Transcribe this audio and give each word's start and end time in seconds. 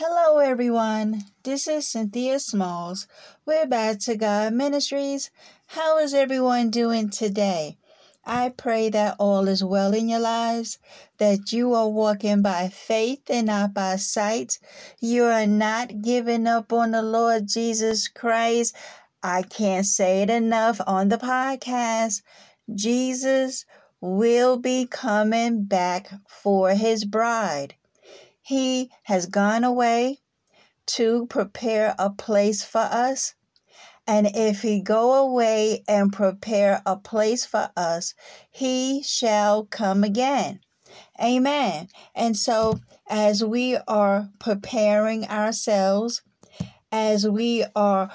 Hello, 0.00 0.38
everyone. 0.38 1.24
This 1.42 1.66
is 1.66 1.88
Cynthia 1.88 2.38
Smalls. 2.38 3.08
We're 3.44 3.66
back 3.66 3.98
to 4.02 4.14
God 4.14 4.52
Ministries. 4.52 5.32
How 5.66 5.98
is 5.98 6.14
everyone 6.14 6.70
doing 6.70 7.10
today? 7.10 7.78
I 8.24 8.50
pray 8.50 8.90
that 8.90 9.16
all 9.18 9.48
is 9.48 9.64
well 9.64 9.92
in 9.92 10.08
your 10.08 10.20
lives, 10.20 10.78
that 11.16 11.52
you 11.52 11.74
are 11.74 11.88
walking 11.88 12.42
by 12.42 12.68
faith 12.68 13.22
and 13.28 13.48
not 13.48 13.74
by 13.74 13.96
sight. 13.96 14.60
You 15.00 15.24
are 15.24 15.48
not 15.48 16.00
giving 16.00 16.46
up 16.46 16.72
on 16.72 16.92
the 16.92 17.02
Lord 17.02 17.48
Jesus 17.48 18.06
Christ. 18.06 18.76
I 19.20 19.42
can't 19.42 19.84
say 19.84 20.22
it 20.22 20.30
enough 20.30 20.80
on 20.86 21.08
the 21.08 21.18
podcast. 21.18 22.22
Jesus 22.72 23.64
will 24.00 24.58
be 24.58 24.86
coming 24.86 25.64
back 25.64 26.08
for 26.28 26.70
his 26.70 27.04
bride. 27.04 27.74
He 28.48 28.90
has 29.02 29.26
gone 29.26 29.62
away 29.62 30.20
to 30.96 31.26
prepare 31.26 31.94
a 31.98 32.08
place 32.08 32.62
for 32.62 32.80
us. 32.80 33.34
And 34.06 34.26
if 34.34 34.62
he 34.62 34.80
go 34.80 35.16
away 35.16 35.84
and 35.86 36.10
prepare 36.10 36.80
a 36.86 36.96
place 36.96 37.44
for 37.44 37.68
us, 37.76 38.14
he 38.50 39.02
shall 39.02 39.66
come 39.66 40.02
again. 40.02 40.60
Amen. 41.22 41.88
And 42.14 42.38
so, 42.38 42.80
as 43.06 43.44
we 43.44 43.76
are 43.86 44.30
preparing 44.38 45.26
ourselves, 45.26 46.22
as 46.90 47.28
we 47.28 47.66
are 47.76 48.10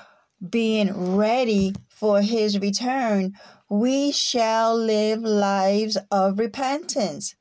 being 0.49 1.15
ready 1.15 1.75
for 1.89 2.23
his 2.23 2.57
return, 2.57 3.33
we 3.69 4.11
shall 4.11 4.75
live 4.75 5.21
lives 5.21 5.95
of 6.09 6.39
repentance. 6.39 7.35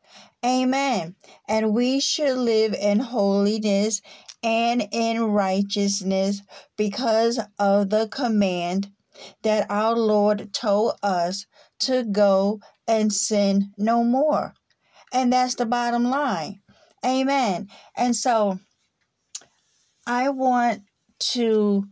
Amen. 0.44 1.14
And 1.48 1.72
we 1.72 2.00
should 2.00 2.36
live 2.36 2.74
in 2.74 2.98
holiness 2.98 4.02
and 4.42 4.82
in 4.90 5.22
righteousness 5.22 6.42
because 6.76 7.38
of 7.58 7.90
the 7.90 8.08
command 8.08 8.90
that 9.42 9.70
our 9.70 9.94
Lord 9.94 10.52
told 10.52 10.94
us 11.02 11.46
to 11.80 12.02
go 12.02 12.60
and 12.88 13.12
sin 13.12 13.72
no 13.78 14.02
more. 14.02 14.54
And 15.12 15.32
that's 15.32 15.54
the 15.54 15.66
bottom 15.66 16.04
line. 16.04 16.60
Amen. 17.04 17.68
And 17.96 18.16
so 18.16 18.58
I 20.06 20.30
want 20.30 20.82
to 21.34 21.84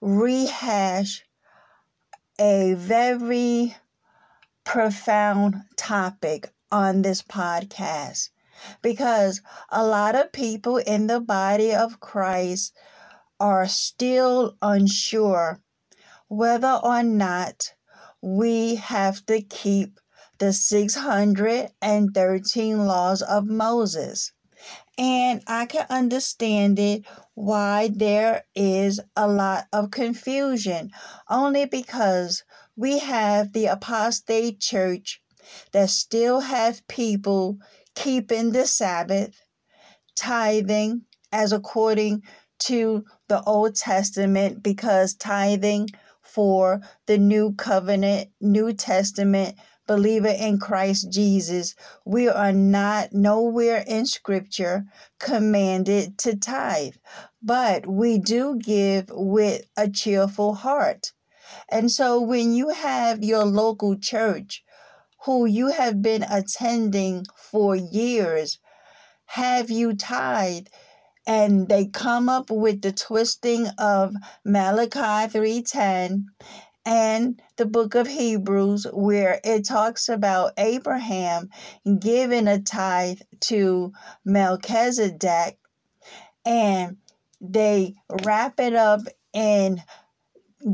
rehash 0.00 1.24
a 2.38 2.74
very 2.74 3.74
profound 4.64 5.56
topic 5.76 6.50
on 6.70 7.02
this 7.02 7.22
podcast 7.22 8.30
because 8.82 9.40
a 9.70 9.86
lot 9.86 10.14
of 10.14 10.32
people 10.32 10.78
in 10.78 11.06
the 11.06 11.20
body 11.20 11.74
of 11.74 12.00
Christ 12.00 12.72
are 13.38 13.68
still 13.68 14.56
unsure 14.62 15.60
whether 16.28 16.80
or 16.82 17.02
not 17.02 17.74
we 18.20 18.74
have 18.76 19.24
to 19.26 19.42
keep 19.42 20.00
the 20.38 20.52
613 20.52 22.86
laws 22.86 23.22
of 23.22 23.46
Moses. 23.46 24.32
And 24.98 25.42
I 25.46 25.66
can 25.66 25.86
understand 25.90 26.78
it 26.78 27.04
why 27.34 27.90
there 27.94 28.44
is 28.54 28.98
a 29.14 29.28
lot 29.28 29.66
of 29.72 29.90
confusion, 29.90 30.90
only 31.28 31.66
because 31.66 32.42
we 32.74 32.98
have 32.98 33.52
the 33.52 33.66
apostate 33.66 34.60
church 34.60 35.20
that 35.72 35.90
still 35.90 36.40
have 36.40 36.86
people 36.88 37.58
keeping 37.94 38.52
the 38.52 38.66
Sabbath, 38.66 39.40
tithing 40.14 41.02
as 41.32 41.52
according 41.52 42.22
to 42.58 43.04
the 43.28 43.42
Old 43.42 43.74
Testament, 43.74 44.62
because 44.62 45.14
tithing 45.14 45.88
for 46.22 46.80
the 47.06 47.18
new 47.18 47.54
covenant, 47.54 48.30
New 48.40 48.72
Testament 48.72 49.56
believer 49.86 50.28
in 50.28 50.58
Christ 50.58 51.10
Jesus, 51.10 51.74
we 52.04 52.28
are 52.28 52.52
not 52.52 53.12
nowhere 53.12 53.84
in 53.86 54.04
Scripture 54.06 54.84
commanded 55.20 56.18
to 56.18 56.36
tithe, 56.36 56.94
but 57.42 57.86
we 57.86 58.18
do 58.18 58.58
give 58.58 59.06
with 59.10 59.64
a 59.76 59.88
cheerful 59.88 60.54
heart. 60.54 61.12
And 61.70 61.90
so 61.90 62.20
when 62.20 62.54
you 62.54 62.70
have 62.70 63.22
your 63.22 63.44
local 63.44 63.96
church 63.96 64.64
who 65.26 65.44
you 65.44 65.68
have 65.68 66.00
been 66.00 66.22
attending 66.22 67.26
for 67.34 67.74
years 67.76 68.58
have 69.26 69.70
you 69.70 69.92
tithe 69.92 70.66
and 71.26 71.68
they 71.68 71.86
come 71.86 72.28
up 72.28 72.48
with 72.48 72.80
the 72.80 72.92
twisting 72.92 73.66
of 73.78 74.14
Malachi 74.44 75.28
3:10 75.36 76.26
and 76.84 77.42
the 77.56 77.66
book 77.66 77.96
of 77.96 78.06
Hebrews 78.06 78.86
where 78.92 79.40
it 79.42 79.66
talks 79.66 80.08
about 80.08 80.52
Abraham 80.56 81.50
giving 81.98 82.46
a 82.46 82.60
tithe 82.60 83.20
to 83.40 83.92
Melchizedek 84.24 85.58
and 86.44 86.98
they 87.40 87.94
wrap 88.24 88.60
it 88.60 88.74
up 88.74 89.00
in 89.32 89.82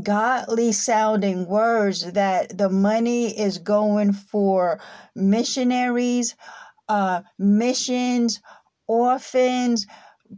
godly 0.01 0.71
sounding 0.71 1.45
words 1.45 2.13
that 2.13 2.57
the 2.57 2.69
money 2.69 3.37
is 3.37 3.57
going 3.59 4.13
for 4.13 4.79
missionaries, 5.15 6.35
uh, 6.89 7.21
missions, 7.37 8.41
orphans, 8.87 9.85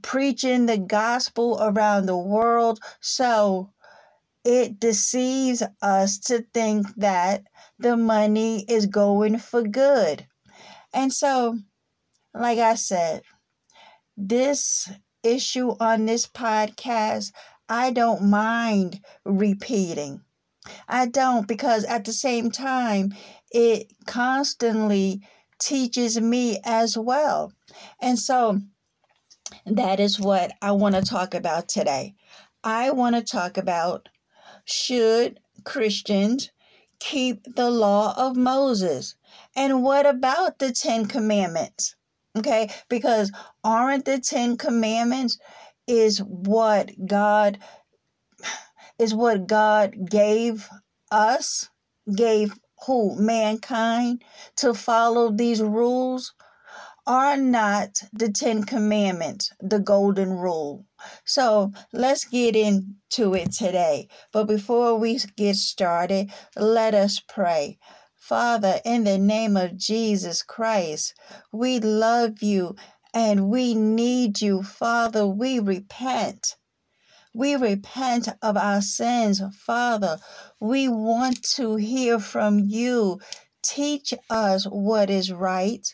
preaching 0.02 0.66
the 0.66 0.78
gospel 0.78 1.58
around 1.62 2.06
the 2.06 2.18
world. 2.18 2.80
So 3.00 3.72
it 4.44 4.80
deceives 4.80 5.64
us 5.82 6.20
to 6.20 6.46
think 6.54 6.88
that 6.96 7.44
the 7.80 7.98
money 7.98 8.66
is 8.68 8.86
going 8.86 9.38
for 9.40 9.64
good. 9.64 10.28
And 10.94 11.12
so, 11.12 11.58
like 12.34 12.60
I 12.60 12.76
said, 12.76 13.24
this 14.18 14.90
issue 15.24 15.76
on 15.80 16.06
this 16.06 16.28
podcast 16.28 17.32
I 17.70 17.92
don't 17.92 18.24
mind 18.30 19.02
repeating. 19.24 20.22
I 20.88 21.06
don't 21.08 21.48
because 21.48 21.84
at 21.86 22.06
the 22.06 22.14
same 22.14 22.52
time, 22.52 23.14
it 23.52 23.92
constantly 24.06 25.22
teaches 25.60 26.20
me 26.20 26.60
as 26.64 26.98
well. 26.98 27.54
And 28.00 28.20
so 28.20 28.62
that 29.66 30.00
is 30.00 30.20
what 30.20 30.52
I 30.62 30.72
want 30.72 30.96
to 30.96 31.02
talk 31.02 31.34
about 31.34 31.68
today. 31.68 32.16
I 32.64 32.92
want 32.92 33.16
to 33.16 33.22
talk 33.22 33.58
about 33.58 34.10
should 34.66 35.40
Christians 35.64 36.52
keep 37.00 37.56
the 37.56 37.70
law 37.70 38.14
of 38.18 38.36
Moses? 38.36 39.16
And 39.56 39.84
what 39.84 40.06
about 40.06 40.60
the 40.60 40.72
Ten 40.72 41.06
Commandments? 41.06 41.96
Okay, 42.38 42.70
because 42.90 43.32
aren't 43.64 44.06
the 44.06 44.20
Ten 44.20 44.58
Commandments 44.58 45.38
is 45.88 46.20
what 46.20 46.92
God 47.06 47.60
is 48.98 49.14
what 49.14 49.48
God 49.48 50.10
gave 50.10 50.68
us, 51.12 51.70
gave 52.16 52.54
who 52.86 53.16
mankind 53.20 54.24
to 54.58 54.74
follow 54.74 55.32
these 55.32 55.62
rules 55.62 56.34
are 57.08 57.38
not 57.38 58.02
the 58.14 58.32
Ten 58.32 58.64
Commandments, 58.64 59.52
the 59.60 59.80
Golden 59.80 60.32
Rule. 60.34 60.86
So 61.24 61.72
let's 61.94 62.26
get 62.26 62.56
into 62.56 63.36
it 63.36 63.52
today. 63.52 64.08
But 64.32 64.46
before 64.46 64.98
we 64.98 65.20
get 65.38 65.56
started, 65.56 66.32
let 66.56 66.96
us 66.96 67.22
pray. 67.28 67.78
Father, 68.16 68.80
in 68.84 69.04
the 69.04 69.20
name 69.20 69.56
of 69.56 69.78
Jesus 69.78 70.42
Christ, 70.42 71.14
we 71.52 71.80
love 71.80 72.42
you 72.42 72.76
and 73.16 73.50
we 73.50 73.74
need 73.74 74.42
you. 74.42 74.62
Father, 74.62 75.26
we 75.26 75.60
repent. 75.60 76.58
We 77.34 77.56
repent 77.56 78.30
of 78.42 78.58
our 78.58 78.82
sins, 78.82 79.42
Father. 79.66 80.20
We 80.60 80.90
want 80.90 81.44
to 81.56 81.78
hear 81.78 82.20
from 82.20 82.60
you. 82.60 83.22
Teach 83.64 84.14
us 84.30 84.66
what 84.66 85.10
is 85.10 85.32
right. 85.32 85.88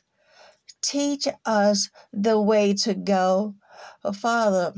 Teach 0.81 1.27
us 1.45 1.89
the 2.11 2.41
way 2.41 2.73
to 2.73 2.95
go. 2.95 3.55
Father, 4.15 4.73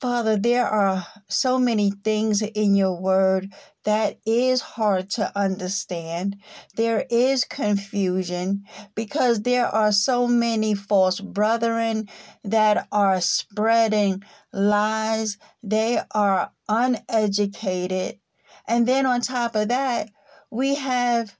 Father, 0.00 0.36
there 0.36 0.66
are 0.66 1.06
so 1.28 1.58
many 1.58 1.92
things 2.04 2.42
in 2.42 2.74
your 2.74 3.00
word 3.00 3.52
that 3.84 4.18
is 4.24 4.60
hard 4.60 5.10
to 5.10 5.32
understand. 5.36 6.36
There 6.76 7.04
is 7.10 7.44
confusion 7.44 8.64
because 8.94 9.42
there 9.42 9.66
are 9.66 9.92
so 9.92 10.26
many 10.26 10.74
false 10.74 11.20
brethren 11.20 12.08
that 12.44 12.86
are 12.92 13.20
spreading 13.20 14.22
lies. 14.52 15.38
They 15.62 16.00
are 16.12 16.52
uneducated. 16.68 18.18
And 18.66 18.86
then 18.86 19.06
on 19.06 19.20
top 19.20 19.56
of 19.56 19.68
that, 19.68 20.10
we 20.50 20.76
have 20.76 21.36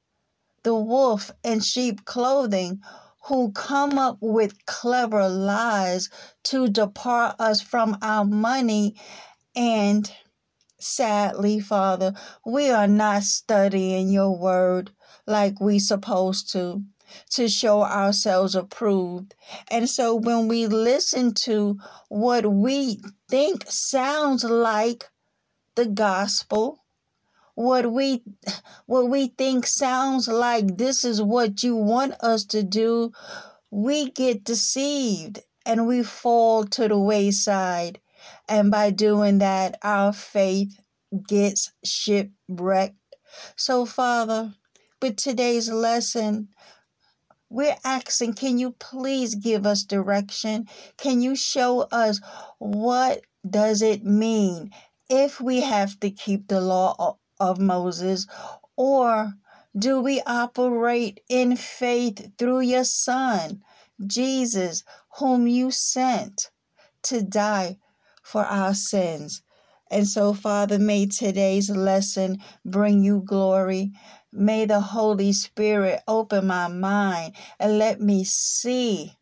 the 0.62 0.74
wolf 0.74 1.30
in 1.44 1.60
sheep 1.60 2.04
clothing 2.04 2.80
who 3.26 3.52
come 3.52 3.98
up 3.98 4.18
with 4.20 4.66
clever 4.66 5.28
lies 5.28 6.10
to 6.44 6.68
depart 6.68 7.36
us 7.38 7.60
from 7.60 7.96
our 8.02 8.24
money. 8.24 8.96
And 9.54 10.10
sadly, 10.82 11.60
Father, 11.60 12.14
we 12.44 12.70
are 12.70 12.88
not 12.88 13.22
studying 13.24 14.10
your 14.10 14.36
word 14.36 14.90
like 15.26 15.60
we 15.60 15.78
supposed 15.78 16.50
to 16.52 16.84
to 17.30 17.48
show 17.48 17.82
ourselves 17.82 18.54
approved. 18.54 19.34
And 19.70 19.88
so 19.88 20.14
when 20.14 20.48
we 20.48 20.66
listen 20.66 21.34
to 21.46 21.78
what 22.08 22.46
we 22.46 23.00
think 23.28 23.64
sounds 23.68 24.44
like 24.44 25.10
the 25.76 25.86
gospel, 25.86 26.84
what 27.54 27.92
we 27.92 28.22
what 28.86 29.08
we 29.10 29.28
think 29.28 29.66
sounds 29.66 30.28
like 30.28 30.78
this 30.78 31.04
is 31.04 31.22
what 31.22 31.62
you 31.62 31.76
want 31.76 32.14
us 32.20 32.44
to 32.46 32.62
do, 32.62 33.12
we 33.70 34.10
get 34.10 34.44
deceived 34.44 35.40
and 35.66 35.86
we 35.88 36.04
fall 36.04 36.64
to 36.66 36.88
the 36.88 36.98
wayside. 36.98 38.01
And 38.52 38.70
by 38.70 38.90
doing 38.90 39.38
that, 39.38 39.78
our 39.82 40.12
faith 40.12 40.78
gets 41.26 41.72
shipwrecked. 41.82 42.98
So, 43.56 43.86
Father, 43.86 44.52
with 45.00 45.16
today's 45.16 45.70
lesson, 45.70 46.48
we're 47.48 47.78
asking, 47.82 48.34
can 48.34 48.58
you 48.58 48.72
please 48.72 49.36
give 49.36 49.64
us 49.64 49.84
direction? 49.84 50.66
Can 50.98 51.22
you 51.22 51.34
show 51.34 51.88
us 51.90 52.20
what 52.58 53.22
does 53.48 53.80
it 53.80 54.04
mean 54.04 54.70
if 55.08 55.40
we 55.40 55.62
have 55.62 55.98
to 56.00 56.10
keep 56.10 56.48
the 56.48 56.60
law 56.60 57.16
of 57.40 57.58
Moses? 57.58 58.26
Or 58.76 59.32
do 59.74 59.98
we 59.98 60.20
operate 60.26 61.20
in 61.30 61.56
faith 61.56 62.36
through 62.36 62.60
your 62.60 62.84
Son, 62.84 63.62
Jesus, 64.06 64.84
whom 65.16 65.46
you 65.46 65.70
sent 65.70 66.50
to 67.04 67.22
die 67.22 67.78
for 68.32 68.44
our 68.46 68.74
sins? 68.74 69.42
And 69.92 70.08
so, 70.08 70.34
Father, 70.34 70.80
may 70.80 71.06
today's 71.06 71.70
lesson 71.70 72.38
bring 72.64 73.04
you 73.04 73.22
glory. 73.26 73.92
May 74.32 74.66
the 74.66 74.80
Holy 74.80 75.32
Spirit 75.34 76.02
open 76.08 76.48
my 76.48 76.68
mind 76.68 77.34
and 77.60 77.78
let 77.78 78.00
me 78.00 78.24
see 78.24 79.18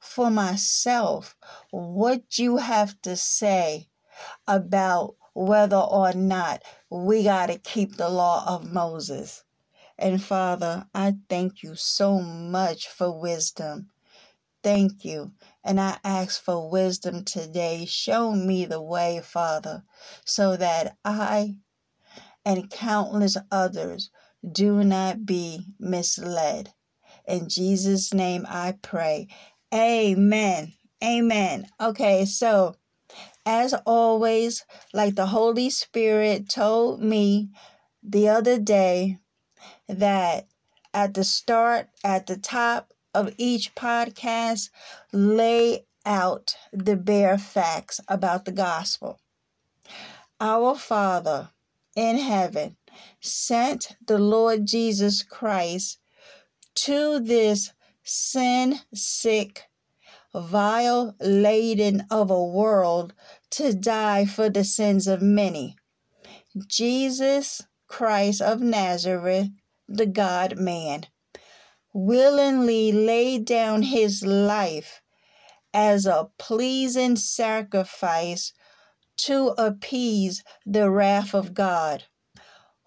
for 0.00 0.30
myself 0.30 1.36
what 1.72 2.38
you 2.38 2.58
have 2.58 3.00
to 3.02 3.16
say 3.16 3.88
about 4.48 5.16
whether 5.34 5.78
or 5.78 6.12
not 6.14 6.62
we 6.90 7.24
got 7.24 7.46
to 7.48 7.58
keep 7.58 7.96
the 7.96 8.08
law 8.10 8.44
of 8.46 8.72
Moses. 8.72 9.44
And 9.98 10.22
Father, 10.22 10.86
I 10.94 11.16
thank 11.28 11.62
you 11.62 11.76
so 11.76 12.20
much 12.20 12.88
for 12.88 13.20
wisdom. 13.20 13.90
Thank 14.62 15.04
you. 15.04 15.32
And 15.64 15.80
I 15.80 15.98
ask 16.04 16.42
for 16.42 16.70
wisdom 16.70 17.24
today. 17.24 17.86
Show 17.86 18.32
me 18.32 18.66
the 18.66 18.82
way, 18.82 19.20
Father, 19.24 19.82
so 20.24 20.56
that 20.56 20.96
I 21.04 21.56
and 22.44 22.70
countless 22.70 23.36
others 23.50 24.10
do 24.52 24.84
not 24.84 25.24
be 25.24 25.66
misled. 25.78 26.72
In 27.26 27.48
Jesus' 27.48 28.12
name 28.12 28.44
I 28.48 28.76
pray. 28.82 29.28
Amen. 29.72 30.74
Amen. 31.02 31.66
Okay, 31.80 32.26
so 32.26 32.76
as 33.46 33.74
always, 33.86 34.64
like 34.92 35.14
the 35.14 35.26
Holy 35.26 35.70
Spirit 35.70 36.48
told 36.48 37.02
me 37.02 37.50
the 38.02 38.28
other 38.28 38.58
day, 38.58 39.18
that 39.88 40.46
at 40.94 41.14
the 41.14 41.24
start, 41.24 41.88
at 42.02 42.26
the 42.26 42.38
top 42.38 42.93
of 43.14 43.34
each 43.38 43.74
podcast, 43.74 44.70
lay 45.12 45.86
out 46.04 46.56
the 46.72 46.96
bare 46.96 47.38
facts 47.38 48.00
about 48.08 48.44
the 48.44 48.52
gospel. 48.52 49.20
Our 50.40 50.74
Father 50.76 51.50
in 51.96 52.18
heaven 52.18 52.76
sent 53.20 53.96
the 54.06 54.18
Lord 54.18 54.66
Jesus 54.66 55.22
Christ 55.22 55.98
to 56.74 57.20
this 57.20 57.72
sin 58.02 58.80
sick 58.92 59.68
vile 60.34 61.14
laden 61.20 62.04
of 62.10 62.30
a 62.30 62.44
world 62.44 63.14
to 63.50 63.72
die 63.72 64.24
for 64.24 64.50
the 64.50 64.64
sins 64.64 65.06
of 65.06 65.22
many. 65.22 65.76
Jesus 66.66 67.62
Christ 67.86 68.42
of 68.42 68.60
Nazareth, 68.60 69.48
the 69.88 70.06
God 70.06 70.58
man, 70.58 71.06
willingly 71.94 72.92
laid 72.92 73.46
down 73.46 73.82
his 73.82 74.22
life 74.22 75.00
as 75.72 76.04
a 76.04 76.28
pleasing 76.38 77.16
sacrifice 77.16 78.52
to 79.16 79.48
appease 79.56 80.42
the 80.66 80.90
wrath 80.90 81.34
of 81.34 81.54
God 81.54 82.04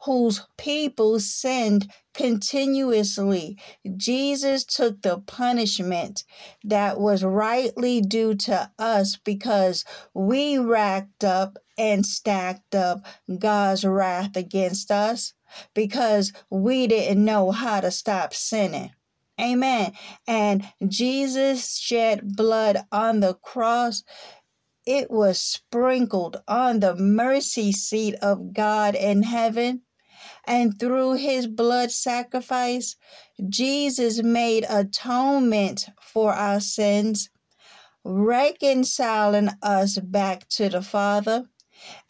whose 0.02 0.42
people 0.58 1.20
sinned 1.20 1.92
continuously. 2.14 3.58
Jesus 3.98 4.64
took 4.64 5.02
the 5.02 5.20
punishment 5.20 6.24
that 6.64 7.00
was 7.00 7.24
rightly 7.24 8.02
due 8.02 8.36
to 8.36 8.72
us 8.78 9.18
because 9.18 9.84
we 10.14 10.58
racked 10.58 11.24
up 11.24 11.58
and 11.78 12.06
stacked 12.06 12.76
up 12.76 13.06
God's 13.40 13.84
wrath 13.84 14.36
against 14.36 14.92
us 14.92 15.34
because 15.74 16.32
we 16.50 16.88
didn't 16.88 17.24
know 17.24 17.52
how 17.52 17.82
to 17.82 17.92
stop 17.92 18.34
sinning. 18.34 18.92
Amen. 19.40 19.94
And 20.28 20.66
Jesus 20.88 21.78
shed 21.78 22.36
blood 22.36 22.86
on 22.92 23.20
the 23.22 23.36
cross 23.36 24.04
it 24.86 25.12
was 25.12 25.40
sprinkled 25.42 26.42
on 26.48 26.80
the 26.80 26.96
mercy 26.96 27.72
seat 27.74 28.16
of 28.22 28.54
God 28.54 28.96
in 28.96 29.24
heaven 29.24 29.82
and 30.46 30.80
through 30.80 31.16
his 31.16 31.48
blood 31.48 31.92
sacrifice, 31.92 32.96
Jesus 33.50 34.24
made 34.24 34.66
atonement 34.70 35.88
for 36.02 36.34
our 36.34 36.60
sins, 36.62 37.30
reconciling 38.04 39.50
us 39.62 40.00
back 40.00 40.48
to 40.50 40.70
the 40.70 40.82
Father. 40.82 41.46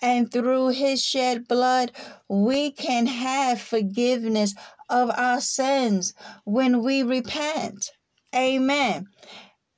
And 0.02 0.32
through 0.32 0.70
his 0.70 1.04
shed 1.04 1.48
blood, 1.48 1.92
we 2.30 2.72
can 2.72 3.08
have 3.08 3.62
forgiveness 3.62 4.56
of 4.90 5.10
our 5.12 5.42
sins 5.42 6.14
when 6.44 6.84
we 6.84 7.04
repent. 7.04 7.92
Amen. 8.36 9.08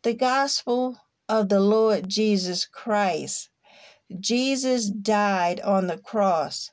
The 0.03 0.13
gospel 0.13 0.97
of 1.27 1.49
the 1.49 1.59
Lord 1.59 2.09
Jesus 2.09 2.65
Christ. 2.65 3.49
Jesus 4.19 4.89
died 4.89 5.59
on 5.61 5.87
the 5.87 5.97
cross 5.97 6.71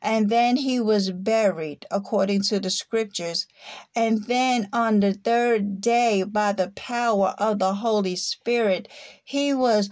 and 0.00 0.30
then 0.30 0.56
he 0.56 0.80
was 0.80 1.10
buried 1.10 1.84
according 1.90 2.42
to 2.42 2.60
the 2.60 2.70
scriptures. 2.70 3.46
And 3.94 4.24
then 4.24 4.68
on 4.72 5.00
the 5.00 5.14
third 5.14 5.80
day, 5.80 6.22
by 6.22 6.52
the 6.52 6.72
power 6.76 7.34
of 7.38 7.58
the 7.58 7.74
Holy 7.74 8.16
Spirit, 8.16 8.88
he 9.24 9.52
was 9.52 9.90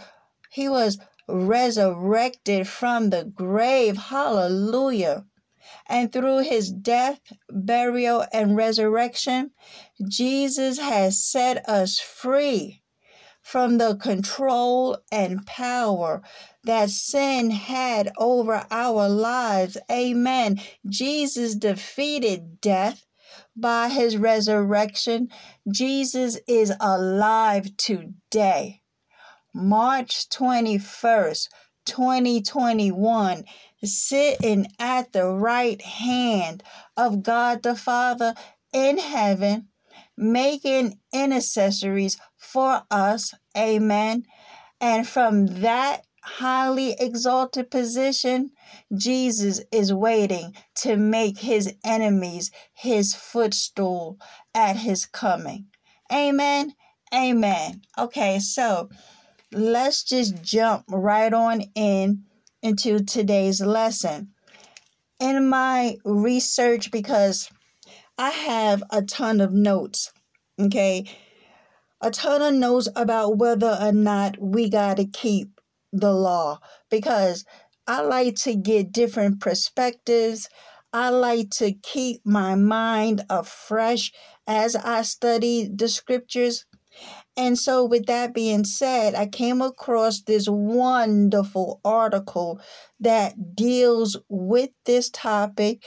he 0.51 0.69
was 0.69 0.99
resurrected 1.29 2.69
from 2.69 3.11
the 3.11 3.25
grave. 3.25 3.97
Hallelujah. 3.97 5.25
And 5.93 6.11
through 6.11 6.39
his 6.39 6.73
death, 6.73 7.21
burial, 7.51 8.25
and 8.33 8.57
resurrection, 8.57 9.51
Jesus 10.09 10.79
has 10.79 11.23
set 11.23 11.69
us 11.69 12.01
free 12.01 12.83
from 13.43 13.77
the 13.77 13.97
control 13.97 14.97
and 15.13 15.45
power 15.45 16.23
that 16.65 16.89
sin 16.89 17.51
had 17.51 18.11
over 18.17 18.67
our 18.71 19.07
lives. 19.07 19.77
Amen. 19.91 20.63
Jesus 20.89 21.55
defeated 21.57 22.63
death 22.63 23.05
by 23.55 23.91
his 23.91 24.17
resurrection. 24.17 25.29
Jesus 25.71 26.39
is 26.49 26.73
alive 26.81 27.77
today. 27.77 28.81
March 29.53 30.31
21st, 30.31 31.49
2021, 31.85 33.45
sitting 33.85 34.67
at 34.79 35.13
the 35.13 35.27
right 35.27 35.81
hand 35.83 36.63
of 36.97 37.23
God 37.23 37.63
the 37.63 37.75
Father 37.75 38.35
in 38.73 38.99
heaven, 38.99 39.69
making 40.17 40.99
intercessories 41.13 42.17
for 42.37 42.83
us. 42.91 43.35
Amen. 43.57 44.25
And 44.81 45.07
from 45.07 45.47
that 45.63 46.05
highly 46.23 46.95
exalted 46.99 47.71
position, 47.71 48.51
Jesus 48.95 49.61
is 49.73 49.93
waiting 49.93 50.55
to 50.77 50.97
make 50.97 51.39
his 51.39 51.75
enemies 51.85 52.51
his 52.73 53.15
footstool 53.15 54.19
at 54.55 54.77
his 54.77 55.05
coming. 55.07 55.67
Amen. 56.13 56.75
Amen. 57.15 57.83
Okay, 57.99 58.39
so 58.39 58.89
let's 59.53 60.05
just 60.05 60.43
jump 60.43 60.85
right 60.89 61.33
on 61.33 61.63
in 61.75 62.25
into 62.63 63.01
today's 63.01 63.61
lesson. 63.61 64.29
In 65.21 65.49
my 65.49 65.97
research, 66.05 66.91
because 66.91 67.51
I 68.17 68.31
have 68.31 68.83
a 68.91 69.03
ton 69.03 69.41
of 69.41 69.53
notes, 69.53 70.13
okay, 70.61 71.05
a 72.01 72.11
ton 72.11 72.43
of 72.43 72.55
notes 72.55 72.89
about 72.97 73.39
whether 73.39 73.77
or 73.81 73.93
not 73.93 74.37
we 74.41 74.69
got 74.69 74.97
to 74.97 75.05
keep 75.05 75.61
the 75.93 76.13
law, 76.13 76.59
because 76.91 77.45
I 77.87 78.03
like 78.03 78.37
to 78.43 78.55
get 78.55 78.93
different 78.93 79.41
perspectives. 79.41 80.49
I 80.93 81.09
like 81.11 81.51
to 81.51 81.73
keep 81.73 82.21
my 82.25 82.55
mind 82.55 83.25
afresh 83.31 84.13
as 84.47 84.77
I 84.77 85.03
study 85.03 85.69
the 85.73 85.89
scriptures. 85.89 86.65
And 87.37 87.59
so, 87.59 87.85
with 87.85 88.07
that 88.07 88.35
being 88.35 88.65
said, 88.65 89.15
I 89.15 89.27
came 89.27 89.63
across 89.63 90.21
this 90.21 90.49
wonderful 90.49 91.81
article 91.85 92.61
that 93.01 93.57
deals 93.57 94.19
with 94.29 94.71
this 94.85 95.09
topic 95.09 95.83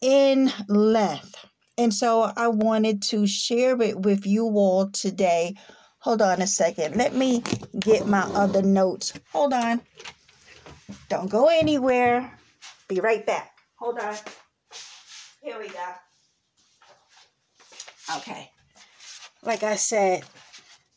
in 0.00 0.52
length. 0.68 1.34
And 1.76 1.92
so, 1.92 2.30
I 2.36 2.46
wanted 2.48 3.02
to 3.02 3.26
share 3.26 3.80
it 3.82 4.00
with 4.00 4.24
you 4.24 4.46
all 4.46 4.88
today. 4.90 5.56
Hold 5.98 6.22
on 6.22 6.40
a 6.40 6.46
second. 6.46 6.96
Let 6.96 7.14
me 7.14 7.42
get 7.78 8.06
my 8.06 8.22
other 8.22 8.62
notes. 8.62 9.12
Hold 9.32 9.52
on. 9.52 9.80
Don't 11.08 11.28
go 11.30 11.48
anywhere. 11.48 12.38
Be 12.88 13.00
right 13.00 13.24
back. 13.26 13.52
Hold 13.76 13.98
on. 13.98 14.14
Here 15.42 15.58
we 15.58 15.68
go. 15.68 15.92
Okay. 18.16 18.50
Like 19.44 19.62
I 19.62 19.76
said, 19.76 20.22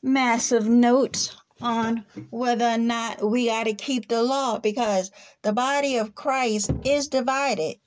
massive 0.06 0.68
notes 0.70 1.36
on 1.62 2.06
whether 2.30 2.70
or 2.70 2.78
not 2.78 3.30
we 3.30 3.48
got 3.48 3.66
to 3.66 3.74
keep 3.74 4.08
the 4.08 4.22
law 4.22 4.60
because 4.60 5.12
the 5.42 5.54
body 5.54 5.98
of 5.98 6.16
Christ 6.16 6.72
is 6.84 7.08
divided. 7.08 7.78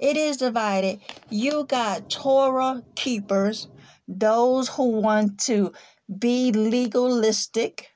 It 0.00 0.16
is 0.16 0.38
divided. 0.38 1.00
You 1.28 1.64
got 1.64 2.08
Torah 2.08 2.82
keepers, 2.94 3.68
those 4.08 4.68
who 4.68 5.00
want 5.00 5.38
to 5.40 5.72
be 6.18 6.50
legalistic 6.52 7.88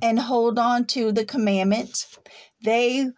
and 0.00 0.18
hold 0.18 0.58
on 0.58 0.86
to 0.86 1.12
the 1.12 1.24
commandments. 1.24 2.18
They 2.64 3.10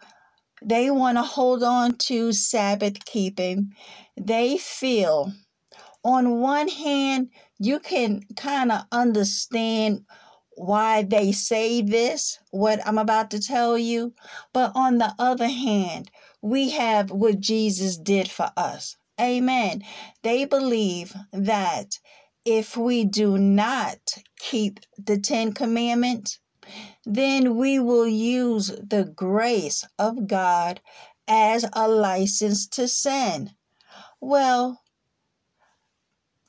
they 0.61 0.91
want 0.91 1.17
to 1.17 1.23
hold 1.23 1.63
on 1.63 1.95
to 2.09 2.33
Sabbath 2.33 3.05
keeping. 3.05 3.73
They 4.19 4.57
feel 4.57 5.31
on 6.03 6.41
one 6.41 6.67
hand 6.67 7.29
you 7.59 7.79
can 7.79 8.23
kind 8.37 8.71
of 8.71 8.83
understand 8.91 10.05
why 10.55 11.03
they 11.03 11.31
say 11.31 11.81
this, 11.81 12.39
what 12.51 12.85
I'm 12.85 12.97
about 12.97 13.31
to 13.31 13.41
tell 13.41 13.77
you. 13.77 14.13
But 14.53 14.71
on 14.75 14.97
the 14.97 15.13
other 15.19 15.47
hand, 15.47 16.09
we 16.41 16.71
have 16.71 17.11
what 17.11 17.39
Jesus 17.39 17.97
did 17.97 18.29
for 18.29 18.51
us. 18.57 18.97
Amen. 19.19 19.83
They 20.23 20.45
believe 20.45 21.13
that 21.33 21.99
if 22.45 22.77
we 22.77 23.03
do 23.03 23.37
not 23.37 23.99
keep 24.39 24.79
the 24.97 25.17
Ten 25.17 25.53
Commandments, 25.53 26.39
then 27.05 27.57
we 27.57 27.79
will 27.79 28.07
use 28.07 28.67
the 28.67 29.11
grace 29.15 29.85
of 29.97 30.27
God 30.27 30.81
as 31.27 31.65
a 31.73 31.87
license 31.87 32.67
to 32.67 32.87
sin. 32.87 33.51
Well, 34.21 34.81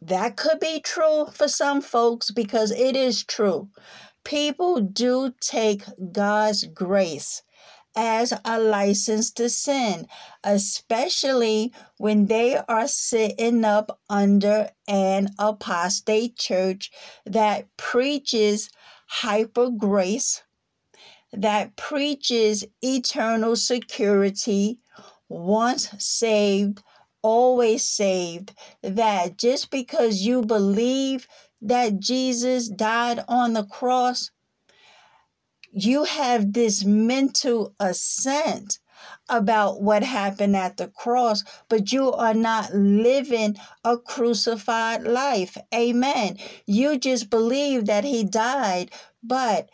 that 0.03 0.37
could 0.37 0.61
be 0.61 0.81
true 0.81 1.27
for 1.33 1.49
some 1.49 1.81
folks 1.81 2.31
because 2.31 2.71
it 2.71 2.97
is 2.97 3.25
true. 3.25 3.69
People 4.25 4.81
do 4.81 5.33
take 5.41 5.83
God's 6.13 6.65
grace 6.65 7.43
as 7.97 8.33
a 8.45 8.61
license 8.61 9.31
to 9.33 9.49
sin, 9.51 10.07
especially 10.45 11.73
when 11.99 12.27
they 12.27 12.57
are 12.57 12.87
sitting 12.87 13.65
up 13.65 14.01
under 14.09 14.71
an 14.87 15.31
apostate 15.39 16.37
church 16.37 16.91
that 17.27 17.67
preaches 17.77 18.71
hyper 19.07 19.71
grace, 19.71 20.43
that 21.33 21.77
preaches 21.77 22.65
eternal 22.81 23.57
security, 23.57 24.79
once 25.29 25.89
saved, 25.99 26.83
always 27.23 27.85
saved, 27.85 28.55
that 28.83 29.39
just 29.39 29.71
because 29.71 30.23
you 30.23 30.43
believe 30.43 31.27
that 31.63 32.01
Jesus 32.01 32.69
died 32.69 33.23
on 33.29 33.53
the 33.53 33.65
cross, 33.65 34.31
you 35.73 36.05
have 36.05 36.53
this 36.53 36.85
mental 36.85 37.75
assent 37.79 38.79
about 39.29 39.81
what 39.81 40.03
happened 40.03 40.57
at 40.57 40.77
the 40.77 40.89
cross, 40.89 41.45
but 41.69 41.93
you 41.93 42.13
are 42.13 42.35
not 42.35 42.75
living 42.75 43.57
a 43.85 43.97
crucified 43.97 45.05
life. 45.05 45.57
Amen. 45.75 46.37
You 46.67 46.99
just 46.99 47.31
believe 47.31 47.87
that 47.87 48.05
he 48.05 48.25
died, 48.25 48.91
but 49.23 49.71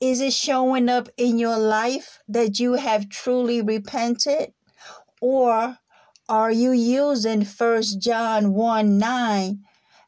is 0.00 0.20
it 0.20 0.32
showing 0.32 0.88
up 0.88 1.08
in 1.16 1.38
your 1.38 1.58
life 1.58 2.18
that 2.28 2.58
you 2.58 2.74
have 2.74 3.08
truly 3.08 3.62
repented? 3.62 4.52
Or 5.20 5.78
are 6.28 6.50
you 6.50 6.72
using 6.72 7.44
First 7.44 8.00
John 8.00 8.52
1 8.52 8.98
9 8.98 9.60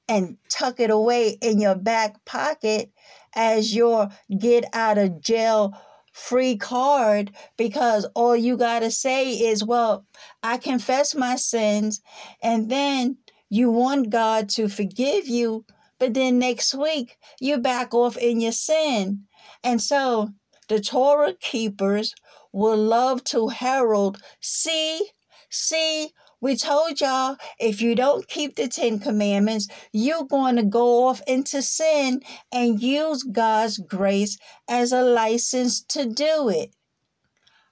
and 0.09 0.37
tuck 0.49 0.81
it 0.81 0.91
away 0.91 1.39
in 1.41 1.61
your 1.61 1.77
back 1.77 2.25
pocket 2.25 2.91
as 3.35 3.75
your 3.75 4.09
get 4.39 4.65
out 4.73 4.99
of 4.99 5.21
jail 5.21 5.75
free 6.13 6.57
card 6.57 7.31
because 7.57 8.05
all 8.15 8.35
you 8.35 8.57
got 8.57 8.81
to 8.81 8.91
say 8.91 9.31
is, 9.33 9.63
Well, 9.63 10.05
I 10.43 10.57
confess 10.59 11.15
my 11.15 11.37
sins, 11.37 12.01
and 12.43 12.69
then 12.71 13.19
you 13.49 13.71
want 13.71 14.11
God 14.11 14.49
to 14.51 14.69
forgive 14.69 15.29
you, 15.29 15.65
but 15.99 16.15
then 16.15 16.39
next 16.39 16.75
week 16.75 17.17
you 17.41 17.59
back 17.59 17.95
off 17.95 18.17
in 18.17 18.41
your 18.41 18.53
sin. 18.53 19.25
And 19.63 19.81
so 19.81 20.31
the 20.69 20.81
Torah 20.81 21.35
keepers 21.35 22.15
will 22.53 22.77
love 22.77 23.23
to 23.25 23.49
herald, 23.49 24.21
see, 24.41 25.09
See, 25.51 26.13
we 26.41 26.57
told 26.57 27.01
y'all 27.01 27.37
if 27.59 27.81
you 27.81 27.95
don't 27.95 28.29
keep 28.29 28.57
the 28.57 28.69
Ten 28.69 28.99
Commandments, 28.99 29.69
you're 29.93 30.25
going 30.25 30.57
to 30.57 30.63
go 30.63 31.07
off 31.09 31.21
into 31.27 31.63
sin 31.63 32.23
and 32.53 32.83
use 32.83 33.23
God's 33.23 33.79
grace 33.79 34.39
as 34.69 34.93
a 34.93 35.03
license 35.03 35.81
to 35.83 36.07
do 36.07 36.49
it. 36.49 36.75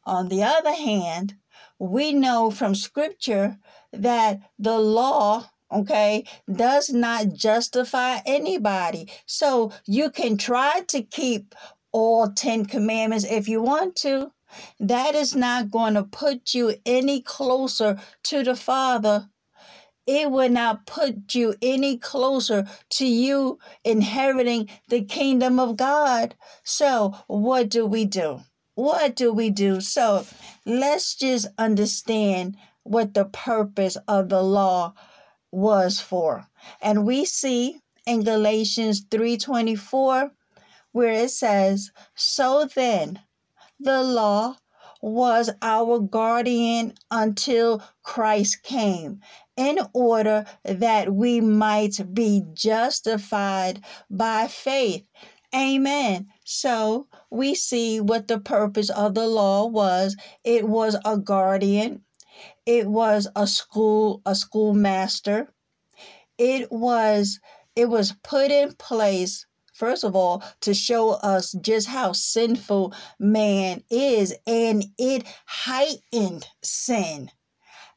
On 0.04 0.28
the 0.28 0.42
other 0.42 0.74
hand, 0.74 1.34
we 1.78 2.12
know 2.12 2.50
from 2.50 2.74
Scripture 2.74 3.58
that 3.92 4.40
the 4.58 4.78
law 4.78 5.50
okay, 5.72 6.24
does 6.52 6.90
not 6.90 7.32
justify 7.32 8.20
anybody. 8.24 9.10
So 9.26 9.72
you 9.86 10.10
can 10.10 10.36
try 10.36 10.82
to 10.88 11.02
keep 11.02 11.54
all 11.92 12.30
10 12.30 12.66
commandments 12.66 13.24
if 13.24 13.48
you 13.48 13.62
want 13.62 13.96
to, 13.96 14.32
that 14.80 15.14
is 15.14 15.34
not 15.34 15.70
going 15.70 15.94
to 15.94 16.02
put 16.04 16.54
you 16.54 16.74
any 16.84 17.20
closer 17.20 17.98
to 18.24 18.42
the 18.42 18.56
Father. 18.56 19.28
It 20.06 20.30
will 20.30 20.50
not 20.50 20.86
put 20.86 21.34
you 21.34 21.54
any 21.60 21.98
closer 21.98 22.66
to 22.90 23.06
you 23.06 23.58
inheriting 23.84 24.68
the 24.88 25.02
kingdom 25.04 25.58
of 25.58 25.76
God. 25.76 26.36
So, 26.62 27.16
what 27.26 27.68
do 27.68 27.86
we 27.86 28.04
do? 28.04 28.40
What 28.74 29.16
do 29.16 29.32
we 29.32 29.50
do? 29.50 29.80
So, 29.80 30.26
let's 30.64 31.16
just 31.16 31.48
understand 31.58 32.56
what 32.84 33.14
the 33.14 33.24
purpose 33.24 33.96
of 34.06 34.28
the 34.28 34.42
law 34.42 34.94
was 35.50 36.00
for. 36.00 36.46
And 36.80 37.04
we 37.06 37.24
see 37.24 37.80
in 38.06 38.22
Galatians 38.22 39.02
3:24 39.10 40.30
where 40.92 41.12
it 41.12 41.30
says, 41.30 41.90
"So 42.14 42.66
then, 42.74 43.20
the 43.78 44.02
law 44.02 44.56
was 45.02 45.50
our 45.62 45.98
guardian 46.00 46.94
until 47.10 47.82
Christ 48.02 48.62
came, 48.62 49.20
in 49.56 49.78
order 49.92 50.46
that 50.64 51.14
we 51.14 51.40
might 51.40 52.14
be 52.14 52.44
justified 52.54 53.84
by 54.10 54.48
faith." 54.48 55.06
Amen. 55.54 56.28
So 56.44 57.08
we 57.30 57.54
see 57.54 58.00
what 58.00 58.28
the 58.28 58.38
purpose 58.40 58.90
of 58.90 59.14
the 59.14 59.26
law 59.26 59.66
was. 59.66 60.16
It 60.44 60.68
was 60.68 60.96
a 61.04 61.16
guardian. 61.18 62.04
It 62.66 62.88
was 62.88 63.28
a 63.36 63.46
school, 63.46 64.22
a 64.26 64.34
schoolmaster. 64.34 65.52
It 66.38 66.70
was 66.72 67.40
it 67.74 67.88
was 67.88 68.14
put 68.22 68.50
in 68.50 68.74
place 68.74 69.46
first 69.76 70.04
of 70.04 70.16
all 70.16 70.42
to 70.60 70.72
show 70.72 71.10
us 71.10 71.52
just 71.60 71.86
how 71.86 72.12
sinful 72.12 72.94
man 73.18 73.82
is 73.90 74.34
and 74.46 74.84
it 74.98 75.24
heightened 75.46 76.46
sin. 76.62 77.30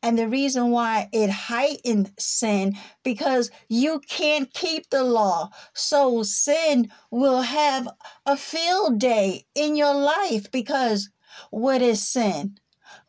And 0.02 0.18
the 0.18 0.30
reason 0.30 0.72
why 0.72 1.10
it 1.12 1.30
heightened 1.30 2.12
sin 2.18 2.78
because 3.04 3.52
you 3.68 4.00
can't 4.00 4.54
keep 4.54 4.90
the 4.90 5.04
law. 5.04 5.50
So 5.74 6.24
sin 6.24 6.90
will 7.12 7.42
have 7.42 7.88
a 8.26 8.38
field 8.38 9.00
day 9.00 9.46
in 9.56 9.76
your 9.76 9.94
life 9.94 10.52
because 10.52 11.10
what 11.52 11.82
is 11.82 12.08
sin? 12.08 12.58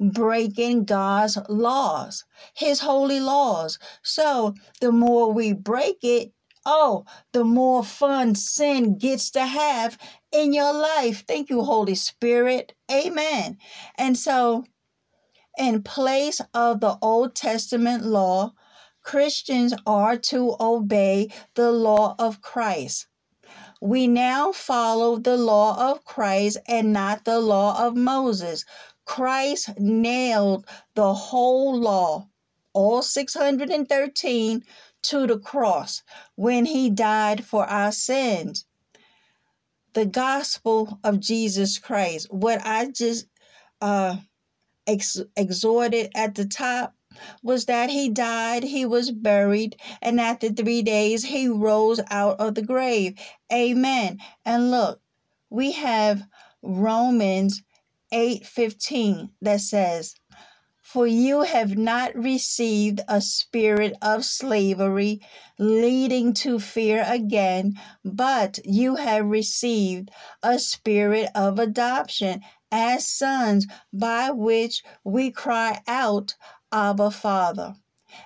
Breaking 0.00 0.84
God's 0.84 1.38
laws, 1.48 2.24
His 2.54 2.80
holy 2.80 3.20
laws. 3.20 3.78
So 4.02 4.54
the 4.80 4.92
more 4.92 5.32
we 5.32 5.52
break 5.52 5.98
it, 6.02 6.32
oh, 6.66 7.04
the 7.32 7.44
more 7.44 7.84
fun 7.84 8.34
sin 8.34 8.98
gets 8.98 9.30
to 9.32 9.44
have 9.44 9.98
in 10.32 10.52
your 10.52 10.72
life. 10.72 11.24
Thank 11.26 11.50
you, 11.50 11.62
Holy 11.62 11.94
Spirit. 11.94 12.74
Amen. 12.90 13.58
And 13.96 14.16
so, 14.16 14.64
in 15.58 15.82
place 15.82 16.40
of 16.54 16.80
the 16.80 16.96
Old 17.02 17.34
Testament 17.34 18.04
law, 18.04 18.52
Christians 19.02 19.74
are 19.86 20.16
to 20.16 20.56
obey 20.60 21.30
the 21.54 21.72
law 21.72 22.14
of 22.18 22.42
Christ. 22.42 23.06
We 23.80 24.06
now 24.06 24.52
follow 24.52 25.16
the 25.16 25.38
law 25.38 25.90
of 25.90 26.04
Christ 26.04 26.58
and 26.68 26.92
not 26.92 27.24
the 27.24 27.40
law 27.40 27.86
of 27.86 27.96
Moses. 27.96 28.64
Christ 29.06 29.70
nailed 29.78 30.66
the 30.94 31.14
whole 31.14 31.78
law, 31.78 32.28
all 32.74 33.02
613, 33.02 34.64
to 35.02 35.26
the 35.26 35.38
cross 35.38 36.02
when 36.35 36.64
he 36.64 36.90
died 36.90 37.45
for 37.45 37.64
our 37.66 37.92
sins. 37.92 38.66
The 39.92 40.07
gospel 40.07 40.99
of 41.02 41.21
Jesus 41.21 41.78
Christ, 41.78 42.28
what 42.30 42.61
I 42.64 42.87
just 42.87 43.26
uh, 43.80 44.16
ex- 44.87 45.23
exhorted 45.37 46.11
at 46.14 46.35
the 46.35 46.45
top, 46.45 46.95
was 47.42 47.66
that 47.66 47.90
he 47.90 48.09
died, 48.09 48.62
he 48.62 48.87
was 48.87 49.11
buried, 49.11 49.76
and 50.00 50.21
after 50.21 50.49
three 50.49 50.83
days 50.83 51.25
he 51.25 51.49
rose 51.49 52.00
out 52.11 52.38
of 52.38 52.54
the 52.54 52.62
grave. 52.62 53.19
Amen. 53.52 54.19
And 54.45 54.71
look, 54.71 55.00
we 55.50 55.73
have 55.73 56.26
Romans 56.62 57.62
8:15 58.12 59.30
that 59.42 59.61
says, 59.61 60.14
"For 60.92 61.06
you 61.06 61.42
have 61.42 61.78
not 61.78 62.17
received 62.17 63.00
a 63.06 63.21
spirit 63.21 63.97
of 64.02 64.25
slavery 64.25 65.21
leading 65.56 66.34
to 66.43 66.58
fear 66.58 67.04
again, 67.06 67.78
but 68.04 68.58
you 68.64 68.97
have 68.97 69.25
received 69.26 70.10
a 70.43 70.58
spirit 70.58 71.30
of 71.32 71.60
adoption 71.60 72.43
as 72.73 73.06
sons 73.06 73.69
by 73.93 74.32
which 74.32 74.82
we 75.04 75.30
cry 75.30 75.80
out, 75.86 76.34
Abba 76.73 77.12
Father." 77.12 77.76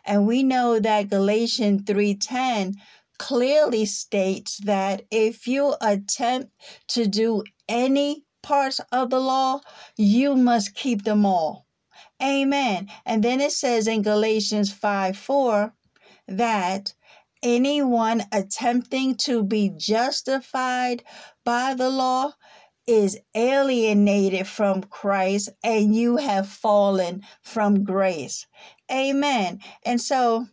And 0.06 0.26
we 0.26 0.42
know 0.42 0.78
that 0.80 1.10
Galatians 1.10 1.82
3:10 1.82 2.76
clearly 3.18 3.84
states 3.84 4.56
that 4.64 5.02
if 5.10 5.46
you 5.46 5.76
attempt 5.82 6.50
to 6.88 7.06
do 7.06 7.44
any 7.68 8.24
parts 8.42 8.80
of 8.90 9.10
the 9.10 9.20
law, 9.20 9.60
you 9.98 10.34
must 10.34 10.74
keep 10.74 11.04
them 11.04 11.26
all. 11.26 11.66
Amen. 12.22 12.88
And 13.04 13.22
then 13.22 13.40
it 13.40 13.52
says 13.52 13.86
in 13.86 14.02
Galatians 14.02 14.72
5 14.72 15.16
4 15.16 15.74
that 16.28 16.94
anyone 17.42 18.22
attempting 18.32 19.16
to 19.16 19.42
be 19.44 19.70
justified 19.76 21.04
by 21.44 21.74
the 21.74 21.90
law 21.90 22.32
is 22.86 23.18
alienated 23.34 24.46
from 24.46 24.82
Christ 24.82 25.50
and 25.62 25.94
you 25.94 26.16
have 26.16 26.48
fallen 26.48 27.22
from 27.42 27.84
grace. 27.84 28.46
Amen. 28.90 29.60
And 29.84 30.00
so 30.00 30.46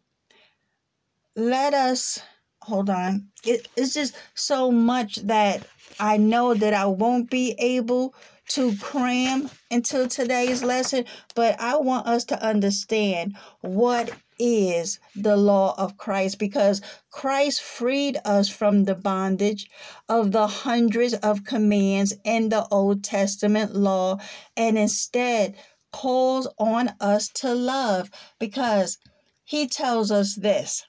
let 1.36 1.74
us 1.74 2.20
hold 2.64 2.90
on. 2.90 3.28
It, 3.44 3.68
it's 3.76 3.94
just 3.94 4.16
so 4.36 4.72
much 4.72 5.16
that 5.18 5.66
I 6.00 6.18
know 6.18 6.54
that 6.54 6.74
I 6.74 6.86
won't 6.86 7.30
be 7.30 7.56
able 7.58 8.14
to 8.54 8.76
cram 8.78 9.50
into 9.70 10.08
today's 10.08 10.62
lesson, 10.64 11.06
but 11.36 11.60
I 11.60 11.78
want 11.78 12.08
us 12.08 12.26
to 12.26 12.44
understand 12.44 13.38
what 13.62 14.12
is 14.40 15.00
the 15.16 15.38
law 15.38 15.76
of 15.78 15.98
Christ 15.98 16.40
because 16.40 16.82
Christ 17.12 17.62
freed 17.62 18.18
us 18.26 18.50
from 18.50 18.84
the 18.84 18.96
bondage 18.96 19.70
of 20.10 20.32
the 20.32 20.48
hundreds 20.48 21.14
of 21.14 21.46
commands 21.46 22.14
in 22.24 22.50
the 22.50 22.68
Old 22.72 23.04
Testament 23.04 23.76
law 23.76 24.18
and 24.58 24.78
instead 24.78 25.56
calls 25.94 26.48
on 26.58 26.92
us 27.00 27.30
to 27.36 27.54
love 27.54 28.10
because 28.40 28.98
he 29.44 29.68
tells 29.68 30.12
us 30.12 30.36
this 30.36 30.84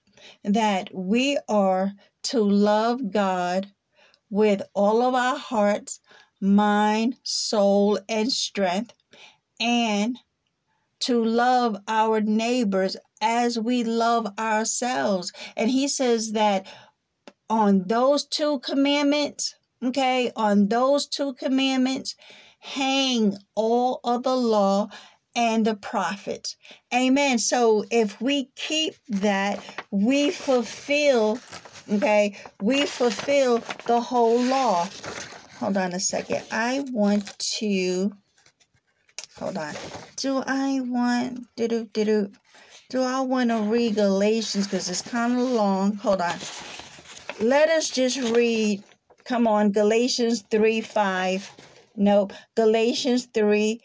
that 0.44 0.88
we 0.94 1.38
are 1.48 1.92
to 2.22 2.40
love 2.40 3.10
God 3.10 3.66
with 4.30 4.62
all 4.74 5.02
of 5.02 5.14
our 5.14 5.36
hearts, 5.36 6.00
mind, 6.42 7.16
soul, 7.22 7.98
and 8.08 8.30
strength, 8.30 8.92
and 9.60 10.18
to 11.00 11.24
love 11.24 11.76
our 11.88 12.20
neighbors 12.20 12.96
as 13.20 13.58
we 13.58 13.84
love 13.84 14.26
ourselves. 14.38 15.32
And 15.56 15.70
he 15.70 15.88
says 15.88 16.32
that 16.32 16.66
on 17.48 17.84
those 17.86 18.26
two 18.26 18.58
commandments, 18.60 19.54
okay, 19.82 20.32
on 20.36 20.68
those 20.68 21.06
two 21.06 21.34
commandments, 21.34 22.16
hang 22.58 23.36
all 23.54 24.00
of 24.04 24.24
the 24.24 24.36
law 24.36 24.88
and 25.34 25.64
the 25.64 25.74
prophets. 25.74 26.56
Amen. 26.92 27.38
So 27.38 27.84
if 27.90 28.20
we 28.20 28.50
keep 28.54 28.94
that, 29.08 29.62
we 29.90 30.30
fulfill 30.30 31.38
Okay, 31.90 32.36
we 32.60 32.86
fulfill 32.86 33.58
the 33.86 34.00
whole 34.00 34.40
law. 34.40 34.88
Hold 35.62 35.76
on 35.76 35.92
a 35.92 36.00
second. 36.00 36.42
I 36.50 36.84
want 36.90 37.38
to. 37.38 38.10
Hold 39.38 39.56
on. 39.56 39.72
Do 40.16 40.42
I 40.44 40.80
want. 40.80 41.46
Do 41.54 41.68
do 41.68 41.88
do 41.92 42.04
do. 42.04 42.32
Do 42.90 43.02
I 43.02 43.20
want 43.20 43.50
to 43.50 43.58
read 43.58 43.94
Galatians 43.94 44.66
because 44.66 44.90
it's 44.90 45.02
kind 45.02 45.34
of 45.34 45.38
long? 45.38 45.94
Hold 45.98 46.20
on. 46.20 46.34
Let 47.38 47.68
us 47.68 47.90
just 47.90 48.18
read. 48.34 48.82
Come 49.24 49.46
on, 49.46 49.70
Galatians 49.70 50.42
3 50.50 50.80
5. 50.80 51.50
Nope. 51.94 52.32
Galatians 52.56 53.26
3 53.26 53.80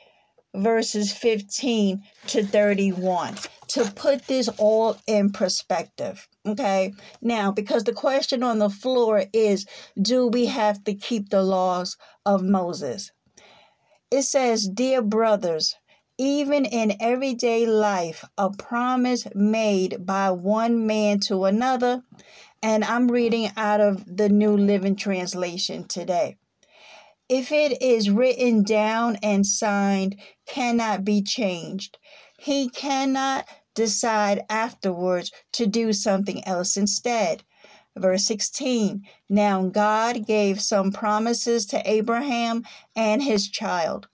verses 0.56 1.14
15 1.14 2.02
to 2.26 2.44
31 2.44 3.36
to 3.70 3.92
put 3.92 4.28
this 4.28 4.50
all 4.58 4.98
in 5.08 5.32
perspective. 5.32 6.28
Okay. 6.46 6.94
Now, 7.22 7.52
because 7.52 7.84
the 7.84 7.94
question 7.94 8.44
on 8.44 8.60
the 8.60 8.70
floor 8.70 9.26
is 9.34 9.66
do 10.02 10.28
we 10.28 10.46
have 10.46 10.84
to 10.86 10.94
keep 10.94 11.30
the 11.30 11.44
laws 11.44 11.98
of 12.26 12.42
Moses? 12.44 13.12
It 14.10 14.22
says, 14.22 14.68
Dear 14.68 15.02
brothers, 15.02 15.76
even 16.18 16.66
in 16.66 16.96
everyday 17.00 17.66
life, 17.66 18.24
a 18.38 18.50
promise 18.50 19.28
made 19.36 20.06
by 20.06 20.32
one 20.32 20.88
man 20.88 21.20
to 21.28 21.46
another, 21.46 22.04
and 22.64 22.84
I'm 22.84 23.12
reading 23.12 23.52
out 23.56 23.82
of 23.82 24.18
the 24.18 24.30
New 24.30 24.56
Living 24.58 24.96
Translation 24.96 25.88
today. 25.88 26.38
If 27.30 27.52
it 27.52 27.82
is 27.82 28.10
written 28.10 28.64
down 28.64 29.18
and 29.22 29.46
signed, 29.46 30.16
cannot 30.48 31.04
be 31.04 31.22
changed. 31.22 31.98
He 32.40 32.70
cannot 32.70 33.46
decide 33.78 34.44
afterwards 34.50 35.32
to 35.54 35.68
do 35.68 35.94
something 35.94 36.44
else 36.48 36.76
instead. 36.76 37.44
Verse 37.96 38.26
16 38.26 39.06
Now 39.30 39.68
God 39.68 40.26
gave 40.26 40.60
some 40.60 40.92
promises 40.92 41.68
to 41.68 41.90
Abraham 41.90 42.64
and 42.96 43.22
his 43.22 43.48
child. 43.48 44.08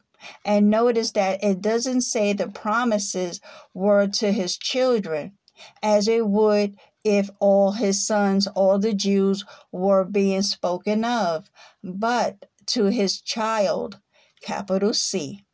And 0.43 0.69
notice 0.69 1.11
that 1.11 1.41
it 1.41 1.61
doesn't 1.61 2.01
say 2.01 2.33
the 2.33 2.49
promises 2.49 3.39
were 3.73 4.07
to 4.07 4.33
his 4.33 4.57
children, 4.57 5.37
as 5.81 6.09
it 6.09 6.27
would 6.27 6.75
if 7.05 7.29
all 7.39 7.71
his 7.71 8.05
sons, 8.05 8.47
all 8.47 8.79
the 8.79 8.93
Jews, 8.93 9.45
were 9.71 10.03
being 10.03 10.41
spoken 10.41 11.05
of, 11.05 11.49
but 11.81 12.49
to 12.67 12.85
his 12.85 13.21
child, 13.21 13.99
capital 14.41 14.93
C. 14.93 15.45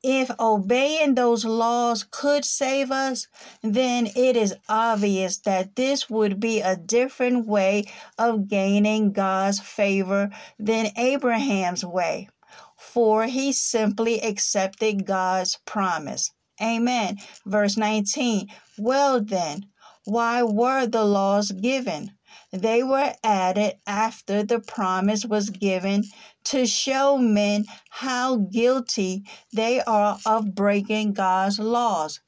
if 0.02 0.30
obeying 0.40 1.14
those 1.14 1.44
laws 1.44 2.04
could 2.10 2.44
save 2.44 2.90
us, 2.90 3.26
then 3.62 4.06
it 4.16 4.36
is 4.36 4.54
obvious 4.68 5.38
that 5.38 5.76
this 5.76 6.08
would 6.08 6.40
be 6.40 6.60
a 6.60 6.76
different 6.76 7.46
way 7.46 7.84
of 8.18 8.48
gaining 8.48 9.12
God's 9.12 9.60
favor 9.60 10.30
than 10.58 10.92
Abraham's 10.96 11.84
way, 11.84 12.28
for 12.76 13.24
he 13.24 13.52
simply 13.52 14.20
accepted 14.22 15.04
God's 15.06 15.58
promise. 15.66 16.30
Amen. 16.62 17.18
Verse 17.46 17.76
19 17.76 18.48
Well, 18.78 19.20
then, 19.20 19.66
why 20.04 20.42
were 20.42 20.86
the 20.86 21.04
laws 21.04 21.52
given? 21.52 22.12
They 22.52 22.82
were 22.82 23.14
added 23.22 23.78
after 23.86 24.42
the 24.42 24.58
promise 24.58 25.24
was 25.24 25.50
given 25.50 26.06
to 26.44 26.66
show 26.66 27.16
men 27.16 27.66
how 27.90 28.38
guilty 28.38 29.24
they 29.52 29.80
are 29.82 30.18
of 30.26 30.56
breaking 30.56 31.12
God's 31.12 31.60
laws. 31.60 32.20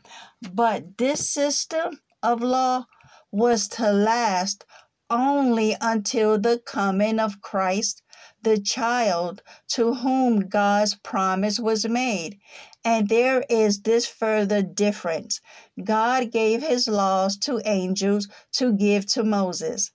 But 0.53 0.97
this 0.97 1.29
system 1.29 2.01
of 2.23 2.41
law 2.41 2.87
was 3.33 3.67
to 3.71 3.93
last 3.93 4.65
only 5.11 5.77
until 5.81 6.39
the 6.39 6.59
coming 6.59 7.19
of 7.19 7.41
Christ, 7.41 8.03
the 8.43 8.61
child 8.61 9.43
to 9.71 9.95
whom 9.95 10.49
God's 10.49 10.95
promise 10.95 11.59
was 11.59 11.85
made. 11.89 12.39
And 12.85 13.09
there 13.09 13.45
is 13.49 13.83
this 13.83 14.07
further 14.07 14.63
difference 14.63 15.41
God 15.83 16.31
gave 16.31 16.63
his 16.63 16.87
laws 16.87 17.37
to 17.39 17.61
angels 17.65 18.29
to 18.53 18.73
give 18.73 19.07
to 19.15 19.25
Moses 19.25 19.91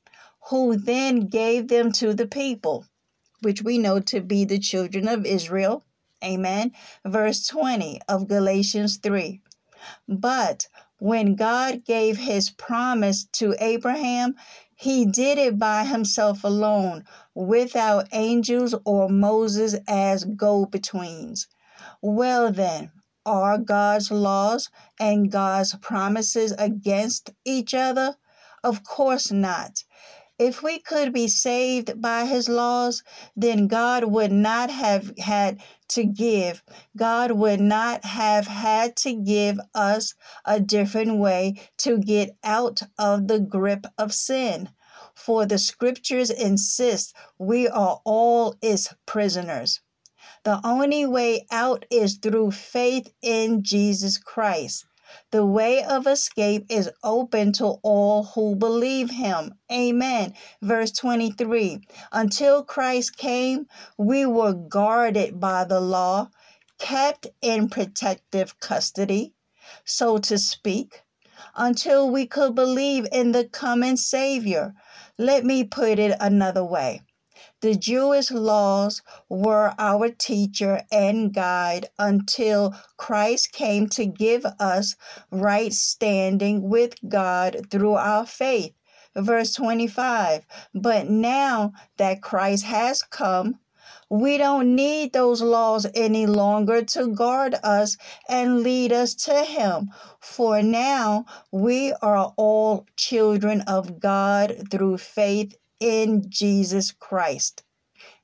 who 0.49 0.77
then 0.77 1.27
gave 1.27 1.67
them 1.67 1.91
to 1.91 2.13
the 2.13 2.27
people, 2.27 2.85
which 3.41 3.61
we 3.61 3.77
know 3.77 3.99
to 3.99 4.21
be 4.21 4.45
the 4.45 4.59
children 4.59 5.07
of 5.07 5.25
Israel. 5.25 5.83
Amen. 6.23 6.71
Verse 7.05 7.45
20 7.47 7.99
of 8.07 8.27
Galatians 8.27 8.97
3. 8.97 9.41
But 10.07 10.67
when 10.99 11.35
God 11.35 11.83
gave 11.85 12.17
his 12.17 12.49
promise 12.49 13.25
to 13.33 13.55
Abraham, 13.59 14.35
he 14.75 15.05
did 15.05 15.37
it 15.37 15.59
by 15.59 15.83
himself 15.83 16.43
alone, 16.43 17.03
without 17.35 18.07
angels 18.13 18.73
or 18.85 19.09
Moses 19.09 19.75
as 19.87 20.23
go 20.23 20.65
betweens. 20.65 21.47
Well, 22.01 22.51
then, 22.51 22.91
are 23.25 23.57
God's 23.57 24.11
laws 24.11 24.69
and 24.99 25.31
God's 25.31 25.75
promises 25.75 26.53
against 26.57 27.31
each 27.43 27.73
other? 27.73 28.15
Of 28.63 28.83
course 28.83 29.31
not. 29.31 29.83
If 30.39 30.61
we 30.61 30.77
could 30.77 31.13
be 31.13 31.27
saved 31.27 31.99
by 31.99 32.25
his 32.25 32.47
laws, 32.47 33.01
then 33.35 33.67
God 33.67 34.03
would 34.03 34.31
not 34.31 34.69
have 34.69 35.17
had 35.17 35.59
to 35.89 36.03
give. 36.03 36.61
God 36.95 37.31
would 37.31 37.59
not 37.59 38.05
have 38.05 38.45
had 38.45 38.95
to 38.97 39.13
give 39.13 39.59
us 39.73 40.13
a 40.45 40.59
different 40.59 41.17
way 41.17 41.59
to 41.77 41.97
get 41.97 42.37
out 42.43 42.83
of 42.99 43.27
the 43.27 43.39
grip 43.39 43.87
of 43.97 44.13
sin. 44.13 44.69
For 45.15 45.45
the 45.47 45.57
scriptures 45.57 46.29
insist 46.29 47.15
we 47.39 47.67
are 47.67 47.99
all 48.05 48.55
its 48.61 48.93
prisoners. 49.07 49.81
The 50.43 50.59
only 50.63 51.05
way 51.05 51.45
out 51.51 51.85
is 51.89 52.17
through 52.17 52.51
faith 52.51 53.11
in 53.21 53.63
Jesus 53.63 54.17
Christ. 54.17 54.85
The 55.31 55.45
way 55.45 55.83
of 55.83 56.07
escape 56.07 56.65
is 56.69 56.89
open 57.03 57.53
to 57.53 57.79
all 57.83 58.23
who 58.23 58.55
believe 58.55 59.09
him. 59.09 59.53
Amen. 59.71 60.33
Verse 60.61 60.91
23 60.91 61.81
Until 62.11 62.63
Christ 62.63 63.17
came, 63.17 63.67
we 63.97 64.25
were 64.25 64.53
guarded 64.53 65.39
by 65.39 65.63
the 65.63 65.79
law, 65.79 66.29
kept 66.79 67.27
in 67.41 67.69
protective 67.69 68.59
custody, 68.59 69.33
so 69.85 70.17
to 70.17 70.37
speak, 70.37 71.03
until 71.55 72.09
we 72.09 72.25
could 72.25 72.55
believe 72.55 73.07
in 73.11 73.31
the 73.31 73.45
coming 73.45 73.97
Savior. 73.97 74.73
Let 75.17 75.45
me 75.45 75.63
put 75.63 75.99
it 75.99 76.17
another 76.19 76.63
way. 76.63 77.01
The 77.61 77.73
Jewish 77.73 78.29
laws 78.29 79.01
were 79.29 79.73
our 79.79 80.09
teacher 80.09 80.83
and 80.91 81.33
guide 81.33 81.89
until 81.97 82.75
Christ 82.97 83.51
came 83.51 83.89
to 83.89 84.05
give 84.05 84.45
us 84.59 84.95
right 85.31 85.73
standing 85.73 86.69
with 86.69 86.93
God 87.09 87.65
through 87.71 87.95
our 87.95 88.27
faith. 88.27 88.73
Verse 89.15 89.53
25 89.55 90.45
But 90.75 91.09
now 91.09 91.73
that 91.97 92.21
Christ 92.21 92.63
has 92.65 93.01
come, 93.01 93.59
we 94.07 94.37
don't 94.37 94.75
need 94.75 95.13
those 95.13 95.41
laws 95.41 95.87
any 95.95 96.27
longer 96.27 96.83
to 96.83 97.07
guard 97.07 97.55
us 97.63 97.97
and 98.29 98.61
lead 98.61 98.93
us 98.93 99.15
to 99.15 99.43
Him. 99.43 99.89
For 100.19 100.61
now 100.61 101.25
we 101.51 101.91
are 102.03 102.31
all 102.37 102.85
children 102.95 103.61
of 103.61 103.99
God 103.99 104.67
through 104.69 104.99
faith 104.99 105.57
in 105.79 106.29
Jesus 106.29 106.91
Christ. 106.91 107.63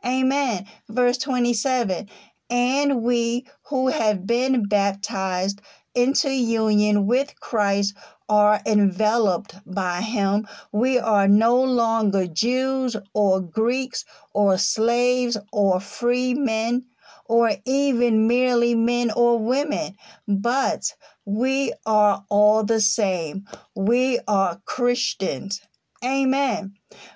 Amen. 0.05 0.65
Verse 0.89 1.17
27 1.17 2.09
And 2.49 3.01
we 3.01 3.47
who 3.63 3.87
have 3.87 4.27
been 4.27 4.67
baptized 4.67 5.61
into 5.95 6.29
union 6.29 7.05
with 7.05 7.39
Christ 7.39 7.95
are 8.27 8.61
enveloped 8.65 9.55
by 9.65 10.01
him. 10.01 10.47
We 10.71 10.97
are 10.97 11.27
no 11.27 11.61
longer 11.61 12.27
Jews 12.27 12.95
or 13.13 13.41
Greeks 13.41 14.05
or 14.33 14.57
slaves 14.57 15.37
or 15.51 15.79
free 15.79 16.33
men 16.33 16.85
or 17.25 17.51
even 17.65 18.27
merely 18.27 18.75
men 18.75 19.11
or 19.11 19.39
women, 19.39 19.95
but 20.27 20.93
we 21.25 21.73
are 21.85 22.25
all 22.29 22.63
the 22.63 22.81
same. 22.81 23.45
We 23.75 24.19
are 24.27 24.61
Christians. 24.65 25.61
Amen. 26.03 26.73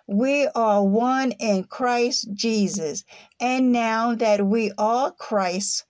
We 0.08 0.48
are 0.56 0.84
one 0.84 1.32
in 1.34 1.66
Christ 1.66 2.30
Jesus. 2.34 3.04
And 3.40 3.72
now 3.72 4.16
that 4.16 4.46
we 4.48 4.72
are 4.78 5.12
Christ, 5.12 5.84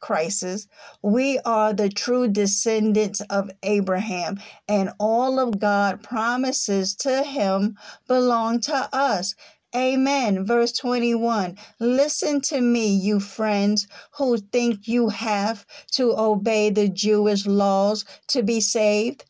Christ's, 0.00 0.68
we 1.02 1.40
are 1.40 1.72
the 1.72 1.88
true 1.88 2.28
descendants 2.28 3.20
of 3.22 3.50
Abraham, 3.64 4.38
and 4.68 4.92
all 5.00 5.40
of 5.40 5.58
God's 5.58 6.06
promises 6.06 6.94
to 6.96 7.24
him 7.24 7.76
belong 8.06 8.60
to 8.60 8.88
us. 8.92 9.34
Amen. 9.74 10.44
Verse 10.46 10.72
21 10.72 11.58
Listen 11.80 12.40
to 12.42 12.60
me, 12.60 12.86
you 12.86 13.20
friends 13.20 13.88
who 14.12 14.38
think 14.38 14.86
you 14.86 15.08
have 15.08 15.66
to 15.92 16.16
obey 16.18 16.70
the 16.70 16.88
Jewish 16.88 17.44
laws 17.46 18.04
to 18.28 18.42
be 18.42 18.60
saved. 18.60 19.24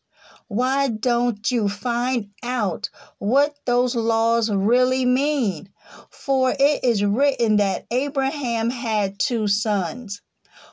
Why 0.49 0.87
don't 0.87 1.51
you 1.51 1.69
find 1.69 2.31
out 2.41 2.89
what 3.19 3.55
those 3.67 3.95
laws 3.95 4.49
really 4.49 5.05
mean? 5.05 5.69
For 6.09 6.55
it 6.59 6.83
is 6.83 7.03
written 7.03 7.57
that 7.57 7.85
Abraham 7.91 8.71
had 8.71 9.19
two 9.19 9.47
sons, 9.47 10.21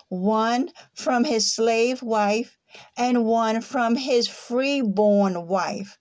one 0.09 0.71
from 0.95 1.25
his 1.25 1.53
slave 1.55 2.03
wife 2.03 2.57
and 2.97 3.27
one 3.27 3.61
from 3.61 3.97
his 3.97 4.29
freeborn 4.29 5.47
wife. 5.47 5.99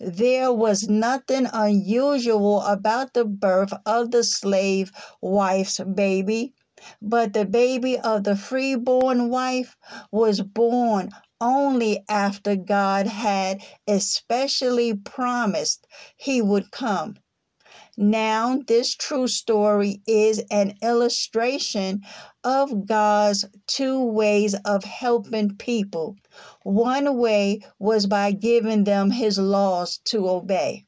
There 0.00 0.52
was 0.52 0.88
nothing 0.88 1.46
unusual 1.52 2.62
about 2.62 3.14
the 3.14 3.24
birth 3.24 3.72
of 3.86 4.10
the 4.10 4.24
slave 4.24 4.90
wife's 5.20 5.78
baby, 5.78 6.52
but 7.00 7.32
the 7.32 7.44
baby 7.44 7.98
of 7.98 8.24
the 8.24 8.36
freeborn 8.36 9.30
wife 9.30 9.76
was 10.10 10.40
born 10.42 11.10
only 11.44 12.02
after 12.08 12.56
God 12.56 13.06
had 13.06 13.62
especially 13.86 14.94
promised 14.94 15.86
he 16.16 16.40
would 16.40 16.70
come. 16.70 17.18
Now, 17.98 18.60
this 18.66 18.94
true 18.94 19.28
story 19.28 20.00
is 20.06 20.42
an 20.50 20.74
illustration 20.82 22.00
of 22.42 22.86
God's 22.86 23.44
two 23.66 24.02
ways 24.02 24.56
of 24.64 24.82
helping 24.84 25.56
people. 25.56 26.16
One 26.62 27.18
way 27.18 27.60
was 27.78 28.06
by 28.06 28.32
giving 28.32 28.84
them 28.84 29.10
his 29.12 29.38
laws 29.38 30.00
to 30.06 30.28
obey. 30.28 30.86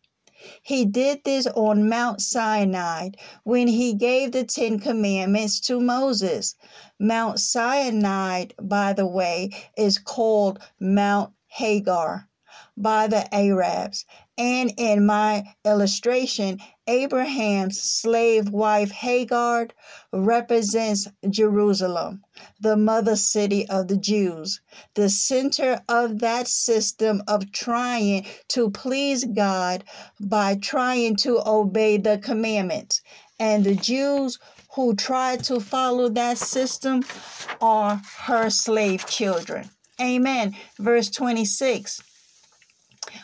He 0.62 0.84
did 0.84 1.24
this 1.24 1.46
on 1.48 1.88
Mount 1.88 2.20
Sinai 2.20 3.10
when 3.44 3.68
he 3.68 3.94
gave 3.94 4.32
the 4.32 4.44
Ten 4.44 4.78
Commandments 4.78 5.60
to 5.60 5.80
Moses. 5.80 6.54
Mount 6.98 7.40
Sinai, 7.40 8.46
by 8.60 8.92
the 8.92 9.06
way, 9.06 9.50
is 9.76 9.98
called 9.98 10.58
Mount 10.80 11.32
Hagar 11.48 12.28
by 12.76 13.06
the 13.06 13.32
Arabs. 13.34 14.04
And 14.38 14.74
in 14.76 15.06
my 15.06 15.44
illustration, 15.64 16.60
Abraham's 16.86 17.80
slave 17.80 18.50
wife 18.50 18.90
Hagar 18.90 19.68
represents 20.12 21.08
Jerusalem, 21.30 22.22
the 22.60 22.76
mother 22.76 23.16
city 23.16 23.66
of 23.68 23.88
the 23.88 23.96
Jews, 23.96 24.60
the 24.94 25.08
center 25.08 25.80
of 25.88 26.18
that 26.18 26.48
system 26.48 27.22
of 27.26 27.50
trying 27.50 28.26
to 28.48 28.70
please 28.70 29.24
God 29.24 29.84
by 30.20 30.56
trying 30.56 31.16
to 31.16 31.42
obey 31.48 31.96
the 31.96 32.18
commandments. 32.18 33.00
And 33.40 33.64
the 33.64 33.74
Jews 33.74 34.38
who 34.74 34.94
try 34.94 35.36
to 35.38 35.60
follow 35.60 36.10
that 36.10 36.36
system 36.36 37.02
are 37.62 38.02
her 38.26 38.50
slave 38.50 39.06
children. 39.06 39.70
Amen. 39.98 40.54
Verse 40.78 41.08
26 41.08 42.02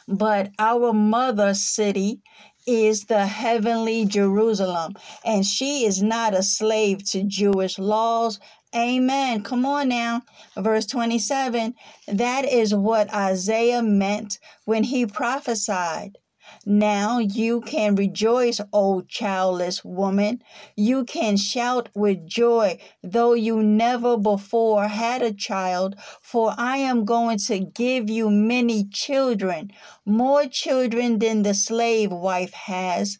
but 0.08 0.50
our 0.58 0.92
mother 0.92 1.54
city 1.54 2.20
is 2.66 3.04
the 3.04 3.26
heavenly 3.26 4.04
Jerusalem, 4.06 4.94
and 5.24 5.44
she 5.46 5.84
is 5.84 6.02
not 6.02 6.34
a 6.34 6.42
slave 6.42 7.04
to 7.10 7.24
Jewish 7.24 7.78
laws. 7.78 8.38
Amen. 8.74 9.42
Come 9.42 9.66
on 9.66 9.88
now. 9.88 10.22
Verse 10.56 10.86
27 10.86 11.74
that 12.08 12.44
is 12.44 12.74
what 12.74 13.12
Isaiah 13.12 13.82
meant 13.82 14.38
when 14.64 14.84
he 14.84 15.06
prophesied. 15.06 16.18
Now 16.66 17.18
you 17.18 17.60
can 17.62 17.94
rejoice, 17.94 18.60
O 18.72 19.00
childless 19.02 19.84
woman. 19.84 20.42
You 20.76 21.04
can 21.04 21.36
shout 21.36 21.88
with 21.94 22.26
joy, 22.26 22.78
though 23.02 23.32
you 23.32 23.62
never 23.62 24.16
before 24.18 24.88
had 24.88 25.22
a 25.22 25.32
child, 25.32 25.96
for 26.20 26.54
I 26.58 26.76
am 26.78 27.04
going 27.04 27.38
to 27.46 27.58
give 27.60 28.10
you 28.10 28.28
many 28.28 28.84
children, 28.84 29.70
more 30.04 30.46
children 30.46 31.18
than 31.20 31.42
the 31.42 31.54
slave 31.54 32.12
wife 32.12 32.52
has. 32.52 33.18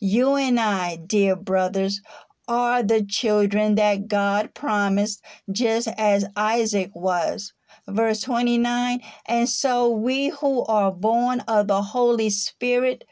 You 0.00 0.34
and 0.34 0.58
I, 0.58 0.96
dear 0.96 1.36
brothers, 1.36 2.00
are 2.48 2.82
the 2.82 3.04
children 3.04 3.76
that 3.76 4.08
God 4.08 4.54
promised, 4.54 5.22
just 5.50 5.88
as 5.96 6.24
Isaac 6.36 6.90
was 6.94 7.52
verse 7.92 8.20
29 8.22 9.00
and 9.26 9.48
so 9.48 9.88
we 9.88 10.28
who 10.28 10.64
are 10.64 10.90
born 10.92 11.40
of 11.40 11.68
the 11.68 11.82
holy 11.82 12.30
spirit 12.30 13.04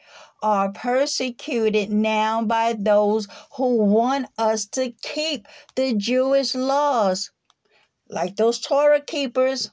are 0.43 0.71
persecuted 0.71 1.91
now 1.91 2.43
by 2.43 2.73
those 2.73 3.27
who 3.57 3.77
want 3.77 4.27
us 4.37 4.65
to 4.65 4.91
keep 5.03 5.47
the 5.75 5.93
jewish 5.93 6.55
laws 6.55 7.31
like 8.09 8.35
those 8.35 8.59
torah 8.59 9.01
keepers 9.01 9.71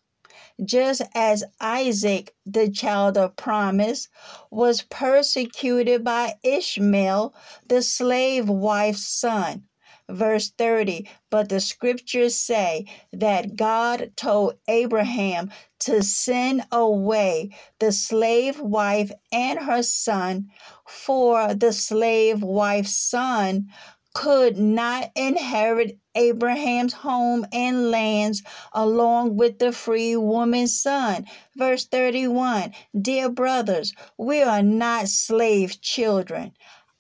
just 0.64 1.03
as 1.14 1.44
Isaac, 1.61 2.35
the 2.44 2.68
child 2.68 3.16
of 3.16 3.37
promise, 3.37 4.09
was 4.51 4.83
persecuted 4.83 6.03
by 6.03 6.35
Ishmael, 6.42 7.33
the 7.68 7.81
slave 7.81 8.49
wife's 8.49 9.07
son 9.09 9.67
verse 10.09 10.51
30. 10.51 11.09
But 11.31 11.49
the 11.49 11.61
scriptures 11.61 12.35
say 12.35 12.87
that 13.12 13.57
God 13.57 14.12
told 14.16 14.55
Abraham 14.68 15.51
to 15.81 16.03
send 16.03 16.62
away 16.73 17.51
the 17.79 17.92
slave 17.92 18.61
wife 18.61 19.12
and 19.33 19.59
her 19.59 19.83
son, 19.83 20.51
for 20.87 21.55
the 21.55 21.73
slave 21.73 22.42
wife's 22.42 22.97
son 22.97 23.68
could 24.14 24.57
not 24.57 25.12
inherit 25.14 25.99
Abraham's 26.14 26.92
home 26.92 27.47
and 27.53 27.90
lands 27.90 28.42
along 28.73 29.37
with 29.37 29.59
the 29.61 29.71
free 29.71 30.16
woman's 30.16 30.81
son. 30.81 31.27
Verse 31.57 31.85
31 31.87 32.73
Dear 33.01 33.29
brothers, 33.29 33.92
we 34.16 34.42
are 34.42 34.62
not 34.62 35.09
slave 35.09 35.81
children 35.81 36.53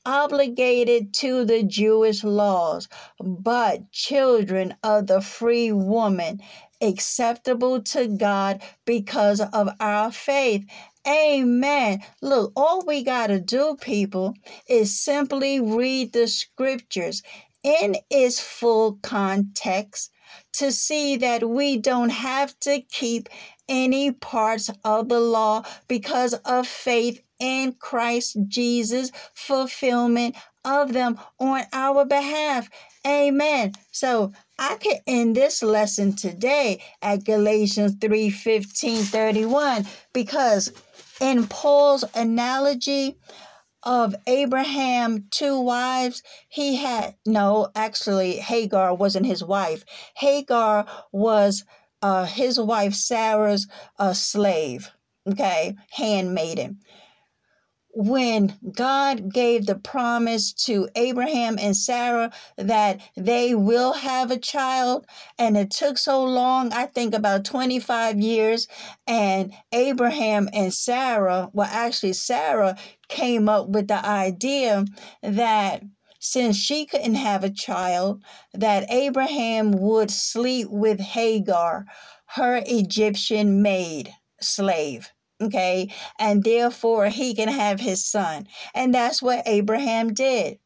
obligated 0.08 1.12
to 1.12 1.44
the 1.44 1.62
Jewish 1.62 2.24
laws, 2.24 2.88
but 3.20 3.92
children 3.92 4.74
of 4.82 5.06
the 5.06 5.20
free 5.20 5.70
woman, 5.70 6.40
acceptable 6.80 7.82
to 7.82 8.08
God 8.08 8.62
because 8.86 9.42
of 9.42 9.68
our 9.78 10.10
faith. 10.10 10.64
Amen. 11.06 12.02
Look, 12.22 12.52
all 12.56 12.86
we 12.86 13.04
got 13.04 13.26
to 13.26 13.38
do, 13.38 13.76
people, 13.78 14.34
is 14.66 14.98
simply 14.98 15.60
read 15.60 16.14
the 16.14 16.26
scriptures 16.26 17.22
in 17.62 17.96
its 18.08 18.40
full 18.40 18.98
context 19.02 20.10
to 20.54 20.72
see 20.72 21.16
that 21.18 21.46
we 21.46 21.76
don't 21.76 22.10
have 22.10 22.58
to 22.60 22.80
keep 22.80 23.28
any 23.68 24.10
parts 24.10 24.70
of 24.84 25.10
the 25.10 25.20
law 25.20 25.62
because 25.86 26.32
of 26.32 26.66
faith 26.66 27.20
in 27.38 27.72
Christ 27.72 28.36
Jesus, 28.48 29.10
fulfillment 29.34 30.36
of 30.64 30.92
them 30.92 31.18
on 31.38 31.62
our 31.72 32.04
behalf. 32.04 32.68
Amen. 33.06 33.72
So 33.92 34.32
I 34.58 34.76
could 34.76 34.98
end 35.06 35.36
this 35.36 35.62
lesson 35.62 36.14
today 36.14 36.82
at 37.00 37.24
Galatians 37.24 37.96
3 38.00 38.30
15 38.30 39.04
31 39.04 39.86
because 40.12 40.72
in 41.20 41.46
Paul's 41.46 42.04
analogy, 42.14 43.16
of 43.84 44.14
Abraham 44.26 45.26
two 45.30 45.60
wives, 45.60 46.22
he 46.48 46.76
had 46.76 47.14
no, 47.24 47.70
actually, 47.74 48.36
Hagar 48.36 48.94
wasn't 48.94 49.24
his 49.24 49.42
wife. 49.42 49.84
Hagar 50.16 50.86
was 51.12 51.64
uh, 52.02 52.24
his 52.26 52.58
wife 52.60 52.94
Sarah's 52.94 53.66
uh, 53.98 54.12
slave, 54.12 54.90
okay, 55.26 55.76
handmaiden 55.90 56.80
when 57.98 58.56
God 58.76 59.34
gave 59.34 59.66
the 59.66 59.74
promise 59.74 60.52
to 60.52 60.88
Abraham 60.94 61.58
and 61.58 61.76
Sarah 61.76 62.30
that 62.56 63.00
they 63.16 63.56
will 63.56 63.92
have 63.92 64.30
a 64.30 64.38
child, 64.38 65.04
and 65.36 65.56
it 65.56 65.72
took 65.72 65.98
so 65.98 66.22
long, 66.22 66.72
I 66.72 66.86
think 66.86 67.12
about 67.12 67.44
25 67.44 68.20
years, 68.20 68.68
and 69.08 69.52
Abraham 69.72 70.48
and 70.52 70.72
Sarah, 70.72 71.50
well, 71.52 71.68
actually, 71.68 72.12
Sarah 72.12 72.78
came 73.08 73.48
up 73.48 73.68
with 73.68 73.88
the 73.88 74.06
idea 74.06 74.84
that 75.24 75.82
since 76.20 76.56
she 76.56 76.86
couldn't 76.86 77.16
have 77.16 77.42
a 77.42 77.50
child, 77.50 78.22
that 78.54 78.88
Abraham 78.92 79.72
would 79.72 80.12
sleep 80.12 80.68
with 80.70 81.00
Hagar, 81.00 81.84
her 82.26 82.62
Egyptian 82.64 83.60
maid 83.60 84.14
slave 84.40 85.10
okay? 85.40 85.92
And 86.18 86.44
therefore 86.44 87.08
he 87.08 87.34
can 87.34 87.48
have 87.48 87.80
his 87.80 88.04
son. 88.04 88.48
And 88.74 88.94
that's 88.94 89.22
what 89.22 89.46
Abraham 89.46 90.12
did. 90.14 90.58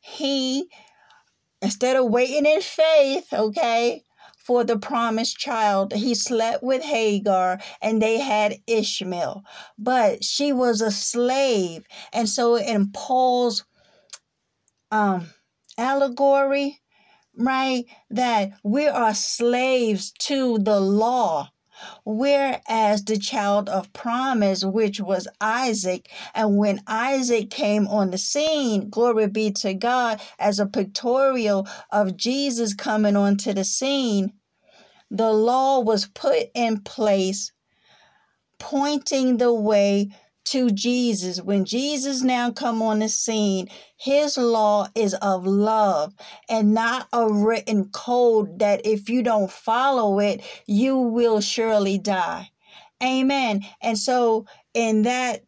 He, 0.00 0.68
instead 1.60 1.96
of 1.96 2.10
waiting 2.10 2.46
in 2.46 2.60
faith, 2.60 3.32
okay, 3.32 4.04
for 4.36 4.64
the 4.64 4.76
promised 4.78 5.38
child, 5.38 5.92
he 5.92 6.14
slept 6.14 6.64
with 6.64 6.82
Hagar 6.82 7.60
and 7.80 8.02
they 8.02 8.18
had 8.18 8.58
Ishmael. 8.66 9.44
But 9.78 10.24
she 10.24 10.52
was 10.52 10.80
a 10.80 10.90
slave. 10.90 11.84
And 12.12 12.28
so 12.28 12.56
in 12.56 12.90
Paul's 12.90 13.64
um, 14.90 15.28
allegory, 15.78 16.80
right, 17.36 17.84
that 18.10 18.50
we 18.64 18.88
are 18.88 19.14
slaves 19.14 20.12
to 20.18 20.58
the 20.58 20.80
law 20.80 21.51
whereas 22.04 23.04
the 23.04 23.18
child 23.18 23.68
of 23.68 23.92
promise, 23.92 24.64
which 24.64 25.00
was 25.00 25.28
Isaac, 25.40 26.08
and 26.34 26.56
when 26.56 26.82
Isaac 26.86 27.50
came 27.50 27.86
on 27.88 28.10
the 28.10 28.18
scene, 28.18 28.90
glory 28.90 29.28
be 29.28 29.50
to 29.52 29.74
God, 29.74 30.20
as 30.38 30.58
a 30.58 30.66
pictorial 30.66 31.66
of 31.90 32.16
Jesus 32.16 32.74
coming 32.74 33.16
onto 33.16 33.52
the 33.52 33.64
scene, 33.64 34.32
the 35.10 35.30
law 35.30 35.80
was 35.80 36.06
put 36.06 36.48
in 36.54 36.80
place, 36.80 37.52
pointing 38.58 39.36
the 39.38 39.52
way 39.52 40.08
to 40.44 40.70
Jesus. 40.70 41.40
When 41.40 41.64
Jesus 41.64 42.22
now 42.22 42.50
come 42.50 42.82
on 42.82 42.98
the 42.98 43.08
scene, 43.08 43.68
his 43.96 44.36
law 44.36 44.88
is 44.94 45.14
of 45.14 45.46
love 45.46 46.14
and 46.48 46.74
not 46.74 47.08
a 47.12 47.28
written 47.32 47.88
code 47.90 48.58
that 48.58 48.84
if 48.84 49.08
you 49.08 49.22
don't 49.22 49.50
follow 49.50 50.18
it, 50.18 50.42
you 50.66 50.96
will 50.98 51.40
surely 51.40 51.98
die. 51.98 52.50
Amen. 53.02 53.64
And 53.80 53.98
so 53.98 54.46
in 54.74 55.02
that 55.02 55.44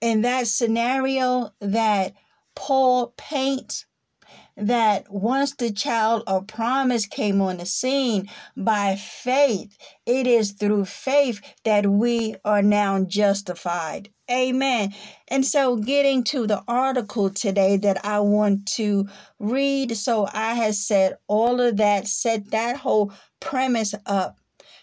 in 0.00 0.22
that 0.22 0.48
scenario 0.48 1.50
that 1.60 2.14
Paul 2.54 3.14
paints 3.16 3.86
that 4.56 5.10
once 5.10 5.54
the 5.54 5.72
child 5.72 6.22
of 6.26 6.46
promise 6.46 7.06
came 7.06 7.40
on 7.40 7.58
the 7.58 7.66
scene 7.66 8.28
by 8.56 8.96
faith, 8.96 9.76
it 10.06 10.26
is 10.26 10.52
through 10.52 10.84
faith 10.84 11.40
that 11.64 11.86
we 11.86 12.36
are 12.44 12.62
now 12.62 13.02
justified. 13.04 14.10
Amen. 14.30 14.94
And 15.28 15.44
so, 15.44 15.76
getting 15.76 16.24
to 16.24 16.46
the 16.46 16.62
article 16.68 17.30
today 17.30 17.76
that 17.78 18.04
I 18.04 18.20
want 18.20 18.66
to 18.76 19.06
read, 19.38 19.96
so 19.96 20.28
I 20.32 20.54
have 20.54 20.74
set 20.74 21.20
all 21.26 21.60
of 21.60 21.76
that, 21.78 22.08
set 22.08 22.50
that 22.50 22.76
whole 22.76 23.12
premise 23.40 23.94
up 24.06 24.38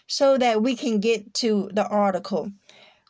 so 0.06 0.38
that 0.38 0.62
we 0.62 0.76
can 0.76 1.00
get 1.00 1.32
to 1.34 1.70
the 1.72 1.86
article 1.86 2.50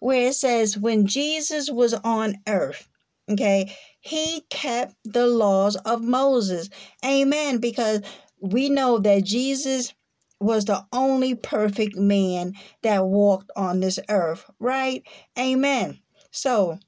where 0.01 0.29
it 0.29 0.35
says, 0.35 0.77
When 0.77 1.07
Jesus 1.07 1.71
was 1.71 1.95
on 1.95 2.37
earth, 2.49 2.89
okay, 3.31 3.77
he 4.01 4.43
kept 4.51 4.95
the 5.05 5.27
laws 5.27 5.77
of 5.77 6.03
Moses. 6.03 6.69
Amen. 7.05 7.59
Because 7.59 8.01
we 8.41 8.69
know 8.69 8.99
that 8.99 9.25
Jesus 9.25 9.93
was 10.41 10.65
the 10.65 10.87
only 10.93 11.35
perfect 11.35 11.97
man 11.97 12.55
that 12.83 13.05
walked 13.05 13.51
on 13.57 13.81
this 13.81 13.99
earth, 14.09 14.51
right? 14.59 15.03
Amen. 15.39 16.01
So, 16.31 16.79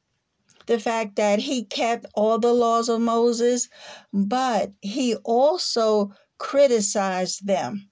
the 0.66 0.78
fact 0.78 1.16
that 1.16 1.40
he 1.40 1.64
kept 1.64 2.06
all 2.14 2.38
the 2.38 2.52
laws 2.52 2.88
of 2.88 3.00
Moses, 3.00 3.68
but 4.12 4.72
he 4.80 5.16
also 5.16 6.12
criticized 6.38 7.46
them. 7.46 7.90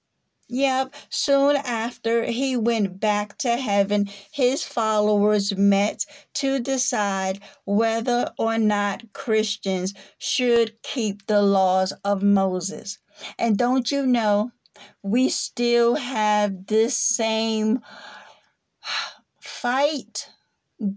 Yep, 0.53 0.95
soon 1.09 1.55
after 1.55 2.25
he 2.25 2.57
went 2.57 2.99
back 2.99 3.37
to 3.37 3.55
heaven, 3.55 4.09
his 4.33 4.65
followers 4.65 5.55
met 5.55 6.05
to 6.33 6.59
decide 6.59 7.39
whether 7.63 8.33
or 8.37 8.57
not 8.57 9.13
Christians 9.13 9.93
should 10.17 10.83
keep 10.83 11.25
the 11.27 11.41
laws 11.41 11.93
of 12.03 12.21
Moses. 12.21 12.97
And 13.39 13.57
don't 13.57 13.89
you 13.91 14.05
know, 14.05 14.51
we 15.01 15.29
still 15.29 15.95
have 15.95 16.67
this 16.67 16.97
same 16.97 17.79
fight, 19.39 20.29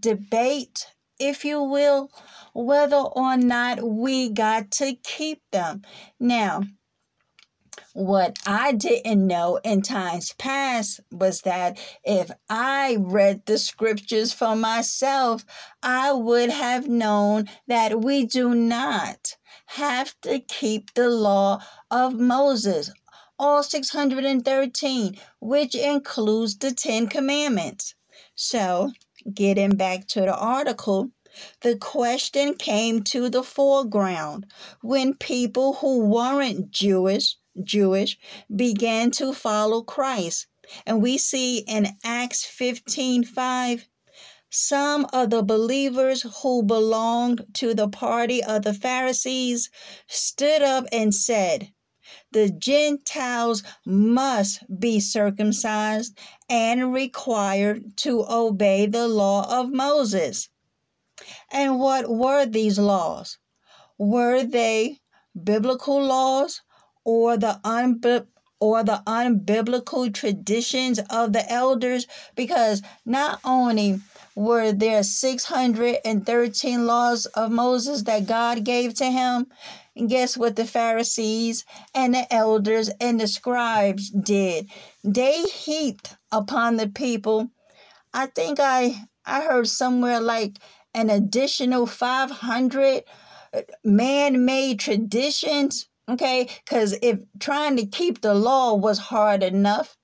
debate, 0.01 0.87
if 1.21 1.45
you 1.45 1.63
will, 1.63 2.11
whether 2.55 2.97
or 2.97 3.37
not 3.37 3.85
we 3.85 4.31
got 4.31 4.73
to 4.73 4.97
keep 4.97 5.43
them. 5.53 5.83
Now, 6.19 6.63
what 7.95 8.37
I 8.45 8.73
didn't 8.73 9.25
know 9.27 9.61
in 9.65 9.81
times 9.83 10.35
past 10.37 11.01
was 11.13 11.43
that 11.43 11.79
if 12.05 12.29
I 12.51 12.97
read 12.99 13.47
the 13.47 13.57
scriptures 13.57 14.33
for 14.33 14.57
myself, 14.57 15.45
I 15.81 16.13
would 16.13 16.51
have 16.51 16.89
known 16.89 17.49
that 17.69 18.01
we 18.03 18.27
do 18.27 18.53
not 18.53 19.37
have 19.67 20.21
to 20.23 20.41
keep 20.41 20.93
the 20.95 21.09
law 21.09 21.63
of 21.89 22.15
Moses, 22.15 22.91
all 23.39 23.63
613, 23.63 25.17
which 25.41 25.77
includes 25.77 26.59
the 26.59 26.73
Ten 26.73 27.07
Commandments. 27.07 27.95
So, 28.35 28.91
getting 29.33 29.77
back 29.77 30.09
to 30.09 30.23
the 30.23 30.37
article, 30.37 31.11
the 31.63 31.77
question 31.77 32.55
came 32.55 33.05
to 33.05 33.29
the 33.31 33.45
foreground 33.45 34.47
when 34.83 35.15
people 35.15 35.75
who 35.75 36.01
weren't 36.07 36.73
Jewish 36.73 37.37
Jewish, 37.63 38.19
began 38.55 39.11
to 39.13 39.33
follow 39.33 39.83
Christ. 39.83 40.47
And 40.87 41.03
we 41.03 41.19
see 41.19 41.59
in 41.59 41.97
Acts 42.03 42.45
15 42.45 43.25
5, 43.25 43.89
some 44.51 45.07
of 45.13 45.31
the 45.31 45.43
believers 45.43 46.23
who 46.43 46.63
belonged 46.63 47.45
to 47.55 47.75
the 47.75 47.89
party 47.89 48.43
of 48.43 48.63
the 48.63 48.73
Pharisees 48.73 49.71
stood 50.07 50.63
up 50.63 50.87
and 50.93 51.15
said, 51.15 51.73
The 52.31 52.51
Gentiles 52.51 53.63
must 53.85 54.63
be 54.79 55.01
circumcised 55.01 56.17
and 56.49 56.93
required 56.93 57.97
to 57.99 58.25
obey 58.29 58.87
the 58.87 59.09
law 59.09 59.61
of 59.61 59.71
Moses. 59.71 60.49
And 61.51 61.79
what 61.79 62.09
were 62.09 62.47
these 62.47 62.79
laws? 62.79 63.39
Were 63.99 64.43
they 64.43 65.01
biblical 65.43 66.03
laws 66.03 66.63
or 67.05 67.37
the 67.37 67.61
unbi- 67.65 68.27
or 68.61 68.83
the 68.85 69.03
unbiblical 69.07 70.13
traditions 70.13 70.99
of 71.11 71.33
the 71.33 71.51
elders 71.53 72.07
because 72.37 72.83
not 73.05 73.41
only 73.45 74.01
were 74.35 74.73
there 74.73 75.03
613 75.03 76.87
laws 76.87 77.27
of 77.27 77.51
Moses 77.51 78.03
that 78.05 78.27
God 78.27 78.65
gave 78.65 78.95
to 78.95 79.07
him 79.11 79.47
and 79.97 80.09
guess 80.09 80.37
what 80.37 80.57
the 80.57 80.65
Pharisees 80.67 81.65
and 81.95 82.15
the 82.15 82.33
elders 82.33 82.91
and 83.01 83.21
the 83.21 83.29
scribes 83.29 84.11
did? 84.11 84.69
They 85.05 85.43
heaped 85.43 86.17
upon 86.33 86.77
the 86.77 86.89
people 86.89 87.51
I 88.15 88.27
think 88.27 88.59
I 88.61 89.07
I 89.27 89.43
heard 89.43 89.69
somewhere 89.69 90.21
like 90.21 90.59
an 90.95 91.11
additional 91.11 91.87
500 91.87 93.05
man-made 93.85 94.81
traditions 94.81 95.87
Okay, 96.09 96.49
because 96.65 96.95
if 97.01 97.21
trying 97.39 97.77
to 97.77 97.87
keep 97.87 98.21
the 98.21 98.35
law 98.35 98.75
was 98.75 98.99
hard 98.99 99.43
enough, 99.43 99.97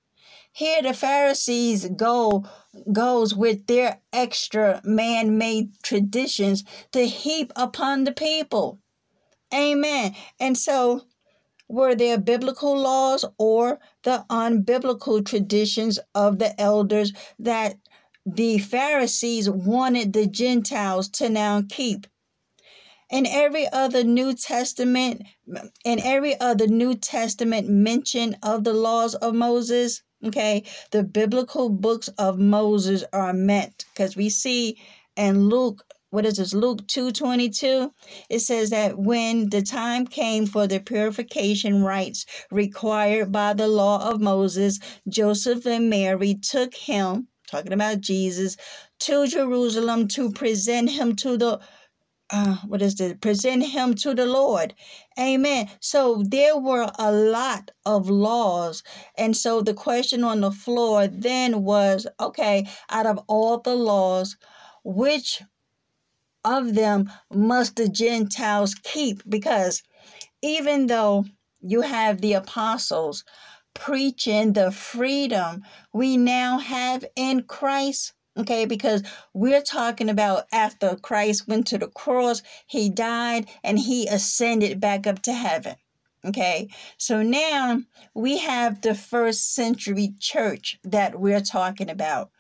here 0.53 0.83
the 0.83 0.95
Pharisees 0.95 1.89
go 1.91 2.45
goes 2.93 3.35
with 3.35 3.67
their 3.67 4.01
extra 4.13 4.81
man-made 4.85 5.81
traditions 5.83 6.65
to 6.93 7.07
heap 7.07 7.53
upon 7.55 8.05
the 8.05 8.13
people. 8.13 8.81
Amen. 9.55 10.15
And 10.39 10.57
so 10.57 11.03
were 11.69 11.95
there 11.95 12.19
biblical 12.19 12.77
laws 12.77 13.25
or 13.39 13.79
the 14.03 14.25
unbiblical 14.31 15.25
traditions 15.25 15.99
of 16.15 16.39
the 16.39 16.59
elders 16.61 17.13
that 17.39 17.77
the 18.27 18.59
Pharisees 18.59 19.49
wanted 19.51 20.13
the 20.13 20.27
Gentiles 20.27 21.09
to 21.11 21.29
now 21.29 21.63
keep? 21.69 22.07
In 23.11 23.27
every 23.27 23.69
other 23.69 24.05
New 24.05 24.35
Testament, 24.35 25.23
in 25.85 26.01
every 26.01 26.39
other 26.41 26.67
New 26.67 26.95
Testament 26.95 27.69
mention 27.69 28.37
of 28.43 28.65
the 28.65 28.75
laws 28.75 29.15
of 29.17 29.35
Moses, 29.35 30.03
okay, 30.25 30.65
the 30.93 31.03
biblical 31.03 31.69
books 31.69 32.09
of 32.19 32.39
Moses 32.39 33.05
are 33.13 33.33
meant 33.33 33.85
because 33.93 34.17
we 34.17 34.29
see 34.29 34.79
in 35.17 35.49
Luke 35.49 35.85
what 36.11 36.27
is 36.27 36.39
this? 36.39 36.53
Luke 36.53 36.87
222 36.89 37.93
it 38.29 38.41
says 38.41 38.71
that 38.71 38.99
when 38.99 39.49
the 39.51 39.63
time 39.63 40.07
came 40.07 40.45
for 40.45 40.67
the 40.67 40.81
purification 40.81 41.85
rites 41.85 42.27
required 42.51 43.31
by 43.31 43.53
the 43.53 43.69
law 43.69 44.11
of 44.11 44.21
moses 44.21 44.81
joseph 45.09 45.67
and 45.67 45.89
mary 45.89 46.35
took 46.35 46.75
him 46.75 47.29
talking 47.47 47.73
about 47.73 48.01
jesus 48.01 48.57
to 48.99 49.27
jerusalem 49.29 50.09
to 50.09 50.33
present 50.33 50.91
him 50.91 51.15
to 51.15 51.37
the 51.37 51.61
uh, 52.33 52.57
what 52.67 52.83
is 52.83 53.01
it? 53.01 53.21
Present 53.21 53.67
him 53.67 53.95
to 53.97 54.15
the 54.15 54.27
Lord. 54.27 54.75
Amen. 55.19 55.69
So 55.81 56.23
there 56.27 56.57
were 56.57 56.91
a 56.99 57.13
lot 57.13 57.71
of 57.85 58.09
laws. 58.09 58.83
And 59.17 59.37
so 59.37 59.63
the 59.63 59.75
question 59.75 60.23
on 60.25 60.41
the 60.41 60.53
floor 60.53 61.07
then 61.07 61.65
was 61.65 62.07
okay, 62.21 62.69
out 62.89 63.07
of 63.07 63.19
all 63.27 63.59
the 63.59 63.75
laws, 63.75 64.37
which 64.85 65.43
of 66.45 66.75
them 66.75 67.11
must 67.33 67.77
the 67.77 67.89
Gentiles 67.89 68.75
keep? 68.75 69.23
Because 69.29 69.83
even 70.43 70.87
though 70.87 71.25
you 71.61 71.83
have 71.83 72.21
the 72.21 72.35
apostles 72.35 73.25
preaching 73.75 74.53
the 74.53 74.71
freedom 74.73 75.63
we 75.93 76.17
now 76.17 76.59
have 76.59 77.05
in 77.17 77.43
Christ 77.45 78.13
Okay, 78.41 78.65
because 78.65 79.03
we're 79.35 79.61
talking 79.61 80.09
about 80.09 80.45
after 80.51 80.97
Christ 80.97 81.47
went 81.47 81.67
to 81.67 81.79
the 81.79 81.89
cross, 81.89 82.41
he 82.67 82.89
died 82.89 83.51
and 83.63 83.79
he 83.79 84.07
ascended 84.07 84.81
back 84.81 85.07
up 85.07 85.21
to 85.23 85.35
heaven. 85.35 85.77
Okay, 86.25 86.69
so 86.97 87.23
now 87.23 87.83
we 88.15 88.39
have 88.39 88.81
the 88.81 88.95
first 88.95 89.55
century 89.55 90.15
church 90.19 90.79
that 90.85 91.21
we're 91.21 91.43
talking 91.43 91.91
about, 91.91 92.31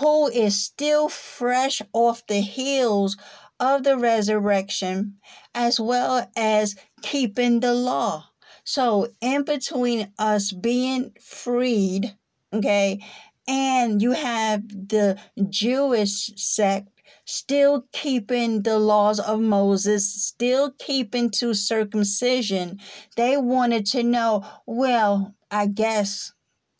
who 0.00 0.28
is 0.28 0.62
still 0.62 1.08
fresh 1.08 1.80
off 1.94 2.26
the 2.26 2.42
heels 2.42 3.16
of 3.58 3.84
the 3.84 3.96
resurrection, 3.96 5.18
as 5.54 5.80
well 5.80 6.30
as 6.36 6.76
keeping 7.00 7.60
the 7.60 7.72
law. 7.72 8.26
So, 8.64 9.08
in 9.22 9.44
between 9.44 10.12
us 10.18 10.52
being 10.52 11.12
freed, 11.18 12.14
okay, 12.52 13.00
and 13.48 14.00
you 14.00 14.12
have 14.12 14.68
the 14.68 15.18
Jewish 15.48 16.30
sect 16.36 16.88
still 17.24 17.84
keeping 17.92 18.62
the 18.62 18.78
laws 18.78 19.20
of 19.20 19.40
Moses, 19.40 20.26
still 20.26 20.72
keeping 20.78 21.30
to 21.30 21.54
circumcision. 21.54 22.78
They 23.16 23.36
wanted 23.36 23.86
to 23.86 24.02
know, 24.02 24.44
well, 24.66 25.34
I 25.50 25.66
guess, 25.66 26.32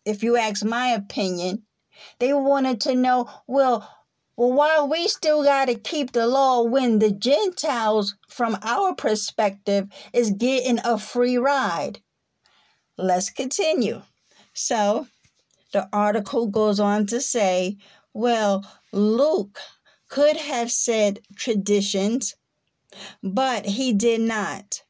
if 0.05 0.23
you 0.23 0.37
ask 0.37 0.65
my 0.65 0.89
opinion, 0.89 1.63
they 2.19 2.33
wanted 2.33 2.81
to 2.83 2.95
know, 2.95 3.31
well, 3.47 3.89
well, 4.37 4.53
why 4.53 4.83
we 4.83 5.09
still 5.09 5.45
got 5.45 5.67
to 5.67 5.75
keep 5.75 6.13
the 6.13 6.27
law 6.27 6.63
when 6.63 6.99
the 6.99 7.13
Gentiles, 7.13 8.17
from 8.29 8.57
our 8.63 8.95
perspective, 8.95 9.89
is 10.13 10.31
getting 10.31 10.79
a 10.85 10.99
free 10.99 11.37
ride? 11.37 12.01
Let's 12.97 13.31
continue. 13.31 14.03
So 14.55 15.07
the 15.73 15.89
article 15.93 16.47
goes 16.47 16.79
on 16.79 17.07
to 17.07 17.21
say, 17.21 17.77
well, 18.15 18.65
Luke 18.93 19.59
could 20.09 20.37
have 20.37 20.71
said 20.71 21.21
traditions, 21.35 22.35
but 23.23 23.65
he 23.65 23.93
did 23.93 24.21
not. 24.21 24.83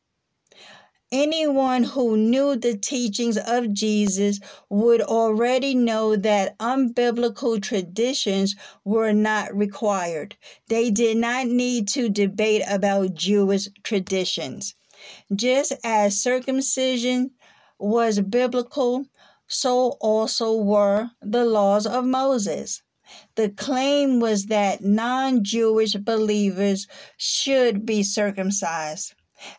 Anyone 1.13 1.85
who 1.85 2.17
knew 2.17 2.57
the 2.57 2.75
teachings 2.75 3.37
of 3.37 3.73
Jesus 3.75 4.41
would 4.71 5.03
already 5.03 5.75
know 5.75 6.17
that 6.17 6.57
unbiblical 6.59 7.61
traditions 7.63 8.57
were 8.83 9.13
not 9.13 9.55
required. 9.55 10.37
They 10.69 10.91
did 10.91 11.19
not 11.19 11.49
need 11.49 11.87
to 11.89 12.09
debate 12.09 12.63
about 12.67 13.13
Jewish 13.15 13.69
traditions. 13.83 14.75
Just 15.37 15.75
as 15.85 16.19
circumcision 16.19 17.33
was 17.79 18.19
biblical, 18.21 19.05
so 19.53 19.99
also 20.01 20.55
were 20.55 21.11
the 21.21 21.45
laws 21.45 21.87
of 21.87 22.07
Moses. 22.07 22.83
The 23.35 23.51
claim 23.51 24.19
was 24.19 24.47
that 24.47 24.83
non 24.83 25.45
Jewish 25.45 25.93
believers 25.93 26.87
should 27.19 27.85
be 27.85 28.03
circumcised. 28.03 29.13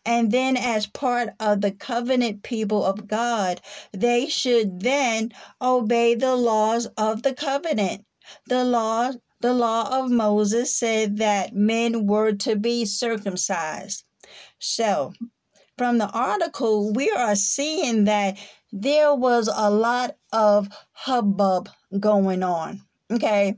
And 0.04 0.32
then, 0.32 0.58
as 0.58 0.88
part 0.88 1.30
of 1.40 1.62
the 1.62 1.72
covenant 1.72 2.42
people 2.42 2.84
of 2.84 3.08
God, 3.08 3.62
they 3.92 4.28
should 4.28 4.80
then 4.80 5.32
obey 5.62 6.16
the 6.16 6.36
laws 6.36 6.88
of 6.98 7.22
the 7.22 7.36
covenant. 7.36 8.06
The 8.48 8.64
law, 8.64 9.12
the 9.42 9.54
law 9.54 10.00
of 10.00 10.10
Moses 10.10 10.76
said 10.76 11.18
that 11.18 11.54
men 11.54 12.08
were 12.08 12.32
to 12.32 12.56
be 12.56 12.86
circumcised. 12.86 14.06
So, 14.58 15.14
from 15.78 15.98
the 15.98 16.10
article, 16.10 16.94
we 16.94 17.12
are 17.12 17.36
seeing 17.36 18.06
that 18.06 18.38
there 18.74 19.14
was 19.14 19.48
a 19.54 19.70
lot 19.70 20.18
of 20.32 20.68
hubbub 20.94 21.70
going 22.00 22.42
on. 22.42 22.82
Okay. 23.12 23.56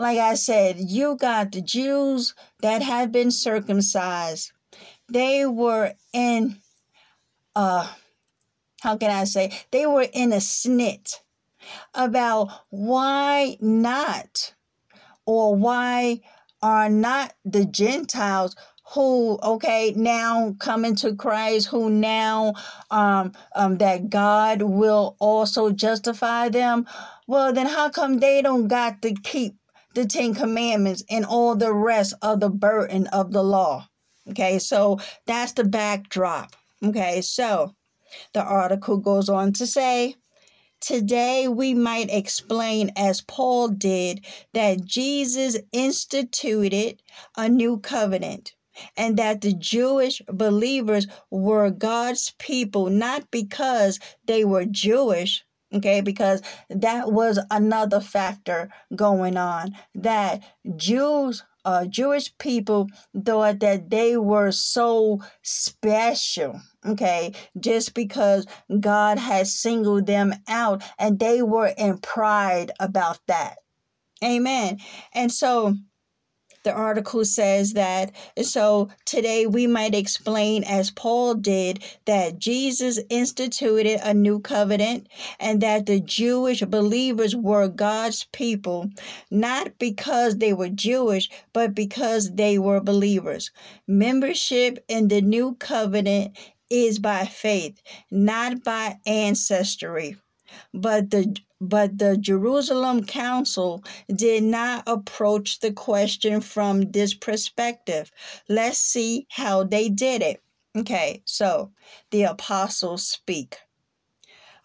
Like 0.00 0.18
I 0.18 0.34
said, 0.34 0.76
you 0.80 1.16
got 1.16 1.52
the 1.52 1.62
Jews 1.62 2.34
that 2.60 2.82
had 2.82 3.12
been 3.12 3.30
circumcised. 3.30 4.50
They 5.08 5.46
were 5.46 5.94
in 6.12 6.56
uh 7.54 7.88
how 8.80 8.96
can 8.96 9.12
I 9.12 9.24
say? 9.24 9.52
They 9.70 9.86
were 9.86 10.08
in 10.12 10.32
a 10.32 10.38
snit 10.38 11.20
about 11.94 12.50
why 12.70 13.56
not 13.60 14.54
or 15.24 15.54
why 15.54 16.20
are 16.60 16.88
not 16.88 17.32
the 17.44 17.64
Gentiles 17.64 18.56
who 18.92 19.38
okay 19.42 19.94
now 19.96 20.54
coming 20.58 20.94
to 20.96 21.14
Christ 21.14 21.68
who 21.68 21.88
now 21.88 22.54
um, 22.90 23.32
um 23.54 23.78
that 23.78 24.10
God 24.10 24.62
will 24.62 25.16
also 25.18 25.70
justify 25.70 26.48
them 26.48 26.86
well 27.26 27.52
then 27.52 27.66
how 27.66 27.88
come 27.88 28.18
they 28.18 28.42
don't 28.42 28.68
got 28.68 29.00
to 29.02 29.14
keep 29.14 29.54
the 29.94 30.04
10 30.04 30.34
commandments 30.34 31.02
and 31.10 31.24
all 31.24 31.54
the 31.54 31.72
rest 31.72 32.14
of 32.22 32.40
the 32.40 32.50
burden 32.50 33.06
of 33.08 33.32
the 33.32 33.42
law? 33.42 33.88
Okay 34.30 34.58
so 34.58 35.00
that's 35.26 35.52
the 35.52 35.64
backdrop. 35.64 36.54
Okay 36.84 37.22
so 37.22 37.74
the 38.34 38.42
article 38.42 38.98
goes 38.98 39.28
on 39.28 39.52
to 39.54 39.66
say 39.66 40.16
Today, 40.80 41.46
we 41.46 41.74
might 41.74 42.10
explain, 42.10 42.90
as 42.96 43.20
Paul 43.20 43.68
did, 43.68 44.24
that 44.52 44.84
Jesus 44.84 45.56
instituted 45.70 47.00
a 47.36 47.48
new 47.48 47.78
covenant 47.78 48.54
and 48.96 49.16
that 49.16 49.40
the 49.40 49.52
Jewish 49.52 50.22
believers 50.28 51.06
were 51.30 51.70
God's 51.70 52.34
people, 52.38 52.90
not 52.90 53.30
because 53.30 53.98
they 54.26 54.44
were 54.44 54.64
Jewish, 54.64 55.44
okay, 55.72 56.00
because 56.00 56.42
that 56.70 57.12
was 57.12 57.38
another 57.50 58.00
factor 58.00 58.70
going 58.94 59.36
on, 59.36 59.76
that 59.94 60.42
Jews 60.76 61.42
uh, 61.64 61.86
Jewish 61.86 62.36
people 62.38 62.88
thought 63.24 63.60
that 63.60 63.88
they 63.90 64.16
were 64.16 64.50
so 64.50 65.20
special, 65.42 66.60
okay, 66.84 67.32
just 67.58 67.94
because 67.94 68.46
God 68.80 69.18
had 69.18 69.46
singled 69.46 70.06
them 70.06 70.34
out 70.48 70.82
and 70.98 71.18
they 71.18 71.42
were 71.42 71.72
in 71.78 71.98
pride 71.98 72.72
about 72.80 73.20
that. 73.28 73.58
Amen. 74.24 74.78
And 75.14 75.30
so 75.32 75.76
the 76.64 76.72
article 76.72 77.24
says 77.24 77.72
that. 77.72 78.12
So 78.42 78.88
today 79.04 79.46
we 79.46 79.66
might 79.66 79.94
explain 79.94 80.64
as 80.64 80.90
Paul 80.90 81.34
did 81.34 81.82
that 82.04 82.38
Jesus 82.38 82.98
instituted 83.08 84.00
a 84.02 84.14
new 84.14 84.40
covenant 84.40 85.08
and 85.40 85.60
that 85.60 85.86
the 85.86 86.00
Jewish 86.00 86.60
believers 86.62 87.34
were 87.34 87.68
God's 87.68 88.24
people 88.32 88.90
not 89.30 89.78
because 89.78 90.36
they 90.38 90.52
were 90.52 90.68
Jewish 90.68 91.28
but 91.52 91.74
because 91.74 92.32
they 92.34 92.58
were 92.58 92.80
believers. 92.80 93.50
Membership 93.86 94.84
in 94.88 95.08
the 95.08 95.20
new 95.20 95.54
covenant 95.56 96.36
is 96.70 96.98
by 96.98 97.26
faith 97.26 97.80
not 98.10 98.62
by 98.64 98.98
ancestry. 99.06 100.16
But 100.74 101.10
the 101.10 101.36
but 101.62 101.96
the 101.98 102.16
Jerusalem 102.16 103.04
Council 103.04 103.84
did 104.12 104.42
not 104.42 104.82
approach 104.88 105.60
the 105.60 105.72
question 105.72 106.40
from 106.40 106.90
this 106.90 107.14
perspective. 107.14 108.10
Let's 108.48 108.78
see 108.78 109.28
how 109.30 109.62
they 109.62 109.88
did 109.88 110.22
it. 110.22 110.42
Okay, 110.76 111.22
so 111.24 111.70
the 112.10 112.24
apostles 112.24 113.06
speak. 113.06 113.58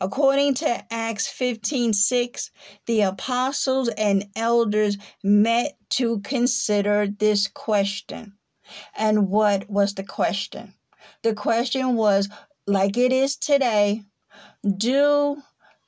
According 0.02 0.56
to 0.56 0.94
Acts 0.94 1.28
15 1.28 1.94
6, 1.94 2.52
the 2.88 3.02
apostles 3.02 3.90
and 3.90 4.26
elders 4.36 4.98
met 5.24 5.78
to 5.92 6.20
consider 6.22 7.08
this 7.08 7.48
question. 7.48 8.34
And 8.96 9.30
what 9.30 9.70
was 9.70 9.94
the 9.94 10.04
question? 10.04 10.74
The 11.24 11.36
question 11.36 11.96
was 11.96 12.28
like 12.66 12.98
it 12.98 13.12
is 13.12 13.38
today 13.38 14.04
do 14.78 15.42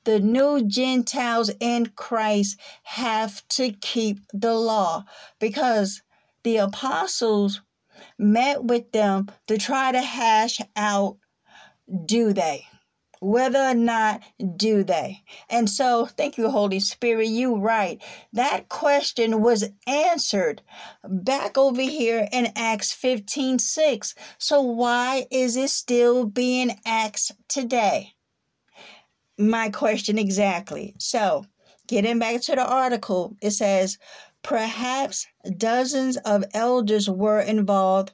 the 0.04 0.18
new 0.20 0.62
Gentiles 0.66 1.50
in 1.60 1.86
Christ 1.94 2.58
have 2.84 3.46
to 3.48 3.72
keep 3.72 4.18
the 4.32 4.54
law 4.54 5.04
because 5.38 6.02
the 6.42 6.58
apostles 6.58 7.60
met 8.18 8.64
with 8.64 8.92
them 8.92 9.28
to 9.46 9.58
try 9.58 9.92
to 9.92 10.00
hash 10.00 10.60
out 10.76 11.18
do 12.06 12.32
they? 12.32 12.66
Whether 13.20 13.58
or 13.58 13.74
not 13.74 14.22
do 14.56 14.82
they? 14.82 15.22
And 15.50 15.68
so, 15.68 16.06
thank 16.06 16.38
you, 16.38 16.48
Holy 16.48 16.80
Spirit. 16.80 17.26
You 17.26 17.56
right. 17.56 18.00
That 18.32 18.70
question 18.70 19.42
was 19.42 19.68
answered 19.86 20.62
back 21.04 21.58
over 21.58 21.82
here 21.82 22.26
in 22.32 22.52
Acts 22.56 22.92
15 22.92 23.58
6. 23.58 24.14
So, 24.38 24.62
why 24.62 25.26
is 25.30 25.56
it 25.56 25.68
still 25.68 26.24
being 26.24 26.78
asked 26.86 27.32
today? 27.48 28.14
My 29.40 29.70
question 29.70 30.18
exactly. 30.18 30.94
So, 30.98 31.44
getting 31.86 32.18
back 32.18 32.42
to 32.42 32.54
the 32.54 32.66
article, 32.66 33.36
it 33.42 33.52
says 33.52 33.98
perhaps 34.42 35.26
dozens 35.56 36.16
of 36.18 36.44
elders 36.54 37.08
were 37.08 37.40
involved 37.40 38.12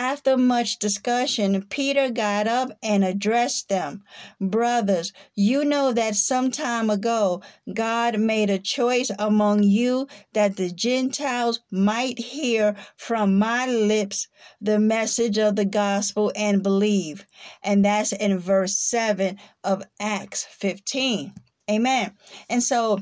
after 0.00 0.38
much 0.38 0.78
discussion, 0.78 1.62
Peter 1.68 2.08
got 2.08 2.48
up 2.48 2.70
and 2.82 3.04
addressed 3.04 3.68
them. 3.68 4.02
Brothers, 4.40 5.12
you 5.34 5.62
know 5.62 5.92
that 5.92 6.16
some 6.16 6.50
time 6.50 6.88
ago 6.88 7.42
God 7.74 8.18
made 8.18 8.48
a 8.48 8.58
choice 8.58 9.10
among 9.18 9.62
you 9.62 10.08
that 10.32 10.56
the 10.56 10.70
Gentiles 10.70 11.60
might 11.70 12.18
hear 12.18 12.76
from 12.96 13.38
my 13.38 13.66
lips 13.66 14.26
the 14.58 14.78
message 14.78 15.36
of 15.36 15.54
the 15.54 15.66
gospel 15.66 16.32
and 16.34 16.62
believe. 16.62 17.26
And 17.62 17.84
that's 17.84 18.12
in 18.12 18.38
verse 18.38 18.78
7 18.78 19.36
of 19.64 19.82
Acts 20.00 20.44
15. 20.44 21.34
Amen. 21.70 22.16
And 22.48 22.62
so 22.62 23.00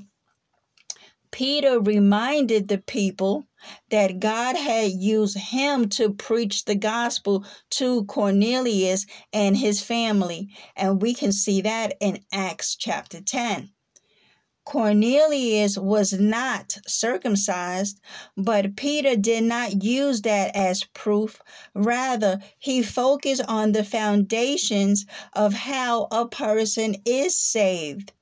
Peter 1.30 1.78
reminded 1.78 2.66
the 2.66 2.78
people 2.78 3.47
that 3.91 4.21
God 4.21 4.57
had 4.57 4.93
used 4.93 5.37
him 5.37 5.89
to 5.91 6.13
preach 6.13 6.65
the 6.65 6.75
gospel 6.75 7.45
to 7.71 8.05
Cornelius 8.05 9.07
and 9.33 9.57
his 9.57 9.83
family. 9.83 10.51
And 10.77 11.03
we 11.03 11.15
can 11.15 11.33
see 11.33 11.61
that 11.63 11.95
in 12.01 12.21
Acts 12.33 12.77
chapter 12.77 13.21
10. 13.21 13.71
Cornelius 14.65 15.79
was 15.79 16.13
not 16.13 16.77
circumcised, 16.87 18.01
but 18.37 18.77
Peter 18.77 19.17
did 19.17 19.45
not 19.45 19.83
use 19.83 20.21
that 20.23 20.55
as 20.55 20.85
proof. 20.93 21.41
Rather, 21.75 22.39
he 22.59 22.83
focused 22.83 23.43
on 23.49 23.73
the 23.73 23.83
foundations 23.83 25.07
of 25.33 25.55
how 25.55 26.07
a 26.11 26.29
person 26.29 26.97
is 27.07 27.35
saved 27.35 28.13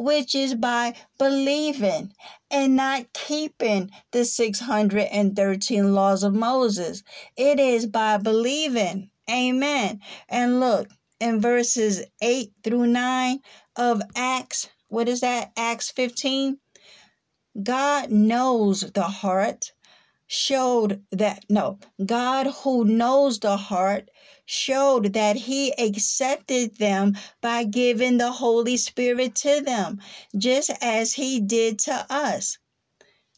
which 0.00 0.34
is 0.34 0.54
by 0.54 0.94
believing 1.18 2.10
and 2.50 2.74
not 2.74 3.12
keeping 3.12 3.90
the 4.12 4.24
613 4.24 5.94
laws 5.94 6.22
of 6.22 6.34
Moses. 6.34 7.02
It 7.36 7.60
is 7.60 7.84
by 7.84 8.16
believing. 8.16 9.10
Amen. 9.30 10.00
And 10.28 10.58
look, 10.58 10.88
in 11.20 11.38
verses 11.38 12.02
8 12.22 12.50
through 12.64 12.86
9 12.86 13.40
of 13.76 14.00
Acts, 14.16 14.70
what 14.88 15.06
is 15.06 15.20
that? 15.20 15.52
Acts 15.56 15.90
15. 15.90 16.58
God 17.62 18.10
knows 18.10 18.80
the 18.80 19.02
heart, 19.02 19.72
showed 20.26 21.02
that, 21.12 21.44
no, 21.50 21.78
God 22.04 22.46
who 22.62 22.86
knows 22.86 23.38
the 23.38 23.58
heart 23.58 24.09
showed 24.50 25.12
that 25.12 25.36
he 25.36 25.72
accepted 25.78 26.76
them 26.78 27.16
by 27.40 27.62
giving 27.62 28.18
the 28.18 28.32
Holy 28.32 28.76
Spirit 28.76 29.32
to 29.36 29.60
them, 29.60 30.00
just 30.36 30.70
as 30.80 31.12
he 31.12 31.38
did 31.38 31.78
to 31.78 32.04
us. 32.10 32.58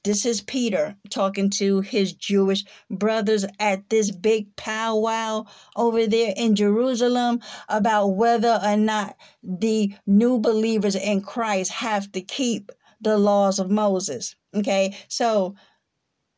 This 0.04 0.24
is 0.24 0.40
Peter 0.40 0.96
talking 1.10 1.50
to 1.50 1.82
his 1.82 2.14
Jewish 2.14 2.64
brothers 2.90 3.44
at 3.60 3.90
this 3.90 4.10
big 4.10 4.56
powwow 4.56 5.44
over 5.76 6.06
there 6.06 6.32
in 6.34 6.56
Jerusalem 6.56 7.40
about 7.68 8.08
whether 8.08 8.58
or 8.64 8.76
not 8.78 9.14
the 9.42 9.94
new 10.06 10.38
believers 10.40 10.96
in 10.96 11.20
Christ 11.20 11.72
have 11.72 12.10
to 12.12 12.22
keep 12.22 12.72
the 13.02 13.18
laws 13.18 13.58
of 13.58 13.70
Moses. 13.70 14.34
Okay, 14.54 14.96
so 15.08 15.56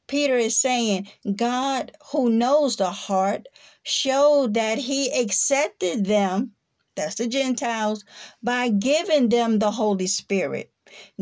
Peter 0.07 0.37
is 0.37 0.59
saying, 0.59 1.09
God, 1.37 1.93
who 2.13 2.31
knows 2.31 2.77
the 2.77 2.91
heart, 2.91 3.47
showed 3.83 4.55
that 4.55 4.79
he 4.79 5.11
accepted 5.13 6.07
them, 6.07 6.53
that's 6.97 7.17
the 7.17 7.27
Gentiles, 7.27 8.05
by 8.43 8.69
giving 8.69 9.29
them 9.29 9.59
the 9.59 9.71
Holy 9.71 10.07
Spirit 10.07 10.71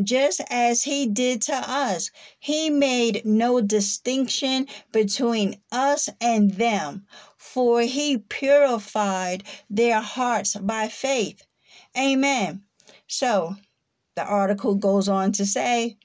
just 0.03 0.41
as 0.49 0.83
he 0.83 1.07
did 1.07 1.41
to 1.43 1.55
us. 1.55 2.11
He 2.39 2.69
made 2.69 3.25
no 3.25 3.61
distinction 3.61 4.67
between 4.91 5.61
us 5.71 6.09
and 6.21 6.51
them, 6.51 7.07
for 7.37 7.81
he 7.81 8.17
purified 8.19 9.43
their 9.69 10.01
hearts 10.01 10.55
by 10.55 10.89
faith. 10.89 11.41
Amen. 11.97 12.63
So 13.07 13.55
the 14.15 14.23
article 14.23 14.75
goes 14.75 15.09
on 15.09 15.31
to 15.33 15.45
say, 15.45 15.97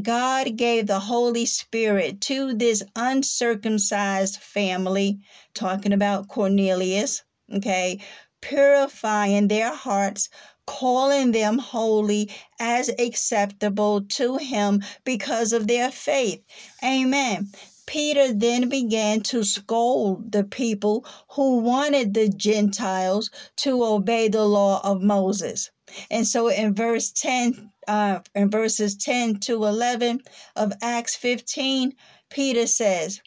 God 0.00 0.56
gave 0.56 0.86
the 0.86 1.00
Holy 1.00 1.44
Spirit 1.44 2.20
to 2.22 2.54
this 2.54 2.82
uncircumcised 2.96 4.36
family, 4.36 5.18
talking 5.54 5.92
about 5.92 6.28
Cornelius, 6.28 7.22
okay, 7.52 8.00
purifying 8.40 9.48
their 9.48 9.74
hearts 9.74 10.28
calling 10.66 11.32
them 11.32 11.58
holy 11.58 12.30
as 12.60 12.88
acceptable 12.98 14.02
to 14.02 14.36
him 14.36 14.82
because 15.04 15.52
of 15.52 15.66
their 15.66 15.90
faith. 15.90 16.40
Amen. 16.84 17.50
Peter 17.86 18.32
then 18.32 18.68
began 18.68 19.20
to 19.20 19.42
scold 19.42 20.30
the 20.30 20.44
people 20.44 21.04
who 21.30 21.58
wanted 21.58 22.14
the 22.14 22.28
Gentiles 22.28 23.30
to 23.56 23.84
obey 23.84 24.28
the 24.28 24.44
law 24.44 24.80
of 24.84 25.02
Moses. 25.02 25.70
And 26.10 26.26
so 26.26 26.46
in 26.48 26.74
verse 26.74 27.10
10, 27.10 27.71
uh, 27.88 28.20
in 28.34 28.50
verses 28.50 28.96
10 28.96 29.40
to 29.40 29.64
11 29.64 30.20
of 30.56 30.72
Acts 30.82 31.16
15, 31.16 31.94
Peter 32.30 32.66
says, 32.66 33.20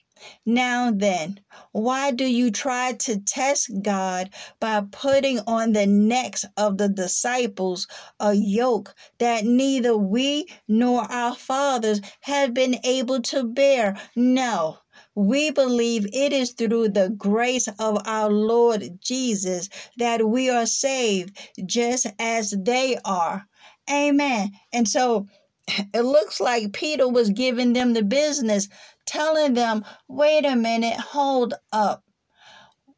now 0.46 0.92
then, 0.92 1.42
why 1.74 2.12
do 2.12 2.26
you 2.26 2.50
try 2.50 2.94
to 2.94 3.20
test 3.20 3.70
God 3.82 4.30
by 4.62 4.82
putting 4.90 5.40
on 5.40 5.74
the 5.74 5.86
necks 5.86 6.46
of 6.56 6.78
the 6.78 6.88
disciples 6.88 7.86
a 8.20 8.34
yoke 8.34 8.96
that 9.18 9.44
neither 9.44 9.98
we 9.98 10.48
nor 10.70 11.02
our 11.12 11.36
fathers 11.36 12.00
have 12.22 12.54
been 12.54 12.80
able 12.86 13.22
to 13.24 13.44
bear? 13.44 13.98
No. 14.16 14.80
We 15.14 15.52
believe 15.52 16.08
it 16.14 16.32
is 16.32 16.54
through 16.54 16.90
the 16.90 17.10
grace 17.10 17.68
of 17.68 18.02
our 18.06 18.32
Lord 18.32 19.00
Jesus 19.02 19.68
that 19.98 20.26
we 20.26 20.50
are 20.50 20.66
saved, 20.66 21.38
just 21.66 22.08
as 22.18 22.52
they 22.52 22.98
are. 23.04 23.48
Amen. 23.90 24.52
And 24.74 24.88
so 24.88 25.28
it 25.68 26.02
looks 26.02 26.40
like 26.40 26.74
Peter 26.74 27.08
was 27.08 27.30
giving 27.30 27.74
them 27.74 27.94
the 27.94 28.04
business 28.04 28.68
telling 29.06 29.54
them, 29.54 29.86
wait 30.08 30.46
a 30.46 30.56
minute, 30.56 30.98
hold 30.98 31.54
up. 31.72 32.04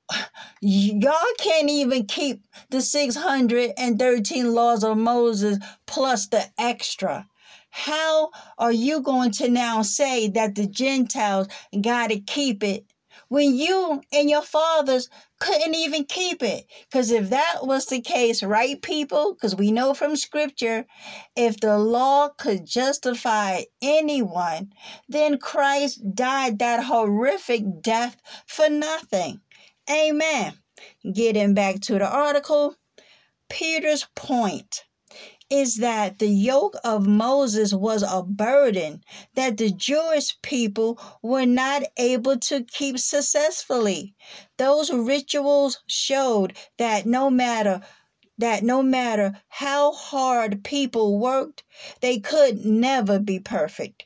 Y'all 0.62 1.14
can't 1.38 1.70
even 1.70 2.06
keep 2.06 2.44
the 2.70 2.82
613 2.82 4.54
laws 4.54 4.84
of 4.84 4.98
Moses 4.98 5.58
plus 5.86 6.28
the 6.28 6.46
extra. 6.58 7.28
How 7.70 8.32
are 8.58 8.72
you 8.72 9.02
going 9.02 9.32
to 9.32 9.50
now 9.50 9.82
say 9.82 10.30
that 10.30 10.56
the 10.56 10.68
Gentiles 10.68 11.48
got 11.82 12.10
to 12.10 12.20
keep 12.20 12.64
it 12.64 12.86
when 13.30 13.56
you 13.56 14.02
and 14.14 14.30
your 14.30 14.42
fathers 14.42 15.10
couldn't 15.40 15.76
even 15.76 16.06
keep 16.06 16.42
it. 16.44 16.66
Because 16.90 17.12
if 17.12 17.30
that 17.30 17.60
was 17.62 17.86
the 17.86 18.02
case, 18.02 18.44
right, 18.44 18.82
people? 18.82 19.34
Because 19.34 19.56
we 19.56 19.72
know 19.72 19.94
from 19.94 20.16
scripture, 20.16 20.86
if 21.36 21.60
the 21.60 21.78
law 21.78 22.30
could 22.30 22.66
justify 22.66 23.64
anyone, 23.82 24.74
then 25.10 25.38
Christ 25.38 26.02
died 26.16 26.60
that 26.60 26.84
horrific 26.84 27.82
death 27.82 28.18
for 28.46 28.70
nothing. 28.70 29.40
Amen. 29.90 30.54
Getting 31.14 31.54
back 31.54 31.80
to 31.82 31.94
the 31.94 32.08
article, 32.08 32.76
Peter's 33.50 34.08
point 34.16 34.84
is 35.50 35.78
that 35.78 36.20
the 36.20 36.28
yoke 36.28 36.76
of 36.84 37.08
Moses 37.08 37.74
was 37.74 38.04
a 38.04 38.24
burden 38.24 39.04
that 39.36 39.58
the 39.58 39.72
Jewish 39.72 40.40
people 40.42 41.00
were 41.22 41.46
not 41.46 41.84
able 41.98 42.38
to 42.40 42.64
keep 42.64 43.00
successfully. 43.00 44.16
Those 44.58 44.92
rituals 44.92 45.80
showed 45.88 46.58
that 46.78 47.06
no 47.06 47.30
matter 47.30 47.82
that 48.38 48.64
no 48.64 48.84
matter 48.84 49.42
how 49.50 49.92
hard 49.94 50.64
people 50.64 51.18
worked, 51.20 51.64
they 52.02 52.20
could 52.20 52.66
never 52.66 53.20
be 53.20 53.40
perfect. 53.40 54.06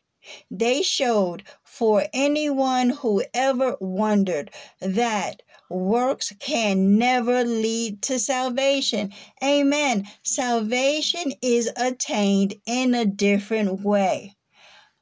They 0.51 0.81
showed 0.81 1.43
for 1.63 2.07
anyone 2.13 2.89
who 2.91 3.23
ever 3.33 3.75
wondered 3.81 4.51
that 4.79 5.41
works 5.71 6.33
can 6.39 6.97
never 6.97 7.43
lead 7.43 8.01
to 8.03 8.19
salvation. 8.19 9.11
Amen. 9.43 10.07
Salvation 10.23 11.33
is 11.41 11.71
attained 11.75 12.55
in 12.65 12.93
a 12.93 13.05
different 13.05 13.81
way 13.81 14.35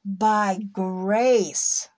by 0.04 0.58
grace. 0.72 1.88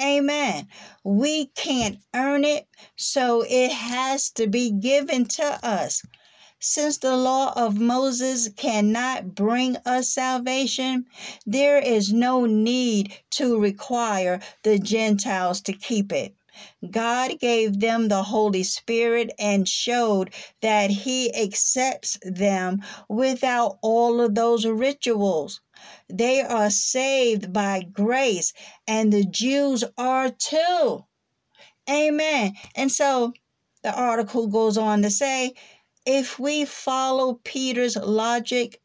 Amen. 0.00 0.68
We 1.02 1.46
can't 1.46 1.98
earn 2.14 2.44
it, 2.44 2.68
so 2.96 3.42
it 3.42 3.72
has 3.72 4.30
to 4.32 4.46
be 4.46 4.70
given 4.70 5.24
to 5.26 5.66
us. 5.66 6.02
Since 6.60 6.98
the 6.98 7.16
law 7.16 7.52
of 7.54 7.78
Moses 7.78 8.48
cannot 8.56 9.34
bring 9.34 9.76
us 9.86 10.10
salvation, 10.12 11.06
there 11.46 11.78
is 11.78 12.12
no 12.12 12.46
need 12.46 13.16
to 13.32 13.60
require 13.60 14.40
the 14.64 14.78
Gentiles 14.78 15.60
to 15.62 15.72
keep 15.72 16.12
it. 16.12 16.34
God 16.90 17.38
gave 17.38 17.80
them 17.80 18.08
the 18.08 18.22
Holy 18.22 18.62
Spirit 18.62 19.32
and 19.38 19.68
showed 19.68 20.32
that 20.62 20.90
He 20.90 21.34
accepts 21.34 22.18
them 22.22 22.82
without 23.08 23.78
all 23.82 24.20
of 24.20 24.34
those 24.34 24.66
rituals. 24.66 25.60
They 26.08 26.40
are 26.40 26.70
saved 26.70 27.52
by 27.52 27.82
grace, 27.82 28.52
and 28.86 29.12
the 29.12 29.24
Jews 29.24 29.84
are 29.96 30.30
too. 30.30 31.04
Amen. 31.88 32.54
And 32.74 32.90
so 32.92 33.32
the 33.82 33.94
article 33.94 34.46
goes 34.48 34.76
on 34.76 35.02
to 35.02 35.10
say 35.10 35.54
if 36.04 36.38
we 36.38 36.64
follow 36.64 37.40
Peter's 37.44 37.96
logic, 37.96 38.80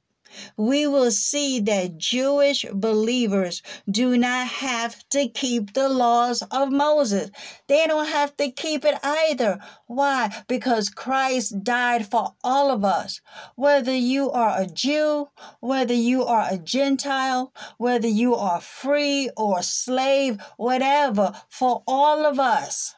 we 0.57 0.87
will 0.87 1.11
see 1.11 1.59
that 1.59 1.97
Jewish 1.97 2.65
believers 2.71 3.61
do 3.89 4.17
not 4.17 4.47
have 4.47 5.07
to 5.09 5.27
keep 5.27 5.73
the 5.73 5.89
laws 5.89 6.41
of 6.51 6.71
Moses. 6.71 7.31
They 7.67 7.85
don't 7.87 8.07
have 8.07 8.35
to 8.37 8.51
keep 8.51 8.85
it 8.85 8.97
either. 9.03 9.59
Why? 9.87 10.43
Because 10.47 10.89
Christ 10.89 11.63
died 11.63 12.07
for 12.07 12.33
all 12.43 12.71
of 12.71 12.83
us. 12.83 13.21
Whether 13.55 13.95
you 13.95 14.31
are 14.31 14.61
a 14.61 14.65
Jew, 14.67 15.29
whether 15.59 15.93
you 15.93 16.23
are 16.23 16.47
a 16.49 16.57
Gentile, 16.57 17.53
whether 17.77 18.07
you 18.07 18.35
are 18.35 18.61
free 18.61 19.29
or 19.37 19.61
slave, 19.61 20.41
whatever, 20.57 21.33
for 21.49 21.83
all 21.87 22.25
of 22.25 22.39
us 22.39 22.95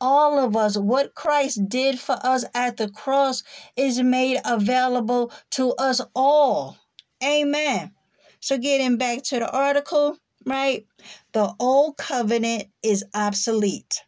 all 0.00 0.38
of 0.38 0.56
us, 0.56 0.76
what 0.76 1.14
Christ 1.14 1.68
did 1.68 1.98
for 1.98 2.18
us 2.22 2.44
at 2.54 2.76
the 2.76 2.88
cross 2.88 3.42
is 3.76 4.00
made 4.00 4.40
available 4.44 5.32
to 5.50 5.72
us 5.72 6.00
all. 6.14 6.76
Amen. 7.22 7.92
So, 8.40 8.58
getting 8.58 8.96
back 8.96 9.22
to 9.24 9.40
the 9.40 9.50
article, 9.50 10.16
right? 10.46 10.86
The 11.32 11.52
old 11.58 11.96
covenant 11.96 12.64
is 12.82 13.04
obsolete. 13.14 14.02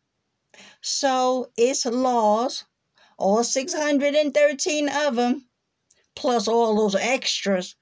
So, 0.80 1.51
its 1.57 1.84
laws, 1.84 2.64
all 3.18 3.43
613 3.43 4.88
of 4.88 5.16
them, 5.16 5.47
plus 6.14 6.49
all 6.49 6.76
those 6.76 6.95
extras, 6.95 7.74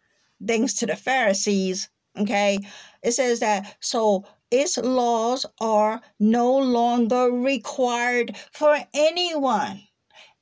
thanks 0.46 0.74
to 0.74 0.86
the 0.86 0.96
Pharisees. 0.96 1.88
Okay, 2.18 2.58
it 3.02 3.12
says 3.12 3.40
that 3.40 3.76
so 3.80 4.24
its 4.50 4.78
laws 4.78 5.46
are 5.60 6.00
no 6.18 6.56
longer 6.56 7.30
required 7.30 8.36
for 8.52 8.78
anyone, 8.94 9.82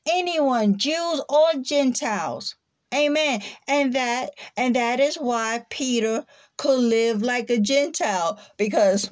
anyone, 0.09 0.79
Jews 0.79 1.23
or 1.29 1.55
Gentiles. 1.63 2.57
Amen. 2.95 3.43
And 3.69 3.95
that 3.95 4.31
and 4.57 4.77
that 4.77 5.01
is 5.01 5.17
why 5.17 5.65
Peter 5.71 6.25
could 6.57 6.81
live 6.81 7.23
like 7.23 7.51
a 7.51 7.59
Gentile 7.59 8.41
because 8.57 9.11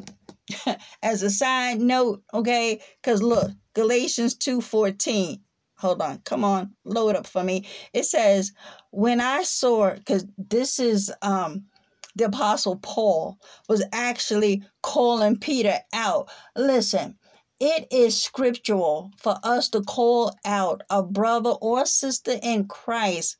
as 1.02 1.22
a 1.22 1.30
side 1.30 1.80
note, 1.80 2.22
okay? 2.32 2.80
Cuz 3.02 3.22
look, 3.22 3.50
Galatians 3.74 4.36
2:14. 4.36 5.40
Hold 5.78 6.02
on. 6.02 6.18
Come 6.24 6.44
on. 6.44 6.74
Load 6.84 7.16
up 7.16 7.26
for 7.26 7.42
me. 7.42 7.66
It 7.92 8.04
says, 8.04 8.52
"When 8.90 9.20
I 9.20 9.42
saw 9.42 9.96
cuz 10.06 10.24
this 10.38 10.78
is 10.78 11.12
um 11.22 11.66
the 12.14 12.24
apostle 12.26 12.76
Paul 12.76 13.38
was 13.68 13.84
actually 13.92 14.62
calling 14.82 15.38
Peter 15.38 15.80
out. 15.92 16.28
Listen, 16.56 17.18
it 17.60 17.86
is 17.90 18.20
scriptural 18.22 19.12
for 19.16 19.36
us 19.42 19.68
to 19.70 19.80
call 19.80 20.36
out 20.44 20.82
a 20.90 21.02
brother 21.02 21.50
or 21.50 21.86
sister 21.86 22.38
in 22.42 22.66
Christ 22.66 23.36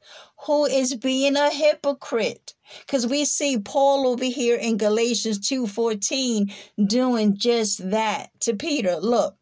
who 0.47 0.65
is 0.67 0.95
being 0.95 1.37
a 1.37 1.51
hypocrite. 1.51 2.55
Because 2.87 3.07
we 3.07 3.25
see 3.25 3.59
Paul 3.59 4.07
over 4.07 4.25
here 4.25 4.57
in 4.57 4.77
Galatians 4.77 5.41
2:14 5.41 6.53
doing 6.87 7.37
just 7.37 7.91
that 7.91 8.31
to 8.41 8.55
Peter. 8.55 8.97
Look, 8.97 9.37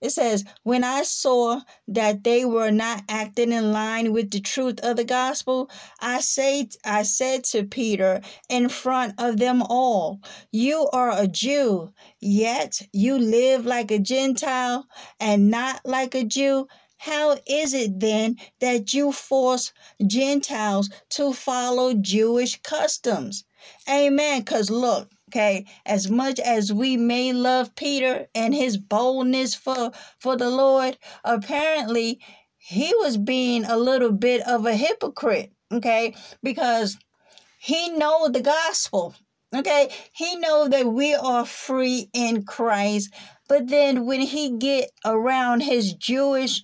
it 0.00 0.10
says, 0.10 0.44
When 0.62 0.84
I 0.84 1.02
saw 1.02 1.62
that 1.88 2.22
they 2.22 2.44
were 2.44 2.70
not 2.70 3.02
acting 3.08 3.50
in 3.52 3.72
line 3.72 4.12
with 4.12 4.30
the 4.30 4.40
truth 4.40 4.78
of 4.80 4.96
the 4.96 5.04
gospel, 5.04 5.68
I 6.00 6.20
say 6.20 6.68
I 6.84 7.02
said 7.02 7.42
to 7.44 7.64
Peter 7.64 8.20
in 8.48 8.68
front 8.68 9.14
of 9.18 9.38
them 9.38 9.62
all, 9.62 10.20
You 10.52 10.88
are 10.92 11.10
a 11.10 11.26
Jew, 11.26 11.92
yet 12.20 12.80
you 12.92 13.18
live 13.18 13.66
like 13.66 13.90
a 13.90 13.98
Gentile 13.98 14.86
and 15.18 15.50
not 15.50 15.80
like 15.84 16.14
a 16.14 16.22
Jew. 16.22 16.68
How 16.98 17.36
is 17.46 17.74
it 17.74 17.98
then 18.00 18.36
that 18.60 18.94
you 18.94 19.12
force 19.12 19.72
Gentiles 20.06 20.90
to 21.10 21.32
follow 21.32 21.94
Jewish 21.94 22.60
customs? 22.62 23.44
Amen. 23.88 24.40
Because 24.40 24.70
look, 24.70 25.10
okay, 25.28 25.66
as 25.84 26.10
much 26.10 26.40
as 26.40 26.72
we 26.72 26.96
may 26.96 27.32
love 27.32 27.74
Peter 27.74 28.26
and 28.34 28.54
his 28.54 28.78
boldness 28.78 29.54
for, 29.54 29.92
for 30.18 30.36
the 30.36 30.48
Lord, 30.48 30.96
apparently 31.22 32.20
he 32.56 32.94
was 33.00 33.18
being 33.18 33.64
a 33.64 33.76
little 33.76 34.12
bit 34.12 34.40
of 34.46 34.64
a 34.64 34.74
hypocrite, 34.74 35.52
okay, 35.70 36.14
because 36.42 36.96
he 37.58 37.90
know 37.90 38.28
the 38.28 38.40
gospel. 38.40 39.14
Okay, 39.54 39.88
he 40.12 40.36
know 40.36 40.68
that 40.68 40.86
we 40.86 41.14
are 41.14 41.46
free 41.46 42.10
in 42.12 42.44
Christ, 42.44 43.14
but 43.48 43.68
then 43.68 44.04
when 44.04 44.20
he 44.20 44.58
get 44.58 44.90
around 45.06 45.60
his 45.62 45.94
Jewish 45.94 46.62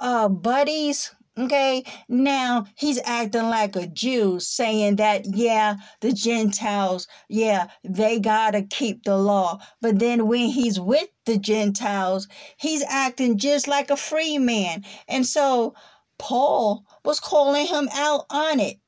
uh, 0.00 0.28
buddies, 0.28 1.14
okay, 1.38 1.84
now 2.08 2.66
he's 2.76 3.00
acting 3.04 3.44
like 3.48 3.76
a 3.76 3.86
Jew, 3.86 4.40
saying 4.40 4.96
that, 4.96 5.26
yeah, 5.26 5.76
the 6.00 6.12
Gentiles, 6.12 7.08
yeah, 7.28 7.68
they 7.84 8.20
gotta 8.20 8.62
keep 8.62 9.04
the 9.04 9.16
law. 9.16 9.58
But 9.80 9.98
then 9.98 10.28
when 10.28 10.48
he's 10.50 10.78
with 10.80 11.08
the 11.26 11.38
Gentiles, 11.38 12.28
he's 12.58 12.84
acting 12.88 13.38
just 13.38 13.68
like 13.68 13.90
a 13.90 13.96
free 13.96 14.38
man. 14.38 14.84
And 15.08 15.26
so 15.26 15.74
Paul 16.18 16.84
was 17.04 17.20
calling 17.20 17.66
him 17.66 17.88
out 17.94 18.26
on 18.30 18.60
it. 18.60 18.78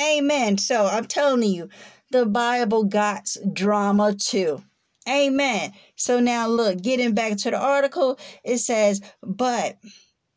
Amen. 0.00 0.58
So 0.58 0.86
I'm 0.86 1.06
telling 1.06 1.42
you, 1.44 1.68
the 2.12 2.26
Bible 2.26 2.84
got 2.84 3.28
drama 3.52 4.14
too. 4.14 4.62
Amen. 5.08 5.72
So 5.96 6.20
now 6.20 6.48
look, 6.48 6.82
getting 6.82 7.14
back 7.14 7.36
to 7.38 7.50
the 7.50 7.58
article, 7.58 8.18
it 8.44 8.58
says, 8.58 9.00
but 9.22 9.78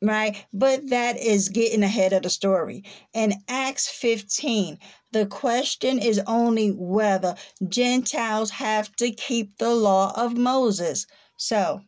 right? 0.03 0.45
But 0.51 0.89
that 0.89 1.17
is 1.17 1.47
getting 1.47 1.81
ahead 1.81 2.11
of 2.11 2.23
the 2.23 2.29
story. 2.29 2.83
In 3.13 3.33
Acts 3.47 3.87
15, 3.87 4.77
the 5.11 5.25
question 5.25 5.97
is 5.97 6.19
only 6.27 6.69
whether 6.69 7.35
Gentiles 7.67 8.51
have 8.51 8.93
to 8.97 9.11
keep 9.11 9.57
the 9.57 9.73
law 9.73 10.11
of 10.15 10.37
Moses. 10.37 11.07
So, 11.37 11.81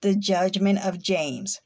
the 0.00 0.16
judgment 0.16 0.84
of 0.84 1.00
James. 1.00 1.60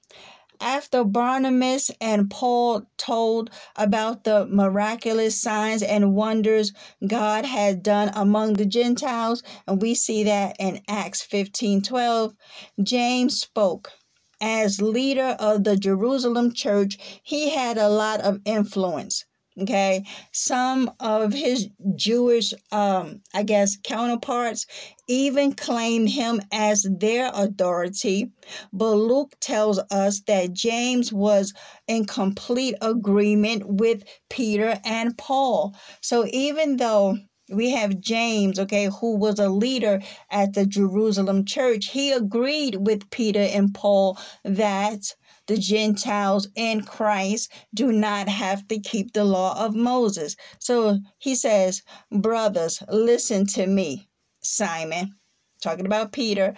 After 0.60 1.04
Barnabas 1.04 1.90
and 2.00 2.30
Paul 2.30 2.82
told 2.96 3.50
about 3.76 4.24
the 4.24 4.46
miraculous 4.46 5.40
signs 5.40 5.82
and 5.82 6.14
wonders 6.14 6.72
God 7.06 7.44
had 7.44 7.82
done 7.82 8.10
among 8.14 8.54
the 8.54 8.66
Gentiles, 8.66 9.42
and 9.66 9.80
we 9.80 9.94
see 9.94 10.24
that 10.24 10.56
in 10.58 10.82
Acts 10.88 11.22
15 11.22 11.82
12, 11.82 12.34
James 12.82 13.40
spoke 13.40 13.92
as 14.40 14.80
leader 14.82 15.36
of 15.38 15.64
the 15.64 15.76
Jerusalem 15.76 16.52
church, 16.52 16.98
he 17.22 17.50
had 17.50 17.78
a 17.78 17.88
lot 17.88 18.20
of 18.20 18.40
influence. 18.44 19.24
Okay, 19.58 20.04
some 20.32 20.90
of 21.00 21.32
his 21.32 21.68
Jewish, 21.94 22.52
um, 22.72 23.22
I 23.32 23.42
guess, 23.42 23.78
counterparts 23.82 24.66
even 25.08 25.54
claimed 25.54 26.10
him 26.10 26.42
as 26.52 26.86
their 26.98 27.30
authority. 27.32 28.32
But 28.70 28.96
Luke 28.96 29.34
tells 29.40 29.78
us 29.90 30.20
that 30.26 30.52
James 30.52 31.10
was 31.10 31.54
in 31.88 32.04
complete 32.04 32.74
agreement 32.82 33.62
with 33.66 34.04
Peter 34.28 34.78
and 34.84 35.16
Paul. 35.16 35.74
So 36.02 36.26
even 36.30 36.76
though 36.76 37.16
we 37.50 37.70
have 37.70 38.00
James, 38.00 38.58
okay, 38.58 38.86
who 39.00 39.16
was 39.16 39.38
a 39.38 39.48
leader 39.48 40.02
at 40.30 40.54
the 40.54 40.66
Jerusalem 40.66 41.44
church. 41.44 41.86
He 41.86 42.10
agreed 42.10 42.86
with 42.86 43.10
Peter 43.10 43.40
and 43.40 43.72
Paul 43.74 44.18
that 44.44 45.14
the 45.46 45.56
Gentiles 45.56 46.48
in 46.56 46.82
Christ 46.82 47.52
do 47.72 47.92
not 47.92 48.28
have 48.28 48.66
to 48.68 48.80
keep 48.80 49.12
the 49.12 49.24
law 49.24 49.64
of 49.64 49.76
Moses. 49.76 50.36
So 50.58 50.98
he 51.18 51.36
says, 51.36 51.82
Brothers, 52.10 52.82
listen 52.88 53.46
to 53.48 53.66
me, 53.66 54.08
Simon, 54.42 55.14
talking 55.62 55.86
about 55.86 56.12
Peter 56.12 56.54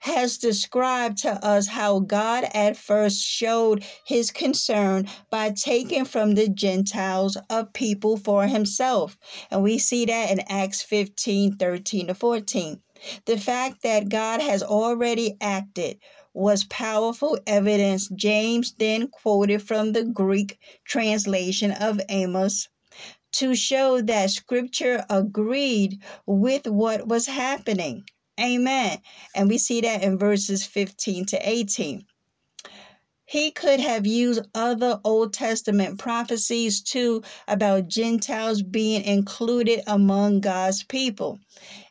has 0.00 0.38
described 0.38 1.18
to 1.18 1.44
us 1.44 1.66
how 1.66 1.98
God 2.00 2.44
at 2.54 2.76
first 2.76 3.20
showed 3.20 3.84
his 4.06 4.30
concern 4.30 5.08
by 5.30 5.50
taking 5.50 6.04
from 6.04 6.34
the 6.34 6.48
Gentiles 6.48 7.36
a 7.50 7.64
people 7.64 8.16
for 8.16 8.46
himself. 8.46 9.18
And 9.50 9.62
we 9.62 9.78
see 9.78 10.04
that 10.06 10.30
in 10.30 10.40
Acts 10.48 10.82
15 10.82 11.56
13 11.56 12.06
to 12.06 12.14
14. 12.14 12.80
The 13.26 13.38
fact 13.38 13.82
that 13.82 14.08
God 14.08 14.40
has 14.40 14.62
already 14.62 15.36
acted 15.40 15.98
was 16.34 16.64
powerful 16.64 17.38
evidence 17.46 18.08
James 18.14 18.74
then 18.78 19.08
quoted 19.08 19.62
from 19.62 19.92
the 19.92 20.04
Greek 20.04 20.58
translation 20.84 21.72
of 21.72 22.00
Amos 22.08 22.68
to 23.32 23.54
show 23.54 24.00
that 24.00 24.30
scripture 24.30 25.04
agreed 25.10 26.00
with 26.26 26.66
what 26.66 27.06
was 27.06 27.26
happening. 27.26 28.04
Amen. 28.38 28.98
And 29.34 29.48
we 29.48 29.58
see 29.58 29.80
that 29.80 30.02
in 30.02 30.18
verses 30.18 30.64
15 30.64 31.26
to 31.26 31.48
18. 31.48 32.04
He 33.24 33.50
could 33.50 33.80
have 33.80 34.06
used 34.06 34.46
other 34.54 35.00
Old 35.04 35.34
Testament 35.34 35.98
prophecies 35.98 36.80
too 36.80 37.22
about 37.46 37.88
Gentiles 37.88 38.62
being 38.62 39.04
included 39.04 39.82
among 39.86 40.40
God's 40.40 40.82
people. 40.82 41.38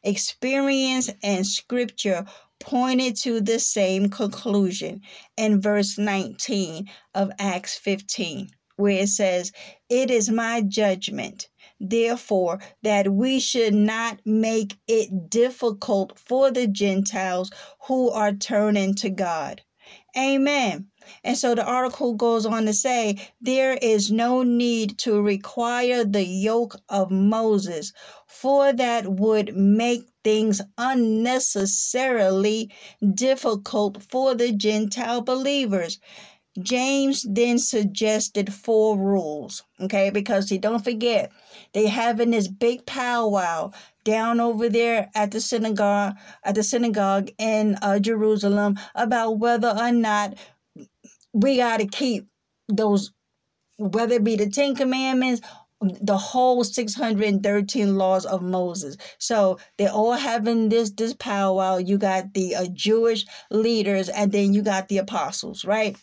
Experience 0.04 1.12
and 1.22 1.46
scripture 1.46 2.26
pointed 2.60 3.16
to 3.18 3.40
the 3.40 3.60
same 3.60 4.10
conclusion 4.10 5.02
in 5.38 5.62
verse 5.62 6.00
19 6.00 6.90
of 7.14 7.30
Acts 7.38 7.78
15, 7.78 8.50
where 8.78 9.04
it 9.04 9.10
says, 9.10 9.52
It 9.90 10.10
is 10.10 10.32
my 10.32 10.62
judgment 10.62 11.50
therefore, 11.80 12.60
that 12.84 13.12
we 13.14 13.40
should 13.40 13.74
not 13.74 14.20
make 14.26 14.78
it 14.88 15.30
difficult 15.30 16.18
for 16.18 16.52
the 16.52 16.68
Gentiles 16.68 17.52
who 17.88 18.10
are 18.10 18.34
turning 18.34 18.94
to 18.96 19.10
God. 19.10 19.62
Amen. 20.18 20.88
And 21.24 21.38
so 21.38 21.56
the 21.56 21.64
article 21.64 22.14
goes 22.16 22.46
on 22.46 22.66
to 22.66 22.74
say 22.74 23.18
there 23.40 23.78
is 23.82 24.12
no 24.12 24.44
need 24.44 24.98
to 25.00 25.22
require 25.22 26.04
the 26.04 26.26
yoke 26.26 26.76
of 26.90 27.12
Moses, 27.12 27.94
for 28.26 28.74
that 28.74 29.08
would 29.08 29.56
make 29.56 30.04
things 30.24 30.60
unnecessarily 30.78 32.70
difficult 33.14 34.04
for 34.04 34.36
the 34.36 34.52
Gentile 34.52 35.22
believers. 35.22 36.00
James 36.62 37.26
then 37.30 37.60
suggested 37.60 38.54
four 38.54 38.98
rules, 38.98 39.64
okay? 39.80 40.10
Because 40.10 40.48
see, 40.48 40.58
don't 40.58 40.84
forget, 40.84 41.32
they 41.74 41.88
having 41.88 42.32
this 42.32 42.48
big 42.48 42.86
powwow 42.86 43.72
down 44.04 44.40
over 44.40 44.70
there 44.70 45.10
at 45.14 45.32
the 45.32 45.42
synagogue 45.42 46.16
at 46.44 46.56
the 46.56 46.64
synagogue 46.64 47.30
in 47.38 47.78
uh, 47.82 48.00
Jerusalem 48.00 48.78
about 48.96 49.38
whether 49.38 49.70
or 49.70 49.92
not 49.92 50.36
we 51.34 51.58
got 51.58 51.78
to 51.78 51.88
keep 51.88 52.28
those 52.70 53.12
whether 53.78 54.16
it 54.16 54.24
be 54.24 54.36
the 54.36 54.50
Ten 54.50 54.76
Commandments, 54.76 55.42
the 55.82 56.18
whole 56.18 56.64
613 56.64 57.98
laws 57.98 58.26
of 58.26 58.42
Moses. 58.42 58.98
So 59.20 59.60
they're 59.78 59.92
all 59.92 60.14
having 60.14 60.70
this 60.70 60.90
this 60.92 61.14
powwow. 61.14 61.78
You 61.78 62.00
got 62.00 62.34
the 62.34 62.56
uh, 62.56 62.66
Jewish 62.74 63.26
leaders 63.52 64.10
and 64.10 64.32
then 64.32 64.54
you 64.54 64.64
got 64.64 64.88
the 64.88 64.98
apostles, 64.98 65.64
right? 65.64 65.96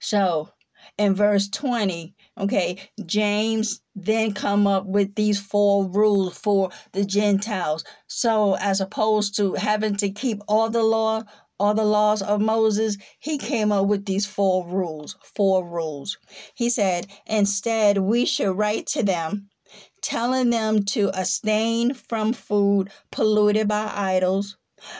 So 0.00 0.50
in 0.98 1.14
verse 1.14 1.48
20, 1.48 2.14
okay, 2.38 2.78
James 3.06 3.80
then 3.94 4.32
come 4.34 4.66
up 4.66 4.86
with 4.86 5.14
these 5.14 5.40
four 5.40 5.86
rules 5.86 6.36
for 6.36 6.70
the 6.92 7.04
Gentiles. 7.04 7.84
So 8.06 8.56
as 8.56 8.80
opposed 8.80 9.36
to 9.36 9.54
having 9.54 9.96
to 9.96 10.10
keep 10.10 10.40
all 10.48 10.70
the 10.70 10.82
law, 10.82 11.22
all 11.58 11.74
the 11.74 11.84
laws 11.84 12.22
of 12.22 12.40
Moses, 12.40 12.96
he 13.20 13.38
came 13.38 13.70
up 13.70 13.86
with 13.86 14.04
these 14.04 14.26
four 14.26 14.66
rules. 14.66 15.16
Four 15.36 15.64
rules. 15.68 16.18
He 16.54 16.68
said, 16.68 17.06
instead, 17.26 17.98
we 17.98 18.24
should 18.24 18.52
write 18.52 18.86
to 18.88 19.02
them, 19.02 19.48
telling 20.02 20.50
them 20.50 20.84
to 20.86 21.10
abstain 21.18 21.94
from 21.94 22.32
food 22.32 22.90
polluted 23.12 23.68
by 23.68 23.92
idols, 23.94 24.56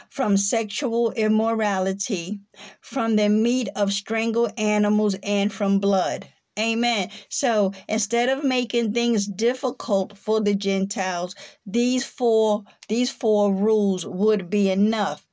from 0.09 0.37
sexual 0.37 1.11
immorality, 1.13 2.41
from 2.81 3.17
the 3.17 3.29
meat 3.29 3.69
of 3.75 3.93
strangled 3.93 4.53
animals, 4.57 5.17
and 5.23 5.53
from 5.53 5.79
blood. 5.79 6.29
Amen. 6.59 7.09
So 7.31 7.73
instead 7.89 8.29
of 8.29 8.45
making 8.45 8.93
things 8.93 9.27
difficult 9.27 10.19
for 10.19 10.41
the 10.41 10.55
Gentiles, 10.55 11.35
these 11.65 12.05
four 12.05 12.65
these 12.89 13.11
four 13.11 13.55
rules 13.55 14.05
would 14.05 14.51
be 14.51 14.71
enough. 14.71 15.27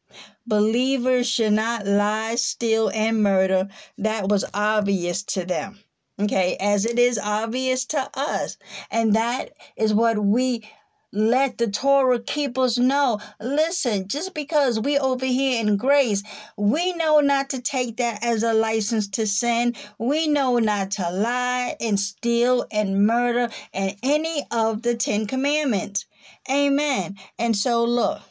Believers 0.47 1.27
should 1.27 1.53
not 1.53 1.85
lie, 1.85 2.35
steal, 2.35 2.89
and 2.89 3.21
murder. 3.21 3.67
That 3.97 4.29
was 4.29 4.45
obvious 4.53 5.21
to 5.23 5.45
them. 5.45 5.79
Okay, 6.19 6.57
as 6.59 6.85
it 6.85 6.97
is 6.97 7.19
obvious 7.19 7.85
to 7.85 8.09
us. 8.13 8.57
And 8.89 9.13
that 9.13 9.51
is 9.75 9.93
what 9.93 10.17
we 10.17 10.67
let 11.11 11.57
the 11.57 11.69
Torah 11.69 12.19
keepers 12.19 12.77
know. 12.77 13.19
Listen, 13.39 14.07
just 14.07 14.33
because 14.33 14.79
we 14.79 14.97
over 14.97 15.25
here 15.25 15.59
in 15.59 15.77
grace, 15.77 16.23
we 16.57 16.93
know 16.93 17.19
not 17.19 17.49
to 17.51 17.61
take 17.61 17.97
that 17.97 18.23
as 18.23 18.43
a 18.43 18.53
license 18.53 19.07
to 19.09 19.25
sin. 19.25 19.75
We 19.97 20.27
know 20.27 20.59
not 20.59 20.91
to 20.91 21.09
lie 21.09 21.75
and 21.79 21.99
steal 21.99 22.65
and 22.71 23.05
murder 23.05 23.49
and 23.73 23.95
any 24.03 24.45
of 24.51 24.81
the 24.81 24.95
Ten 24.95 25.25
Commandments. 25.25 26.05
Amen. 26.49 27.15
And 27.37 27.55
so 27.55 27.83
look, 27.83 28.21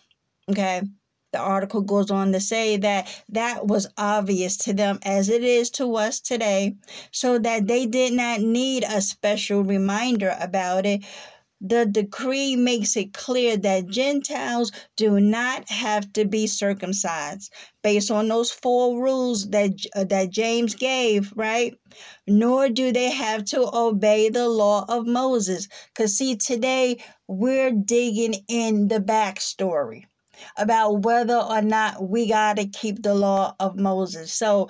okay 0.51 0.83
the 1.33 1.39
article 1.39 1.83
goes 1.83 2.11
on 2.11 2.33
to 2.33 2.41
say 2.41 2.79
that 2.79 3.07
that 3.29 3.67
was 3.67 3.87
obvious 3.99 4.57
to 4.57 4.73
them 4.73 4.99
as 5.03 5.29
it 5.29 5.45
is 5.45 5.69
to 5.71 5.95
us 5.97 6.21
today, 6.21 6.75
so 7.13 7.39
that 7.39 7.67
they 7.67 7.85
did 7.85 8.15
not 8.15 8.41
need 8.41 8.83
a 8.85 9.03
special 9.03 9.63
reminder 9.63 10.35
about 10.41 10.87
it. 10.87 11.05
The 11.61 11.87
decree 11.87 12.57
makes 12.57 12.97
it 12.97 13.13
clear 13.13 13.57
that 13.57 13.89
Gentiles 13.89 14.73
do 14.97 15.21
not 15.21 15.69
have 15.71 16.13
to 16.15 16.25
be 16.25 16.47
circumcised 16.47 17.53
based 17.83 18.11
on 18.11 18.29
those 18.29 18.51
four 18.51 19.03
rules 19.03 19.49
that 19.51 19.71
uh, 19.95 20.05
that 20.05 20.31
James 20.31 20.75
gave, 20.75 21.33
right? 21.37 21.75
Nor 22.27 22.69
do 22.69 22.93
they 22.93 23.11
have 23.11 23.45
to 23.47 23.69
obey 23.75 24.29
the 24.29 24.49
law 24.49 24.85
of 24.89 25.07
Moses. 25.07 25.69
Cuz 25.95 26.17
see 26.17 26.37
today 26.37 26.99
we're 27.27 27.73
digging 27.73 28.45
in 28.49 28.89
the 28.89 29.01
backstory 29.01 30.05
about 30.57 31.03
whether 31.03 31.37
or 31.37 31.63
not 31.63 32.09
we 32.09 32.29
got 32.29 32.57
to 32.57 32.67
keep 32.67 33.03
the 33.03 33.15
law 33.15 33.55
of 33.61 33.77
Moses. 33.77 34.33
So 34.33 34.69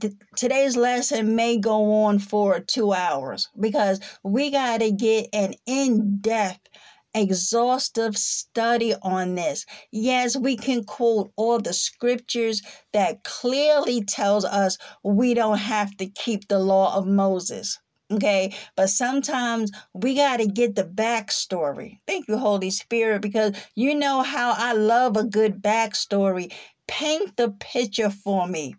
th- 0.00 0.14
today's 0.36 0.76
lesson 0.76 1.34
may 1.36 1.58
go 1.58 2.04
on 2.04 2.18
for 2.18 2.60
two 2.60 2.92
hours 2.92 3.48
because 3.58 4.00
we 4.22 4.50
got 4.50 4.80
to 4.80 4.90
get 4.90 5.28
an 5.32 5.54
in 5.66 6.18
depth 6.20 6.68
exhaustive 7.14 8.16
study 8.16 8.94
on 9.02 9.34
this. 9.34 9.64
Yes, 9.90 10.36
we 10.36 10.56
can 10.56 10.84
quote 10.84 11.32
all 11.36 11.58
the 11.58 11.72
scriptures 11.72 12.62
that 12.92 13.24
clearly 13.24 14.04
tells 14.04 14.44
us 14.44 14.78
we 15.02 15.34
don't 15.34 15.58
have 15.58 15.96
to 15.96 16.06
keep 16.06 16.48
the 16.48 16.58
law 16.58 16.94
of 16.96 17.06
Moses. 17.06 17.78
Okay, 18.10 18.54
but 18.74 18.88
sometimes 18.88 19.70
we 19.92 20.14
got 20.14 20.38
to 20.38 20.46
get 20.46 20.74
the 20.74 20.84
backstory. 20.84 21.98
Thank 22.06 22.26
you, 22.28 22.38
Holy 22.38 22.70
Spirit, 22.70 23.20
because 23.20 23.52
you 23.74 23.94
know 23.94 24.22
how 24.22 24.54
I 24.56 24.72
love 24.72 25.16
a 25.16 25.24
good 25.24 25.60
backstory. 25.60 26.52
Paint 26.86 27.36
the 27.36 27.50
picture 27.50 28.08
for 28.08 28.46
me. 28.46 28.74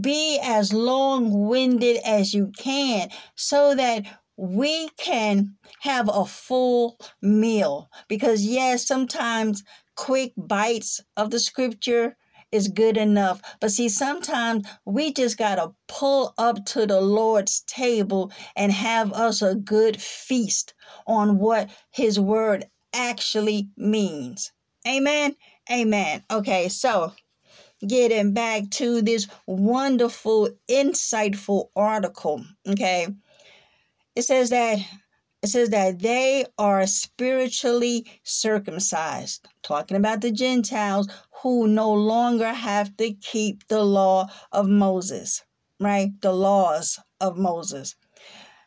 Be 0.00 0.38
as 0.42 0.72
long 0.72 1.46
winded 1.48 1.98
as 2.04 2.32
you 2.34 2.52
can 2.56 3.10
so 3.36 3.74
that 3.74 4.06
we 4.36 4.88
can 4.96 5.56
have 5.80 6.08
a 6.12 6.24
full 6.24 6.98
meal. 7.20 7.90
Because, 8.08 8.44
yes, 8.44 8.86
sometimes 8.86 9.62
quick 9.94 10.32
bites 10.36 11.00
of 11.16 11.30
the 11.30 11.38
scripture 11.40 12.16
is 12.50 12.68
good 12.68 12.96
enough. 12.96 13.40
But 13.60 13.72
see, 13.72 13.88
sometimes 13.88 14.66
we 14.84 15.12
just 15.12 15.36
got 15.38 15.56
to 15.56 15.74
pull 15.88 16.34
up 16.38 16.64
to 16.66 16.86
the 16.86 17.00
Lord's 17.00 17.60
table 17.66 18.30
and 18.56 18.72
have 18.72 19.12
us 19.12 19.42
a 19.42 19.54
good 19.54 20.00
feast 20.00 20.74
on 21.06 21.38
what 21.38 21.70
His 21.90 22.18
word 22.20 22.66
actually 22.94 23.68
means. 23.76 24.52
Amen. 24.86 25.36
Amen. 25.70 26.24
Okay, 26.30 26.68
so 26.68 27.12
getting 27.86 28.32
back 28.32 28.70
to 28.70 29.02
this 29.02 29.26
wonderful, 29.46 30.50
insightful 30.70 31.68
article. 31.76 32.44
Okay, 32.68 33.08
it 34.16 34.22
says 34.22 34.50
that 34.50 34.78
it 35.42 35.48
says 35.48 35.70
that 35.70 35.98
they 35.98 36.44
are 36.56 36.86
spiritually 36.86 38.06
circumcised, 38.22 39.48
talking 39.64 39.96
about 39.96 40.20
the 40.20 40.30
Gentiles 40.30 41.08
who 41.42 41.66
no 41.66 41.92
longer 41.92 42.52
have 42.52 42.96
to 42.98 43.12
keep 43.14 43.66
the 43.66 43.82
law 43.82 44.28
of 44.52 44.68
Moses, 44.68 45.42
right? 45.80 46.10
The 46.20 46.32
laws 46.32 47.00
of 47.20 47.36
Moses. 47.36 47.96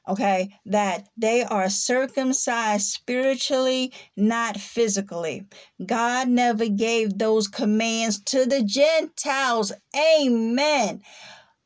Okay, 0.08 0.56
that 0.68 1.08
they 1.18 1.43
are 1.43 1.68
circumcised 1.68 2.88
spiritually, 2.88 3.91
not 4.16 4.60
physically. 4.60 5.47
God 5.84 6.28
never 6.30 6.68
gave 6.68 7.18
those 7.18 7.47
commands 7.47 8.22
to 8.26 8.45
the 8.45 8.62
Gentiles. 8.62 9.72
Amen. 9.95 11.01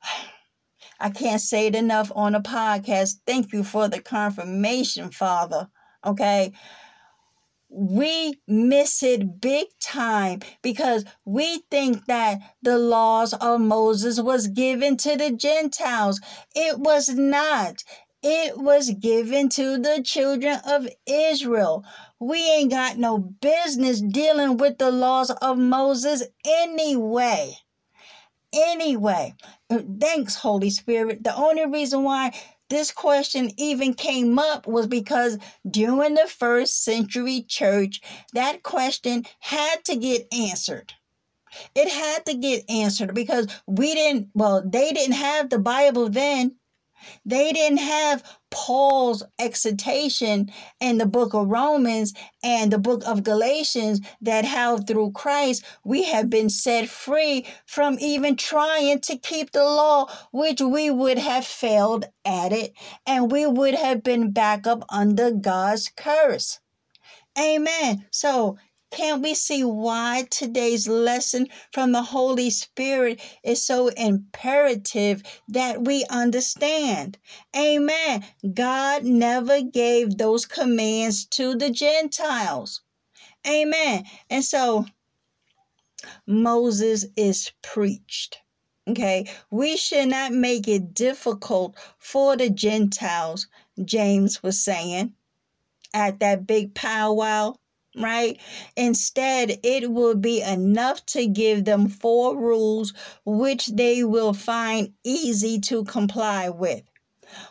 I 1.02 1.10
can't 1.10 1.42
say 1.42 1.68
it 1.68 1.76
enough 1.76 2.12
on 2.16 2.36
a 2.36 2.42
podcast. 2.42 3.16
Thank 3.26 3.52
you 3.52 3.64
for 3.64 3.88
the 3.90 4.02
confirmation, 4.02 5.12
Father. 5.12 5.70
Okay. 6.06 6.54
We 7.72 8.42
miss 8.48 9.04
it 9.04 9.40
big 9.40 9.68
time 9.80 10.40
because 10.62 11.06
we 11.24 11.60
think 11.70 12.06
that 12.08 12.40
the 12.64 12.78
laws 12.80 13.34
of 13.34 13.62
Moses 13.62 14.20
was 14.20 14.48
given 14.48 14.98
to 14.98 15.16
the 15.16 15.32
Gentiles. 15.32 16.20
It 16.56 16.80
was 16.80 17.10
not. 17.10 17.84
It 18.22 18.57
was 18.57 18.91
given 18.91 19.49
to 19.49 19.78
the 19.78 20.01
children 20.03 20.59
of 20.65 20.88
Israel. 21.07 21.86
We 22.20 22.39
ain't 22.51 22.72
got 22.72 22.97
no 22.97 23.17
business 23.17 24.01
dealing 24.01 24.57
with 24.57 24.78
the 24.78 24.91
laws 24.91 25.32
of 25.32 25.57
Moses 25.57 26.24
anyway 26.45 27.55
anyway. 28.53 29.34
Uh, 29.70 29.80
thanks, 29.99 30.36
Holy 30.36 30.70
Spirit. 30.70 31.24
The 31.24 31.36
only 31.36 31.65
reason 31.65 32.03
why 32.03 32.34
this 32.70 32.91
question 32.91 33.51
even 33.57 33.93
came 33.93 34.38
up 34.38 34.67
was 34.67 34.88
because 34.88 35.38
during 35.70 36.15
the 36.15 36.28
first 36.28 36.84
century 36.84 37.45
church, 37.47 38.01
that 38.34 38.63
question 38.63 39.26
had 39.39 39.84
to 39.86 39.95
get 39.95 40.28
answered. 40.32 40.93
It 41.74 41.89
had 41.89 42.26
to 42.28 42.36
get 42.36 42.70
answered 42.70 43.15
because 43.15 43.47
we 43.65 43.95
didn't, 43.95 44.30
well, 44.36 44.63
they 44.63 44.91
didn't 44.91 45.15
have 45.15 45.49
the 45.49 45.59
Bible 45.59 46.09
then. 46.09 46.55
They 47.26 47.52
didn't 47.52 47.80
have 47.80 48.24
Paul's 48.50 49.24
exhortation 49.38 50.52
in 50.80 50.97
the 50.97 51.06
book 51.06 51.34
of 51.34 51.47
Romans 51.47 52.14
and 52.43 52.72
the 52.72 52.78
book 52.78 53.04
of 53.06 53.24
Galatians 53.24 54.02
that 54.22 54.45
how 54.45 54.78
through 54.78 55.12
Christ 55.12 55.64
we 55.84 56.04
have 56.04 56.30
been 56.30 56.50
set 56.50 56.89
free 56.89 57.45
from 57.66 57.97
even 58.00 58.36
trying 58.36 59.02
to 59.02 59.18
keep 59.18 59.52
the 59.52 59.64
law, 59.64 60.08
which 60.32 60.62
we 60.62 60.89
would 60.89 61.18
have 61.18 61.45
failed 61.45 62.06
at 62.26 62.52
it 62.52 62.74
and 63.06 63.32
we 63.32 63.45
would 63.45 63.76
have 63.76 64.04
been 64.04 64.32
back 64.32 64.66
up 64.68 64.84
under 64.89 65.32
God's 65.32 65.89
curse. 65.95 66.60
Amen. 67.38 68.06
So 68.12 68.58
can't 68.92 69.22
we 69.22 69.34
see 69.36 69.64
why 69.64 70.28
today's 70.32 70.88
lesson 70.88 71.48
from 71.72 71.92
the 71.92 72.02
Holy 72.02 72.50
Spirit 72.50 73.22
is 73.44 73.64
so 73.64 73.90
imperative 73.90 75.22
that 75.48 75.84
we 75.86 76.06
understand? 76.06 77.18
Amen. 77.56 78.26
God 78.54 79.04
never 79.04 79.62
gave 79.62 80.18
those 80.18 80.46
commands 80.46 81.26
to 81.28 81.56
the 81.56 81.70
Gentiles. 81.70 82.82
Amen. 83.48 84.06
And 84.30 84.44
so 84.44 84.86
Moses 86.26 87.06
is 87.16 87.52
preached. 87.62 88.40
Okay, 88.88 89.30
we 89.52 89.78
should 89.78 90.08
not 90.08 90.32
make 90.32 90.68
it 90.68 90.96
difficult 90.96 91.76
for 92.00 92.36
the 92.36 92.50
Gentiles, 92.50 93.48
James 93.86 94.42
was 94.42 94.64
saying 94.64 95.14
at 95.94 96.20
that 96.20 96.48
big 96.48 96.74
powwow, 96.74 97.56
right? 97.96 98.40
Instead, 98.76 99.60
it 99.64 99.92
will 99.92 100.16
be 100.16 100.42
enough 100.42 101.06
to 101.08 101.28
give 101.28 101.66
them 101.66 101.88
four 101.88 102.38
rules 102.38 102.94
which 103.26 103.68
they 103.68 104.04
will 104.04 104.34
find 104.34 104.94
easy 105.04 105.60
to 105.60 105.84
comply 105.84 106.50
with. 106.50 106.84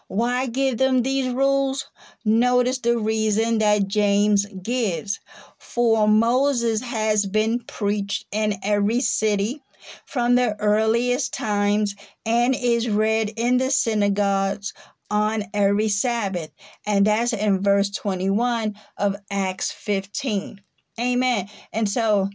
Why 0.09 0.47
give 0.47 0.79
them 0.79 1.03
these 1.03 1.33
rules? 1.33 1.87
Notice 2.25 2.79
the 2.79 2.99
reason 2.99 3.59
that 3.59 3.89
James 3.89 4.47
gives. 4.63 5.21
For 5.59 6.09
Moses 6.09 6.81
has 6.83 7.27
been 7.27 7.61
preached 7.61 8.27
in 8.33 8.59
every 8.63 9.01
city 9.01 9.63
from 10.05 10.35
the 10.35 10.57
earliest 10.61 11.33
times 11.33 11.95
and 12.27 12.55
is 12.55 12.89
read 12.89 13.33
in 13.37 13.59
the 13.59 13.71
synagogues 13.71 14.73
on 15.11 15.45
every 15.55 15.89
Sabbath. 15.89 16.51
And 16.87 17.07
that's 17.07 17.33
in 17.33 17.63
verse 17.63 17.91
21 17.91 18.75
of 18.97 19.17
Acts 19.31 19.71
15. 19.73 20.61
Amen. 21.01 21.49
And 21.73 21.89
so 21.89 22.29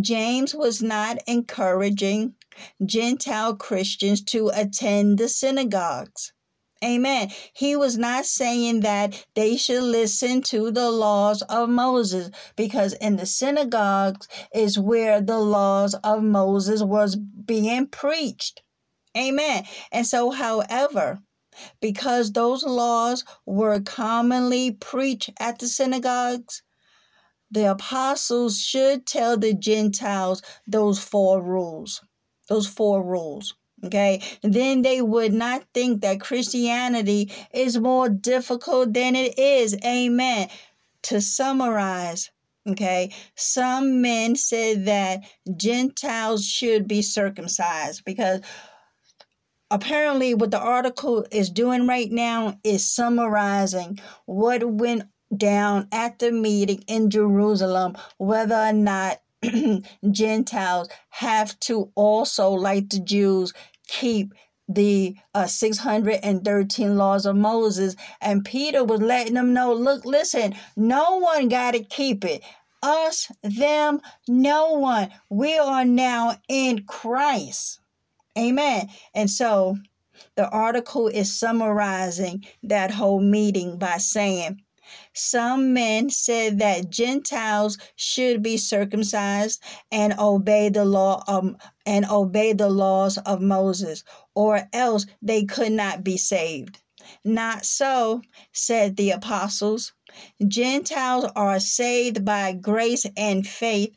James 0.00 0.54
was 0.54 0.82
not 0.82 1.18
encouraging 1.26 2.34
Gentile 2.84 3.56
Christians 3.56 4.22
to 4.24 4.50
attend 4.54 5.18
the 5.18 5.28
synagogues. 5.28 6.32
Amen. 6.82 7.30
He 7.52 7.76
was 7.76 7.98
not 7.98 8.24
saying 8.24 8.80
that 8.80 9.26
they 9.34 9.56
should 9.56 9.82
listen 9.82 10.40
to 10.42 10.70
the 10.70 10.90
laws 10.90 11.42
of 11.42 11.68
Moses 11.68 12.30
because 12.56 12.94
in 12.94 13.16
the 13.16 13.26
synagogues 13.26 14.28
is 14.54 14.78
where 14.78 15.20
the 15.20 15.38
laws 15.38 15.94
of 16.02 16.22
Moses 16.22 16.82
was 16.82 17.16
being 17.16 17.86
preached. 17.86 18.62
Amen. 19.16 19.64
And 19.92 20.06
so, 20.06 20.30
however, 20.30 21.20
because 21.80 22.32
those 22.32 22.64
laws 22.64 23.24
were 23.46 23.80
commonly 23.80 24.72
preached 24.72 25.30
at 25.38 25.58
the 25.58 25.66
synagogues, 25.68 26.62
the 27.50 27.70
apostles 27.70 28.60
should 28.60 29.06
tell 29.06 29.36
the 29.36 29.54
Gentiles 29.54 30.42
those 30.66 30.98
four 31.00 31.42
rules. 31.42 32.00
Those 32.48 32.66
four 32.66 33.02
rules. 33.02 33.54
Okay, 33.82 34.20
then 34.42 34.82
they 34.82 35.00
would 35.00 35.32
not 35.32 35.64
think 35.72 36.02
that 36.02 36.20
Christianity 36.20 37.32
is 37.52 37.78
more 37.78 38.10
difficult 38.10 38.92
than 38.92 39.16
it 39.16 39.38
is. 39.38 39.74
Amen. 39.84 40.50
To 41.04 41.20
summarize, 41.20 42.30
okay, 42.68 43.10
some 43.36 44.02
men 44.02 44.36
said 44.36 44.84
that 44.84 45.22
Gentiles 45.56 46.44
should 46.44 46.86
be 46.86 47.00
circumcised 47.00 48.04
because 48.04 48.42
apparently 49.70 50.34
what 50.34 50.50
the 50.50 50.60
article 50.60 51.24
is 51.30 51.50
doing 51.50 51.86
right 51.86 52.10
now 52.10 52.58
is 52.64 52.84
summarizing 52.84 53.98
what 54.26 54.64
went 54.64 55.04
down 55.36 55.86
at 55.92 56.18
the 56.18 56.32
meeting 56.32 56.82
in 56.88 57.08
Jerusalem, 57.10 57.96
whether 58.18 58.56
or 58.56 58.72
not 58.72 59.20
Gentiles 60.10 60.88
have 61.10 61.58
to 61.60 61.90
also, 61.94 62.50
like 62.50 62.90
the 62.90 63.00
Jews, 63.00 63.52
keep 63.86 64.34
the 64.68 65.16
uh, 65.34 65.46
613 65.46 66.96
laws 66.96 67.26
of 67.26 67.36
Moses. 67.36 67.96
And 68.20 68.44
Peter 68.44 68.84
was 68.84 69.00
letting 69.00 69.34
them 69.34 69.52
know 69.52 69.72
look, 69.72 70.04
listen, 70.04 70.54
no 70.76 71.18
one 71.18 71.48
got 71.48 71.72
to 71.72 71.82
keep 71.82 72.24
it. 72.24 72.42
Us, 72.82 73.30
them, 73.42 74.00
no 74.26 74.74
one. 74.74 75.10
We 75.28 75.58
are 75.58 75.84
now 75.84 76.40
in 76.48 76.84
Christ. 76.84 77.80
Amen. 78.38 78.88
And 79.14 79.30
so 79.30 79.76
the 80.36 80.48
article 80.48 81.08
is 81.08 81.38
summarizing 81.38 82.44
that 82.62 82.90
whole 82.90 83.20
meeting 83.20 83.78
by 83.78 83.98
saying, 83.98 84.62
some 85.14 85.72
men 85.72 86.10
said 86.10 86.58
that 86.58 86.90
Gentiles 86.90 87.78
should 87.94 88.42
be 88.42 88.56
circumcised 88.56 89.62
and 89.92 90.14
obey 90.18 90.68
the 90.68 90.84
law 90.84 91.22
um, 91.28 91.56
and 91.86 92.04
obey 92.10 92.52
the 92.52 92.68
laws 92.68 93.18
of 93.18 93.40
Moses, 93.40 94.02
or 94.34 94.68
else 94.72 95.06
they 95.22 95.44
could 95.44 95.72
not 95.72 96.02
be 96.02 96.16
saved. 96.16 96.80
Not 97.24 97.64
so, 97.64 98.22
said 98.52 98.96
the 98.96 99.10
apostles. 99.10 99.92
Gentiles 100.46 101.26
are 101.36 101.60
saved 101.60 102.24
by 102.24 102.52
grace 102.52 103.06
and 103.16 103.46
faith. 103.46 103.96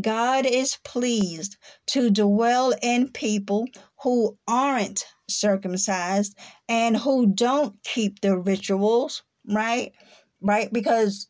God 0.00 0.46
is 0.46 0.78
pleased 0.84 1.56
to 1.88 2.10
dwell 2.10 2.74
in 2.82 3.10
people 3.10 3.66
who 4.02 4.38
aren't 4.48 5.04
circumcised 5.28 6.36
and 6.68 6.96
who 6.96 7.26
don't 7.26 7.76
keep 7.84 8.20
the 8.20 8.38
rituals, 8.38 9.22
right? 9.48 9.92
right? 10.42 10.72
Because 10.72 11.28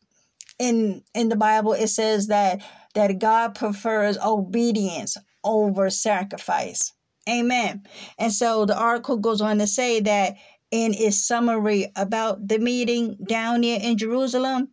in 0.59 1.03
in 1.15 1.29
the 1.29 1.37
Bible 1.37 1.73
it 1.73 1.89
says 1.89 2.29
that 2.29 2.63
that 2.95 3.19
God 3.19 3.55
prefers 3.55 4.19
obedience 4.19 5.17
over 5.45 5.91
sacrifice. 5.91 6.93
Amen. 7.29 7.83
And 8.19 8.33
so 8.33 8.65
the 8.67 8.79
article 8.79 9.17
goes 9.19 9.41
on 9.41 9.59
to 9.59 9.67
say 9.67 10.01
that 10.01 10.37
in 10.75 10.93
its 10.93 11.17
summary 11.17 11.87
about 11.95 12.49
the 12.49 12.59
meeting 12.59 13.17
down 13.29 13.63
here 13.63 13.79
in 13.81 13.97
Jerusalem, 13.97 14.71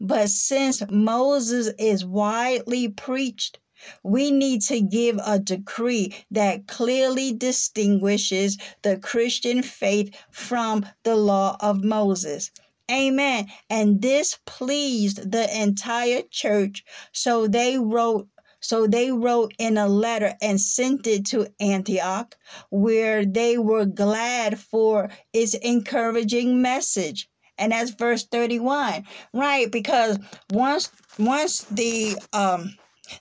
but 0.00 0.28
since 0.28 0.82
Moses 0.90 1.68
is 1.78 2.04
widely 2.04 2.88
preached, 2.88 3.60
we 4.02 4.32
need 4.32 4.62
to 4.62 4.80
give 4.80 5.16
a 5.24 5.38
decree 5.38 6.12
that 6.32 6.66
clearly 6.66 7.32
distinguishes 7.32 8.58
the 8.82 8.96
Christian 8.96 9.62
faith 9.62 10.12
from 10.32 10.86
the 11.04 11.14
law 11.14 11.56
of 11.60 11.84
Moses. 11.84 12.50
Amen. 12.90 13.46
And 13.70 14.02
this 14.02 14.36
pleased 14.46 15.30
the 15.30 15.46
entire 15.62 16.22
church. 16.32 16.84
So 17.12 17.46
they 17.46 17.78
wrote 17.78 18.26
so 18.64 18.86
they 18.86 19.12
wrote 19.12 19.52
in 19.58 19.76
a 19.76 19.86
letter 19.86 20.32
and 20.40 20.58
sent 20.58 21.06
it 21.06 21.26
to 21.26 21.52
Antioch, 21.60 22.34
where 22.70 23.26
they 23.26 23.58
were 23.58 23.84
glad 23.84 24.58
for 24.58 25.10
its 25.34 25.52
encouraging 25.52 26.62
message. 26.62 27.28
And 27.58 27.72
that's 27.72 27.90
verse 27.90 28.24
31, 28.24 29.04
right? 29.34 29.70
Because 29.70 30.18
once 30.50 30.90
once 31.18 31.64
the 31.64 32.16
um 32.32 32.74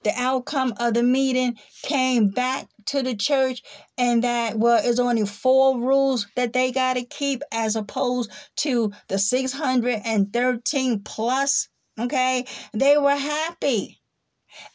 the 0.04 0.14
outcome 0.16 0.74
of 0.80 0.94
the 0.94 1.04
meeting 1.04 1.60
came 1.82 2.30
back 2.30 2.70
to 2.86 3.04
the 3.04 3.14
church 3.14 3.62
and 3.98 4.24
that 4.24 4.58
well 4.58 4.80
it's 4.82 5.00
only 5.00 5.26
four 5.26 5.78
rules 5.78 6.26
that 6.38 6.54
they 6.54 6.72
got 6.72 6.94
to 6.94 7.04
keep 7.04 7.44
as 7.52 7.76
opposed 7.76 8.32
to 8.56 8.94
the 9.10 9.20
613 9.20 11.02
plus 11.02 11.68
okay 12.00 12.46
they 12.74 12.98
were 12.98 13.16
happy 13.16 14.00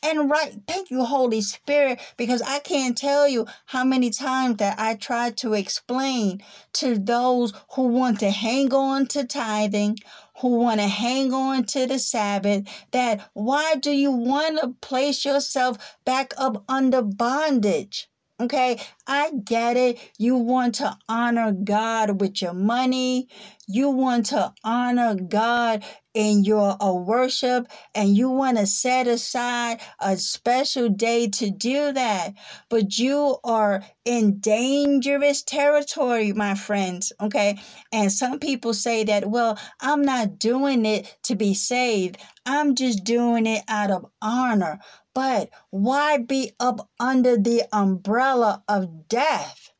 and 0.02 0.30
right, 0.30 0.54
thank 0.66 0.90
you, 0.90 1.04
Holy 1.04 1.40
Spirit, 1.40 2.00
because 2.16 2.42
I 2.42 2.60
can't 2.60 2.96
tell 2.96 3.28
you 3.28 3.46
how 3.66 3.84
many 3.84 4.10
times 4.10 4.56
that 4.58 4.78
I 4.78 4.94
tried 4.94 5.36
to 5.38 5.54
explain 5.54 6.42
to 6.74 6.98
those 6.98 7.52
who 7.74 7.88
want 7.88 8.20
to 8.20 8.30
hang 8.30 8.72
on 8.74 9.06
to 9.08 9.24
tithing, 9.24 9.98
who 10.40 10.58
want 10.58 10.80
to 10.80 10.86
hang 10.88 11.32
on 11.32 11.64
to 11.66 11.86
the 11.86 11.98
Sabbath, 11.98 12.64
that 12.92 13.30
why 13.34 13.74
do 13.76 13.90
you 13.90 14.12
want 14.12 14.60
to 14.60 14.68
place 14.80 15.24
yourself 15.24 15.96
back 16.04 16.34
up 16.38 16.64
under 16.68 17.02
bondage? 17.02 18.08
Okay, 18.40 18.80
I 19.06 19.32
get 19.44 19.76
it. 19.76 19.98
You 20.18 20.36
want 20.36 20.76
to 20.76 20.96
honor 21.08 21.52
God 21.52 22.20
with 22.20 22.40
your 22.40 22.54
money. 22.54 23.28
You 23.66 23.90
want 23.90 24.26
to 24.26 24.54
honor 24.64 25.16
God 25.16 25.84
in 26.18 26.42
your 26.42 26.76
uh, 26.82 26.92
worship 26.92 27.68
and 27.94 28.16
you 28.16 28.28
want 28.28 28.58
to 28.58 28.66
set 28.66 29.06
aside 29.06 29.80
a 30.00 30.16
special 30.16 30.88
day 30.88 31.28
to 31.28 31.48
do 31.48 31.92
that. 31.92 32.34
But 32.68 32.98
you 32.98 33.38
are 33.44 33.84
in 34.04 34.40
dangerous 34.40 35.44
territory, 35.44 36.32
my 36.32 36.56
friends. 36.56 37.12
Okay. 37.20 37.60
And 37.92 38.10
some 38.10 38.40
people 38.40 38.74
say 38.74 39.04
that, 39.04 39.30
well, 39.30 39.60
I'm 39.80 40.02
not 40.02 40.40
doing 40.40 40.84
it 40.86 41.16
to 41.22 41.36
be 41.36 41.54
saved, 41.54 42.18
I'm 42.44 42.74
just 42.74 43.04
doing 43.04 43.46
it 43.46 43.62
out 43.68 43.92
of 43.92 44.06
honor. 44.20 44.80
But 45.14 45.50
why 45.70 46.18
be 46.18 46.52
up 46.58 46.90
under 46.98 47.36
the 47.36 47.62
umbrella 47.72 48.64
of 48.68 49.08
death? 49.08 49.70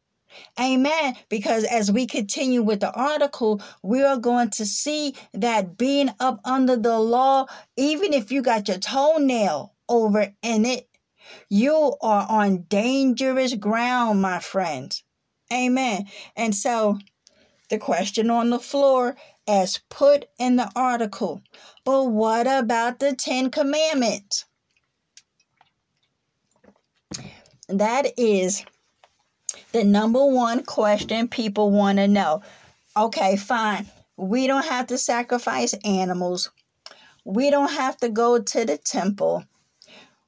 Amen. 0.61 1.17
Because 1.29 1.65
as 1.65 1.91
we 1.91 2.07
continue 2.07 2.63
with 2.63 2.81
the 2.81 2.93
article, 2.93 3.63
we 3.83 4.03
are 4.03 4.17
going 4.17 4.51
to 4.51 4.67
see 4.67 5.15
that 5.35 5.77
being 5.77 6.11
up 6.21 6.41
under 6.45 6.77
the 6.77 6.99
law, 6.99 7.47
even 7.77 8.13
if 8.13 8.33
you 8.33 8.43
got 8.43 8.69
your 8.69 8.79
toenail 8.79 9.75
over 9.89 10.35
in 10.43 10.65
it, 10.65 10.89
you 11.49 11.97
are 12.01 12.27
on 12.29 12.63
dangerous 12.69 13.55
ground, 13.55 14.23
my 14.23 14.39
friends. 14.39 15.03
Amen. 15.53 16.07
And 16.37 16.55
so 16.55 16.99
the 17.71 17.79
question 17.79 18.31
on 18.31 18.51
the 18.51 18.59
floor 18.59 19.17
as 19.47 19.81
put 19.89 20.27
in 20.39 20.57
the 20.57 20.71
article, 20.77 21.43
but 21.85 22.05
what 22.05 22.47
about 22.47 22.99
the 22.99 23.15
Ten 23.15 23.51
Commandments? 23.51 24.45
That 27.69 28.19
is 28.19 28.65
the 29.73 29.85
number 29.85 30.25
one 30.25 30.65
question 30.65 31.29
people 31.29 31.71
want 31.71 31.99
to 31.99 32.09
know. 32.09 32.43
Okay, 32.97 33.37
fine. 33.37 33.87
We 34.17 34.47
don't 34.47 34.65
have 34.65 34.89
to 34.89 34.99
sacrifice 34.99 35.75
animals. 35.85 36.51
We 37.25 37.51
don't 37.51 37.73
have 37.73 37.97
to 37.99 38.09
go 38.09 38.39
to 38.41 38.65
the 38.65 38.79
temple. 38.79 39.45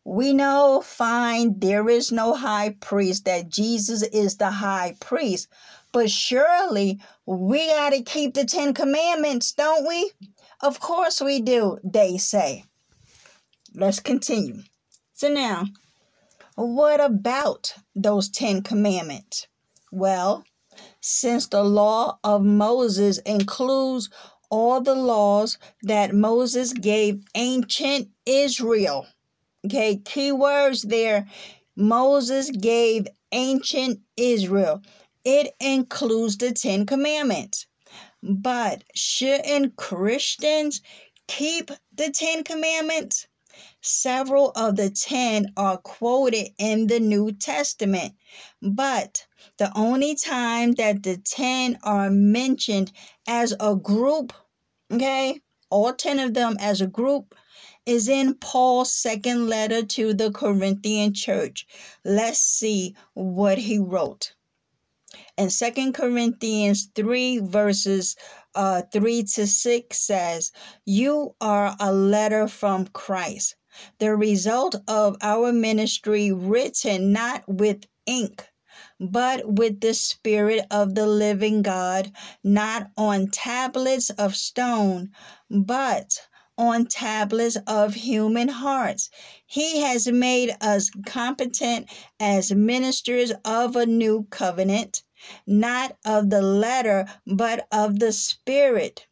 We 0.04 0.32
know, 0.32 0.82
fine, 0.84 1.58
there 1.58 1.88
is 1.88 2.10
no 2.10 2.34
high 2.34 2.76
priest, 2.80 3.26
that 3.26 3.48
Jesus 3.48 4.02
is 4.02 4.36
the 4.36 4.50
high 4.50 4.96
priest. 5.00 5.48
But 5.92 6.10
surely 6.10 7.00
we 7.26 7.68
got 7.68 7.90
to 7.90 8.02
keep 8.02 8.34
the 8.34 8.44
Ten 8.44 8.74
Commandments, 8.74 9.52
don't 9.52 9.86
we? 9.86 10.12
Of 10.60 10.80
course 10.80 11.20
we 11.20 11.40
do, 11.40 11.78
they 11.82 12.18
say. 12.18 12.64
Let's 13.74 14.00
continue. 14.00 14.62
So 15.14 15.28
now, 15.28 15.64
what 16.66 17.00
about 17.00 17.74
those 17.94 18.28
Ten 18.28 18.62
Commandments? 18.62 19.46
Well, 19.90 20.44
since 21.00 21.46
the 21.46 21.64
law 21.64 22.18
of 22.22 22.42
Moses 22.42 23.18
includes 23.18 24.10
all 24.50 24.80
the 24.80 24.94
laws 24.94 25.58
that 25.82 26.14
Moses 26.14 26.72
gave 26.72 27.22
ancient 27.34 28.08
Israel. 28.26 29.06
Okay, 29.64 29.96
key 29.96 30.32
words 30.32 30.82
there. 30.82 31.26
Moses 31.76 32.50
gave 32.50 33.06
ancient 33.32 34.00
Israel. 34.16 34.82
It 35.24 35.54
includes 35.60 36.36
the 36.36 36.52
Ten 36.52 36.86
Commandments. 36.86 37.66
But 38.22 38.84
shouldn't 38.94 39.76
Christians 39.76 40.82
keep 41.26 41.70
the 41.94 42.10
Ten 42.10 42.44
Commandments? 42.44 43.26
Several 43.82 44.50
of 44.56 44.76
the 44.76 44.90
ten 44.90 45.54
are 45.56 45.78
quoted 45.78 46.50
in 46.58 46.86
the 46.88 47.00
New 47.00 47.32
Testament, 47.32 48.12
but 48.60 49.26
the 49.56 49.72
only 49.74 50.14
time 50.14 50.72
that 50.72 51.02
the 51.02 51.16
ten 51.16 51.78
are 51.82 52.10
mentioned 52.10 52.92
as 53.26 53.54
a 53.58 53.74
group, 53.74 54.34
okay, 54.92 55.40
all 55.70 55.94
ten 55.94 56.18
of 56.18 56.34
them 56.34 56.58
as 56.60 56.82
a 56.82 56.86
group, 56.86 57.34
is 57.86 58.06
in 58.06 58.34
Paul's 58.34 58.94
second 58.94 59.48
letter 59.48 59.82
to 59.82 60.12
the 60.12 60.30
Corinthian 60.30 61.14
church. 61.14 61.66
Let's 62.04 62.38
see 62.38 62.94
what 63.14 63.56
he 63.56 63.78
wrote. 63.78 64.34
In 65.38 65.48
Second 65.48 65.94
Corinthians 65.94 66.90
3, 66.94 67.38
verses 67.38 68.14
uh, 68.54 68.82
3 68.92 69.22
to 69.22 69.46
6 69.46 69.98
says, 69.98 70.52
You 70.84 71.34
are 71.40 71.74
a 71.80 71.94
letter 71.94 72.46
from 72.46 72.86
Christ 72.88 73.54
the 73.98 74.14
result 74.14 74.74
of 74.86 75.16
our 75.22 75.52
ministry 75.52 76.30
written 76.30 77.12
not 77.12 77.48
with 77.48 77.86
ink, 78.04 78.46
but 79.00 79.50
with 79.50 79.80
the 79.80 79.94
Spirit 79.94 80.66
of 80.70 80.94
the 80.94 81.06
living 81.06 81.62
God, 81.62 82.12
not 82.44 82.90
on 82.96 83.28
tablets 83.28 84.10
of 84.10 84.36
stone, 84.36 85.10
but 85.48 86.20
on 86.58 86.84
tablets 86.84 87.56
of 87.66 87.94
human 87.94 88.48
hearts. 88.48 89.08
He 89.46 89.80
has 89.80 90.06
made 90.08 90.54
us 90.60 90.90
competent 91.06 91.88
as 92.20 92.52
ministers 92.52 93.32
of 93.46 93.76
a 93.76 93.86
new 93.86 94.26
covenant, 94.30 95.02
not 95.46 95.96
of 96.04 96.28
the 96.28 96.42
letter, 96.42 97.06
but 97.26 97.66
of 97.72 97.98
the 97.98 98.12
Spirit. 98.12 99.06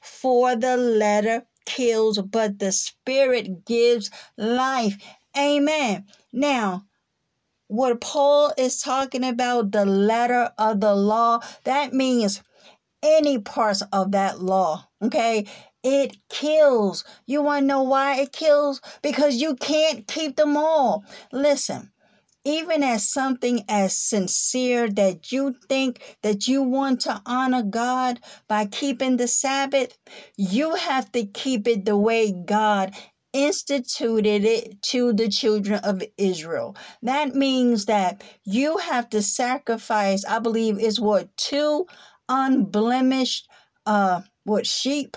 For 0.00 0.56
the 0.56 0.76
letter 0.76 1.46
kills, 1.64 2.18
but 2.18 2.58
the 2.58 2.72
Spirit 2.72 3.64
gives 3.64 4.10
life. 4.36 4.96
Amen. 5.36 6.06
Now, 6.32 6.86
what 7.68 8.00
Paul 8.00 8.52
is 8.58 8.80
talking 8.80 9.24
about, 9.24 9.70
the 9.72 9.84
letter 9.84 10.50
of 10.58 10.80
the 10.80 10.94
law, 10.94 11.40
that 11.64 11.92
means 11.92 12.42
any 13.02 13.38
parts 13.38 13.82
of 13.92 14.12
that 14.12 14.40
law. 14.40 14.88
Okay. 15.02 15.46
It 15.82 16.18
kills. 16.28 17.04
You 17.24 17.42
want 17.42 17.62
to 17.62 17.66
know 17.66 17.82
why 17.82 18.20
it 18.20 18.32
kills? 18.32 18.82
Because 19.00 19.36
you 19.36 19.56
can't 19.56 20.06
keep 20.06 20.36
them 20.36 20.56
all. 20.56 21.04
Listen, 21.32 21.90
even 22.44 22.82
as 22.82 23.08
something 23.08 23.64
as 23.68 23.96
sincere 23.96 24.88
that 24.88 25.30
you 25.32 25.54
think 25.68 26.16
that 26.22 26.48
you 26.48 26.62
want 26.62 27.00
to 27.02 27.20
honor 27.26 27.62
God 27.62 28.20
by 28.48 28.66
keeping 28.66 29.16
the 29.16 29.28
Sabbath, 29.28 29.98
you 30.36 30.74
have 30.74 31.12
to 31.12 31.26
keep 31.26 31.68
it 31.68 31.84
the 31.84 31.96
way 31.96 32.32
God 32.32 32.94
instituted 33.32 34.44
it 34.44 34.82
to 34.82 35.12
the 35.12 35.28
children 35.28 35.80
of 35.84 36.02
Israel. 36.16 36.76
That 37.02 37.34
means 37.34 37.86
that 37.86 38.24
you 38.44 38.78
have 38.78 39.10
to 39.10 39.22
sacrifice, 39.22 40.24
I 40.24 40.38
believe 40.40 40.80
is 40.80 41.00
what 41.00 41.36
two 41.36 41.86
unblemished 42.28 43.48
uh 43.86 44.22
what 44.44 44.66
sheep, 44.66 45.16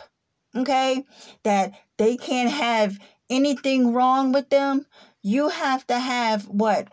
okay? 0.56 1.06
That 1.44 1.74
they 1.98 2.18
can't 2.18 2.52
have 2.52 3.00
anything 3.30 3.94
wrong 3.94 4.32
with 4.32 4.50
them. 4.50 4.86
You 5.22 5.50
have 5.50 5.88
to 5.88 5.98
have 5.98 6.44
what 6.48 6.90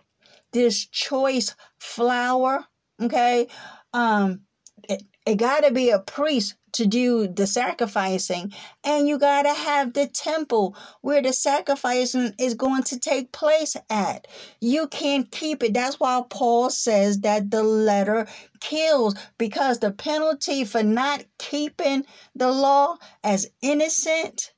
this 0.52 0.86
choice 0.86 1.54
flour, 1.78 2.64
okay? 3.00 3.48
Um, 3.92 4.42
it, 4.88 5.02
it 5.26 5.36
got 5.36 5.64
to 5.64 5.72
be 5.72 5.90
a 5.90 5.98
priest 5.98 6.54
to 6.72 6.86
do 6.86 7.26
the 7.26 7.46
sacrificing, 7.46 8.52
and 8.84 9.08
you 9.08 9.18
got 9.18 9.42
to 9.42 9.52
have 9.52 9.92
the 9.92 10.06
temple 10.06 10.76
where 11.00 11.20
the 11.20 11.32
sacrificing 11.32 12.32
is 12.38 12.54
going 12.54 12.84
to 12.84 12.98
take 12.98 13.32
place 13.32 13.76
at. 13.90 14.28
You 14.60 14.86
can't 14.86 15.30
keep 15.30 15.62
it. 15.62 15.74
That's 15.74 15.98
why 15.98 16.22
Paul 16.30 16.70
says 16.70 17.20
that 17.20 17.50
the 17.50 17.62
letter 17.64 18.28
kills 18.60 19.14
because 19.38 19.80
the 19.80 19.90
penalty 19.90 20.64
for 20.64 20.82
not 20.82 21.24
keeping 21.38 22.04
the 22.36 22.50
law 22.52 22.96
as 23.24 23.48
innocent 23.62 24.52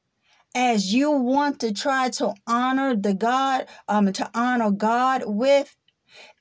as 0.55 0.93
you 0.93 1.11
want 1.11 1.61
to 1.61 1.72
try 1.72 2.11
to 2.11 2.34
honor 2.47 2.95
the 2.95 3.14
God, 3.14 3.66
um, 3.88 4.12
to 4.12 4.30
honor 4.34 4.70
God 4.70 5.24
with, 5.26 5.74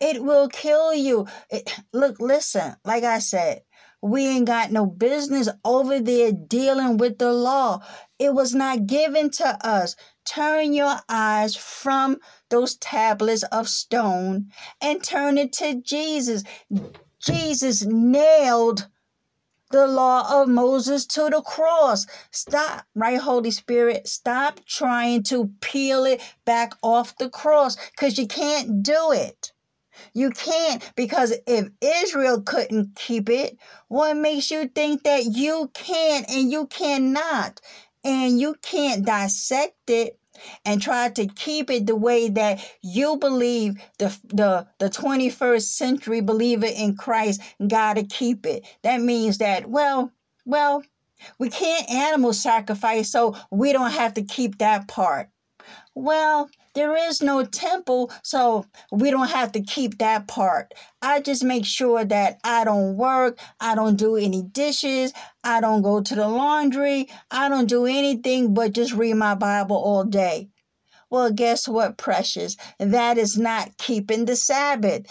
it 0.02 0.24
will 0.24 0.50
kill 0.50 0.94
you. 0.94 1.28
It, 1.50 1.74
look, 1.94 2.20
listen, 2.20 2.76
like 2.84 3.04
I 3.04 3.20
said, 3.20 3.64
we 4.02 4.28
ain't 4.28 4.48
got 4.48 4.72
no 4.72 4.88
business 4.88 5.48
over 5.64 6.00
there 6.00 6.32
dealing 6.32 6.98
with 6.98 7.20
the 7.20 7.32
law. 7.32 7.82
It 8.20 8.34
was 8.34 8.56
not 8.56 8.88
given 8.88 9.30
to 9.32 9.68
us. 9.68 9.96
Turn 10.26 10.74
your 10.74 10.98
eyes 11.08 11.56
from 11.56 12.18
those 12.50 12.76
tablets 12.78 13.44
of 13.44 13.70
stone 13.70 14.48
and 14.82 15.04
turn 15.04 15.38
it 15.38 15.54
to 15.54 15.82
Jesus. 15.82 16.44
Jesus 17.22 17.86
nailed 17.86 18.88
the 19.72 19.88
law 19.88 20.42
of 20.42 20.50
Moses 20.50 21.06
to 21.08 21.30
the 21.30 21.42
cross. 21.42 22.08
Stop, 22.32 22.86
right, 22.96 23.20
Holy 23.20 23.52
Spirit? 23.52 24.08
Stop 24.08 24.62
trying 24.66 25.24
to 25.24 25.52
peel 25.62 26.06
it 26.06 26.22
back 26.46 26.74
off 26.82 27.18
the 27.18 27.30
cross 27.30 27.78
because 27.92 28.18
you 28.18 28.28
can't 28.28 28.84
do 28.84 29.12
it. 29.12 29.51
You 30.14 30.32
can't 30.32 30.92
because 30.96 31.34
if 31.48 31.70
Israel 31.82 32.42
couldn't 32.42 32.96
keep 32.96 33.30
it, 33.30 33.58
what 33.88 34.18
makes 34.18 34.52
you 34.52 34.68
think 34.68 35.04
that 35.04 35.26
you 35.26 35.70
can 35.74 36.26
and 36.30 36.52
you 36.52 36.68
cannot? 36.68 37.62
And 38.04 38.40
you 38.40 38.56
can't 38.64 39.06
dissect 39.06 39.90
it 39.90 40.18
and 40.66 40.82
try 40.82 41.10
to 41.10 41.28
keep 41.28 41.70
it 41.70 41.86
the 41.86 41.96
way 41.96 42.30
that 42.30 42.60
you 42.82 43.18
believe 43.18 43.76
the 44.00 44.18
the 44.26 44.68
the 44.80 44.90
21st 44.90 45.62
century 45.62 46.22
believer 46.22 46.68
in 46.68 46.96
Christ 46.96 47.42
got 47.68 47.96
to 47.96 48.04
keep 48.04 48.46
it. 48.46 48.66
That 48.82 49.02
means 49.02 49.38
that 49.38 49.70
well, 49.70 50.12
well, 50.46 50.84
we 51.38 51.50
can't 51.50 51.90
animal 51.90 52.34
sacrifice 52.34 53.12
so 53.12 53.36
we 53.52 53.74
don't 53.74 53.92
have 53.92 54.16
to 54.16 54.24
keep 54.24 54.58
that 54.58 54.88
part. 54.88 55.30
Well, 55.94 56.50
there 56.74 56.96
is 56.96 57.22
no 57.22 57.44
temple, 57.46 58.12
so 58.24 58.66
we 58.92 59.12
don't 59.12 59.30
have 59.30 59.52
to 59.54 59.62
keep 59.62 59.98
that 60.00 60.28
part. 60.28 60.74
I 61.02 61.20
just 61.22 61.44
make 61.44 61.66
sure 61.66 62.06
that 62.06 62.40
I 62.44 62.64
don't 62.64 62.98
work, 62.98 63.40
I 63.60 63.76
don't 63.76 63.98
do 63.98 64.16
any 64.16 64.44
dishes, 64.44 65.14
I 65.44 65.62
don't 65.62 65.82
go 65.82 66.02
to 66.02 66.16
the 66.16 66.28
laundry, 66.28 67.10
I 67.30 67.50
don't 67.50 67.68
do 67.68 67.86
anything 67.86 68.54
but 68.54 68.74
just 68.74 68.94
read 68.94 69.16
my 69.16 69.36
Bible 69.36 69.76
all 69.78 70.04
day. 70.04 70.50
Well, 71.10 71.32
guess 71.32 71.68
what, 71.68 71.98
precious? 71.98 72.58
That 72.80 73.18
is 73.18 73.38
not 73.38 73.78
keeping 73.78 74.26
the 74.26 74.36
Sabbath. 74.36 75.06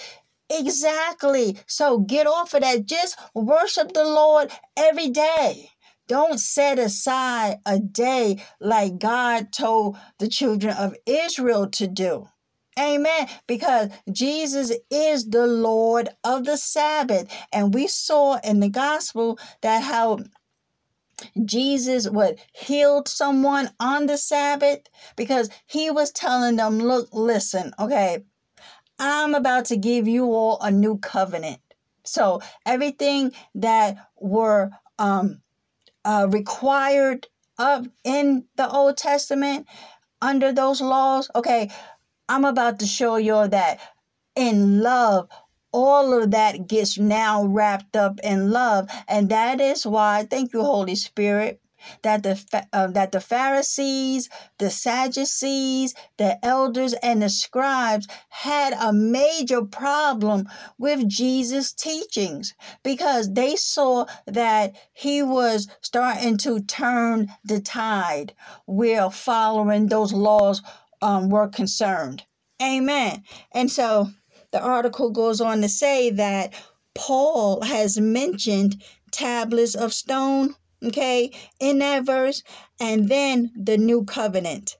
Exactly. 0.50 1.58
So 1.66 1.98
get 2.00 2.26
off 2.26 2.54
of 2.54 2.62
that. 2.62 2.86
Just 2.86 3.18
worship 3.34 3.92
the 3.92 4.04
Lord 4.04 4.50
every 4.76 5.08
day. 5.08 5.70
Don't 6.10 6.40
set 6.40 6.80
aside 6.80 7.60
a 7.64 7.78
day 7.78 8.42
like 8.58 8.98
God 8.98 9.52
told 9.52 9.96
the 10.18 10.26
children 10.26 10.76
of 10.76 10.96
Israel 11.06 11.68
to 11.68 11.86
do. 11.86 12.26
Amen. 12.76 13.28
Because 13.46 13.90
Jesus 14.10 14.72
is 14.90 15.30
the 15.30 15.46
Lord 15.46 16.08
of 16.24 16.46
the 16.46 16.56
Sabbath. 16.56 17.32
And 17.52 17.72
we 17.72 17.86
saw 17.86 18.40
in 18.40 18.58
the 18.58 18.68
gospel 18.68 19.38
that 19.60 19.84
how 19.84 20.18
Jesus 21.44 22.10
would 22.10 22.40
heal 22.54 23.04
someone 23.06 23.70
on 23.78 24.06
the 24.06 24.18
Sabbath 24.18 24.80
because 25.14 25.48
he 25.66 25.92
was 25.92 26.10
telling 26.10 26.56
them, 26.56 26.80
look, 26.80 27.08
listen, 27.12 27.72
okay, 27.78 28.24
I'm 28.98 29.36
about 29.36 29.66
to 29.66 29.76
give 29.76 30.08
you 30.08 30.24
all 30.24 30.58
a 30.60 30.72
new 30.72 30.98
covenant. 30.98 31.60
So 32.04 32.40
everything 32.66 33.30
that 33.54 34.08
were 34.16 34.72
um, 34.98 35.40
uh, 36.10 36.26
required 36.28 37.28
of 37.58 37.88
in 38.04 38.44
the 38.56 38.68
Old 38.68 38.96
Testament 38.96 39.66
under 40.20 40.52
those 40.52 40.80
laws, 40.80 41.30
okay, 41.36 41.70
I'm 42.28 42.44
about 42.44 42.80
to 42.80 42.86
show 42.86 43.16
you 43.16 43.46
that 43.48 43.80
in 44.34 44.80
love, 44.82 45.28
all 45.72 46.12
of 46.20 46.32
that 46.32 46.66
gets 46.66 46.98
now 46.98 47.44
wrapped 47.44 47.96
up 47.96 48.18
in 48.24 48.50
love, 48.50 48.90
and 49.08 49.28
that 49.28 49.60
is 49.60 49.86
why. 49.86 50.26
Thank 50.28 50.52
you, 50.52 50.62
Holy 50.62 50.96
Spirit 50.96 51.60
that 52.02 52.22
the 52.22 52.66
uh, 52.72 52.86
that 52.88 53.12
the 53.12 53.20
Pharisees, 53.20 54.28
the 54.58 54.70
Sadducees, 54.70 55.94
the 56.16 56.44
elders 56.44 56.94
and 56.94 57.22
the 57.22 57.28
scribes 57.28 58.06
had 58.28 58.72
a 58.72 58.92
major 58.92 59.62
problem 59.62 60.48
with 60.78 61.08
Jesus' 61.08 61.72
teachings 61.72 62.54
because 62.82 63.32
they 63.32 63.56
saw 63.56 64.06
that 64.26 64.74
he 64.92 65.22
was 65.22 65.68
starting 65.80 66.36
to 66.38 66.60
turn 66.60 67.28
the 67.44 67.60
tide 67.60 68.34
where 68.66 69.10
following 69.10 69.86
those 69.86 70.12
laws 70.12 70.62
um, 71.02 71.28
were 71.30 71.48
concerned. 71.48 72.24
Amen. 72.62 73.24
And 73.52 73.70
so 73.70 74.10
the 74.50 74.60
article 74.60 75.10
goes 75.10 75.40
on 75.40 75.62
to 75.62 75.68
say 75.68 76.10
that 76.10 76.52
Paul 76.94 77.62
has 77.62 77.98
mentioned 77.98 78.82
tablets 79.10 79.74
of 79.74 79.94
stone 79.94 80.56
okay, 80.82 81.30
in 81.58 81.78
that 81.78 82.04
verse, 82.04 82.42
and 82.78 83.08
then 83.08 83.50
the 83.54 83.76
new 83.76 84.04
covenant. 84.04 84.76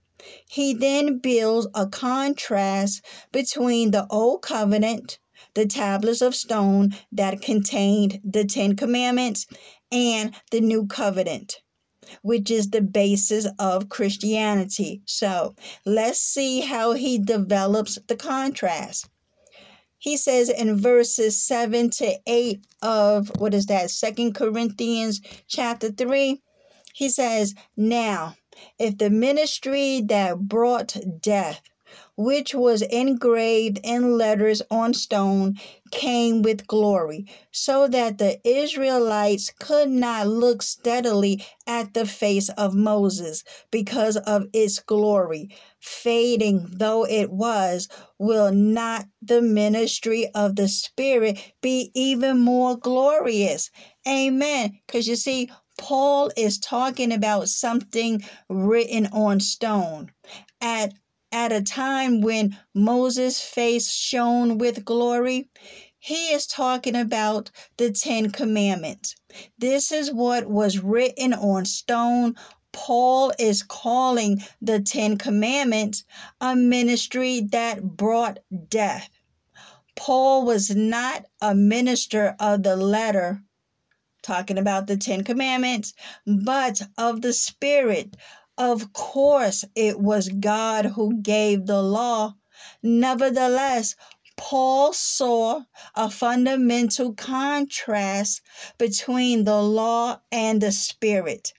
He 0.48 0.74
then 0.74 1.18
builds 1.18 1.66
a 1.74 1.86
contrast 1.86 3.02
between 3.32 3.90
the 3.90 4.06
old 4.08 4.42
covenant, 4.42 5.18
the 5.54 5.66
tablets 5.66 6.22
of 6.22 6.34
stone 6.34 6.94
that 7.12 7.42
contained 7.42 8.20
the 8.24 8.44
Ten 8.44 8.76
Commandments, 8.76 9.46
and 9.92 10.34
the 10.50 10.60
new 10.60 10.86
covenant, 10.86 11.60
which 12.22 12.50
is 12.50 12.70
the 12.70 12.82
basis 12.82 13.46
of 13.58 13.88
Christianity. 13.88 15.02
So 15.04 15.54
let's 15.84 16.20
see 16.20 16.60
how 16.60 16.92
he 16.92 17.18
develops 17.18 17.98
the 18.06 18.16
contrast 18.16 19.09
he 20.00 20.16
says 20.16 20.48
in 20.48 20.76
verses 20.80 21.40
7 21.42 21.90
to 21.90 22.18
8 22.26 22.64
of 22.82 23.30
what 23.38 23.54
is 23.54 23.66
that 23.66 23.90
second 23.90 24.34
corinthians 24.34 25.20
chapter 25.46 25.90
3 25.92 26.42
he 26.94 27.08
says 27.08 27.54
now 27.76 28.34
if 28.78 28.98
the 28.98 29.10
ministry 29.10 30.00
that 30.02 30.38
brought 30.38 30.96
death 31.20 31.62
which 32.20 32.54
was 32.54 32.82
engraved 32.82 33.80
in 33.82 34.18
letters 34.18 34.60
on 34.70 34.92
stone, 34.92 35.58
came 35.90 36.42
with 36.42 36.66
glory, 36.66 37.24
so 37.50 37.88
that 37.88 38.18
the 38.18 38.38
Israelites 38.46 39.50
could 39.58 39.88
not 39.88 40.26
look 40.26 40.62
steadily 40.62 41.42
at 41.66 41.94
the 41.94 42.04
face 42.04 42.50
of 42.50 42.74
Moses 42.74 43.42
because 43.70 44.18
of 44.18 44.46
its 44.52 44.78
glory. 44.80 45.48
Fading 45.80 46.66
though 46.70 47.06
it 47.06 47.30
was, 47.32 47.88
will 48.18 48.52
not 48.52 49.06
the 49.22 49.40
ministry 49.40 50.28
of 50.34 50.56
the 50.56 50.68
Spirit 50.68 51.38
be 51.62 51.90
even 51.94 52.38
more 52.38 52.76
glorious? 52.76 53.70
Amen. 54.06 54.78
Because 54.86 55.08
you 55.08 55.16
see, 55.16 55.50
Paul 55.78 56.30
is 56.36 56.58
talking 56.58 57.12
about 57.12 57.48
something 57.48 58.22
written 58.50 59.06
on 59.06 59.40
stone. 59.40 60.12
At 60.60 60.92
at 61.32 61.52
a 61.52 61.62
time 61.62 62.20
when 62.20 62.58
Moses' 62.74 63.40
face 63.40 63.90
shone 63.90 64.58
with 64.58 64.84
glory, 64.84 65.48
he 65.98 66.32
is 66.32 66.46
talking 66.46 66.96
about 66.96 67.50
the 67.76 67.92
Ten 67.92 68.30
Commandments. 68.30 69.14
This 69.58 69.92
is 69.92 70.12
what 70.12 70.48
was 70.48 70.78
written 70.78 71.34
on 71.34 71.66
stone. 71.66 72.36
Paul 72.72 73.32
is 73.38 73.62
calling 73.62 74.42
the 74.62 74.80
Ten 74.80 75.18
Commandments 75.18 76.04
a 76.40 76.56
ministry 76.56 77.40
that 77.52 77.82
brought 77.82 78.38
death. 78.68 79.10
Paul 79.96 80.46
was 80.46 80.70
not 80.70 81.26
a 81.42 81.54
minister 81.54 82.34
of 82.40 82.62
the 82.62 82.76
letter, 82.76 83.42
talking 84.22 84.56
about 84.56 84.86
the 84.86 84.96
Ten 84.96 85.24
Commandments, 85.24 85.92
but 86.26 86.80
of 86.96 87.20
the 87.20 87.32
Spirit, 87.34 88.16
of 88.60 88.92
course, 88.92 89.64
it 89.74 89.98
was 89.98 90.28
God 90.28 90.84
who 90.84 91.16
gave 91.22 91.64
the 91.64 91.82
law. 91.82 92.34
Nevertheless, 92.82 93.96
Paul 94.36 94.92
saw 94.92 95.62
a 95.94 96.10
fundamental 96.10 97.14
contrast 97.14 98.42
between 98.76 99.44
the 99.44 99.62
law 99.62 100.20
and 100.30 100.60
the 100.60 100.72
spirit, 100.72 101.54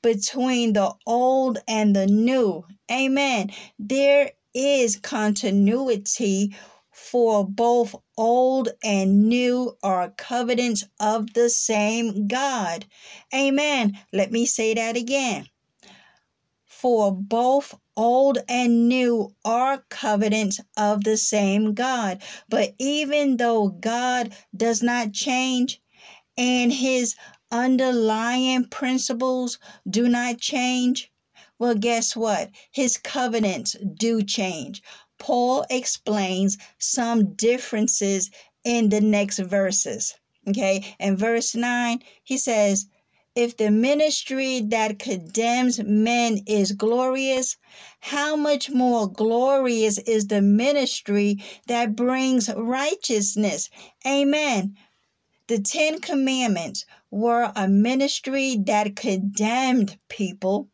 between 0.00 0.74
the 0.74 0.94
old 1.04 1.58
and 1.66 1.96
the 1.96 2.06
new. 2.06 2.64
Amen. 2.88 3.50
There 3.80 4.30
is 4.54 4.94
continuity 4.94 6.54
for 6.92 7.44
both 7.44 7.96
old 8.16 8.68
and 8.84 9.28
new 9.28 9.76
are 9.82 10.10
covenants 10.10 10.84
of 11.00 11.34
the 11.34 11.50
same 11.50 12.28
God. 12.28 12.86
Amen. 13.34 13.98
Let 14.12 14.30
me 14.30 14.46
say 14.46 14.74
that 14.74 14.96
again 14.96 15.48
for 16.84 17.10
both 17.10 17.74
old 17.96 18.36
and 18.46 18.90
new 18.90 19.34
are 19.42 19.82
covenants 19.88 20.60
of 20.76 21.02
the 21.02 21.16
same 21.16 21.72
God. 21.72 22.22
But 22.50 22.74
even 22.78 23.38
though 23.38 23.68
God 23.68 24.34
does 24.54 24.82
not 24.82 25.14
change 25.14 25.80
and 26.36 26.70
his 26.70 27.14
underlying 27.50 28.66
principles 28.66 29.58
do 29.88 30.10
not 30.10 30.36
change, 30.36 31.10
well, 31.58 31.74
guess 31.74 32.14
what? 32.14 32.50
His 32.70 32.98
covenants 32.98 33.76
do 33.96 34.22
change. 34.22 34.82
Paul 35.18 35.64
explains 35.70 36.58
some 36.78 37.34
differences 37.34 38.30
in 38.62 38.90
the 38.90 39.00
next 39.00 39.38
verses. 39.38 40.12
Okay, 40.46 40.94
in 41.00 41.16
verse 41.16 41.54
9, 41.54 42.02
he 42.24 42.36
says, 42.36 42.88
if 43.36 43.56
the 43.56 43.70
ministry 43.70 44.60
that 44.60 44.98
condemns 44.98 45.80
men 45.82 46.38
is 46.46 46.72
glorious, 46.72 47.56
how 48.00 48.36
much 48.36 48.70
more 48.70 49.08
glorious 49.08 49.98
is 49.98 50.28
the 50.28 50.40
ministry 50.40 51.42
that 51.66 51.96
brings 51.96 52.48
righteousness? 52.54 53.70
Amen. 54.06 54.76
The 55.48 55.58
Ten 55.58 56.00
Commandments 56.00 56.86
were 57.10 57.52
a 57.56 57.68
ministry 57.68 58.56
that 58.66 58.96
condemned 58.96 59.98
people. 60.08 60.68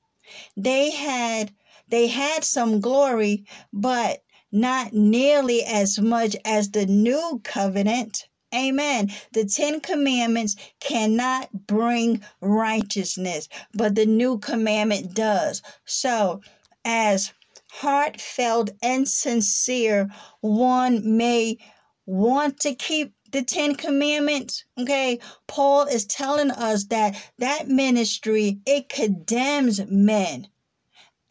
They 0.56 0.90
had 0.90 1.52
they 1.88 2.06
had 2.06 2.44
some 2.44 2.80
glory, 2.80 3.44
but 3.72 4.22
not 4.52 4.92
nearly 4.92 5.64
as 5.64 5.98
much 5.98 6.36
as 6.44 6.70
the 6.70 6.86
new 6.86 7.40
covenant. 7.42 8.28
Amen. 8.54 9.12
The 9.32 9.44
Ten 9.44 9.80
Commandments 9.80 10.56
cannot 10.80 11.66
bring 11.66 12.22
righteousness, 12.40 13.48
but 13.74 13.94
the 13.94 14.06
new 14.06 14.38
commandment 14.38 15.14
does. 15.14 15.62
So, 15.84 16.40
as 16.84 17.32
heartfelt 17.70 18.70
and 18.82 19.08
sincere 19.08 20.10
one 20.40 21.16
may 21.16 21.58
want 22.06 22.58
to 22.60 22.74
keep 22.74 23.14
the 23.30 23.42
Ten 23.42 23.76
Commandments, 23.76 24.64
okay, 24.76 25.20
Paul 25.46 25.84
is 25.84 26.04
telling 26.04 26.50
us 26.50 26.84
that 26.86 27.16
that 27.38 27.68
ministry, 27.68 28.58
it 28.66 28.88
condemns 28.88 29.80
men. 29.86 30.48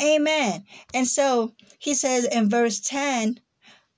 Amen. 0.02 0.64
And 0.94 1.08
so 1.08 1.54
he 1.80 1.94
says 1.94 2.26
in 2.26 2.50
verse 2.50 2.80
10 2.80 3.41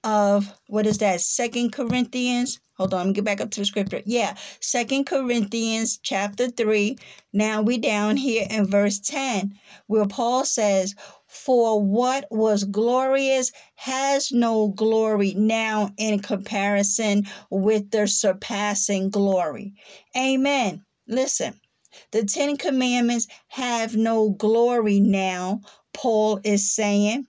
of 0.03 0.51
what 0.67 0.85
is 0.85 0.99
that, 0.99 1.21
Second 1.21 1.71
Corinthians 1.71 2.59
Hold 2.81 2.95
on, 2.95 2.99
let 3.01 3.07
me 3.09 3.13
get 3.13 3.25
back 3.25 3.41
up 3.41 3.51
to 3.51 3.59
the 3.59 3.65
scripture. 3.67 4.01
Yeah, 4.05 4.35
Second 4.59 5.05
Corinthians 5.05 5.99
chapter 6.01 6.49
3. 6.49 6.97
Now 7.31 7.61
we 7.61 7.77
down 7.77 8.17
here 8.17 8.47
in 8.49 8.65
verse 8.65 8.99
10, 8.99 9.53
where 9.85 10.07
Paul 10.07 10.45
says, 10.45 10.95
For 11.27 11.79
what 11.79 12.25
was 12.31 12.63
glorious 12.63 13.51
has 13.75 14.31
no 14.31 14.69
glory 14.69 15.35
now 15.35 15.91
in 15.97 16.21
comparison 16.21 17.27
with 17.51 17.91
the 17.91 18.07
surpassing 18.07 19.11
glory. 19.11 19.75
Amen. 20.17 20.83
Listen, 21.07 21.61
the 22.09 22.25
Ten 22.25 22.57
Commandments 22.57 23.27
have 23.49 23.95
no 23.95 24.31
glory 24.31 24.99
now, 24.99 25.61
Paul 25.93 26.39
is 26.43 26.73
saying 26.73 27.27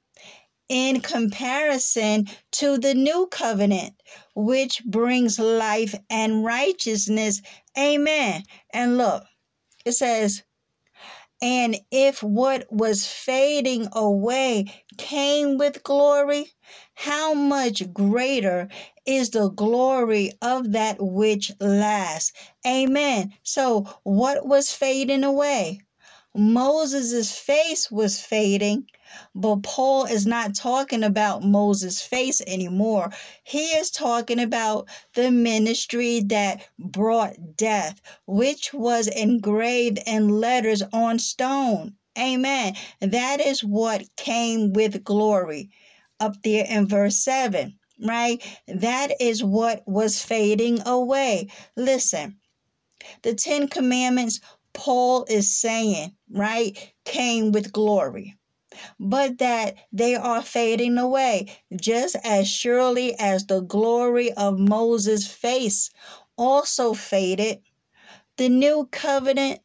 in 0.72 1.02
comparison 1.02 2.26
to 2.52 2.78
the 2.78 2.94
new 2.94 3.28
covenant, 3.30 3.94
which 4.34 4.82
brings 4.86 5.38
life 5.38 5.94
and 6.10 6.44
righteousness. 6.46 7.42
Amen. 7.78 8.44
And 8.72 8.98
look, 8.98 9.24
it 9.86 9.92
says, 9.92 10.42
And 11.42 11.76
if 11.92 12.22
what 12.22 12.66
was 12.72 13.06
fading 13.06 13.88
away 13.92 14.66
came 14.98 15.58
with 15.58 15.84
glory, 15.84 16.52
how 16.94 17.34
much 17.34 17.92
greater 17.92 18.68
is 19.06 19.30
the 19.30 19.50
glory 19.50 20.32
of 20.42 20.72
that 20.72 20.96
which 21.00 21.52
lasts? 21.60 22.32
Amen. 22.66 23.34
So, 23.44 23.86
what 24.04 24.46
was 24.46 24.72
fading 24.72 25.24
away? 25.24 25.80
Moses' 26.34 27.30
face 27.36 27.90
was 27.90 28.18
fading, 28.18 28.86
but 29.34 29.56
Paul 29.62 30.06
is 30.06 30.24
not 30.24 30.54
talking 30.54 31.04
about 31.04 31.44
Moses' 31.44 32.00
face 32.00 32.40
anymore. 32.46 33.12
He 33.44 33.66
is 33.76 33.90
talking 33.90 34.40
about 34.40 34.88
the 35.12 35.30
ministry 35.30 36.20
that 36.20 36.66
brought 36.78 37.56
death, 37.59 38.00
which 38.26 38.72
was 38.72 39.09
engraved 39.09 39.98
in 40.06 40.40
letters 40.40 40.82
on 40.90 41.18
stone. 41.18 41.96
Amen. 42.18 42.76
That 43.00 43.42
is 43.42 43.62
what 43.62 44.04
came 44.16 44.72
with 44.72 45.04
glory 45.04 45.68
up 46.18 46.42
there 46.42 46.64
in 46.66 46.88
verse 46.88 47.18
7, 47.18 47.78
right? 48.02 48.42
That 48.66 49.20
is 49.20 49.44
what 49.44 49.86
was 49.86 50.22
fading 50.22 50.80
away. 50.86 51.48
Listen, 51.76 52.38
the 53.22 53.34
Ten 53.34 53.68
Commandments 53.68 54.40
Paul 54.74 55.24
is 55.28 55.56
saying, 55.56 56.16
right, 56.30 56.76
came 57.04 57.52
with 57.52 57.72
glory, 57.72 58.36
but 58.98 59.38
that 59.38 59.76
they 59.92 60.14
are 60.14 60.42
fading 60.42 60.98
away 60.98 61.58
just 61.76 62.16
as 62.24 62.48
surely 62.48 63.14
as 63.18 63.46
the 63.46 63.60
glory 63.60 64.32
of 64.32 64.58
Moses' 64.58 65.26
face 65.26 65.90
also 66.38 66.94
faded. 66.94 67.60
The 68.38 68.48
new 68.48 68.88
covenant 68.90 69.60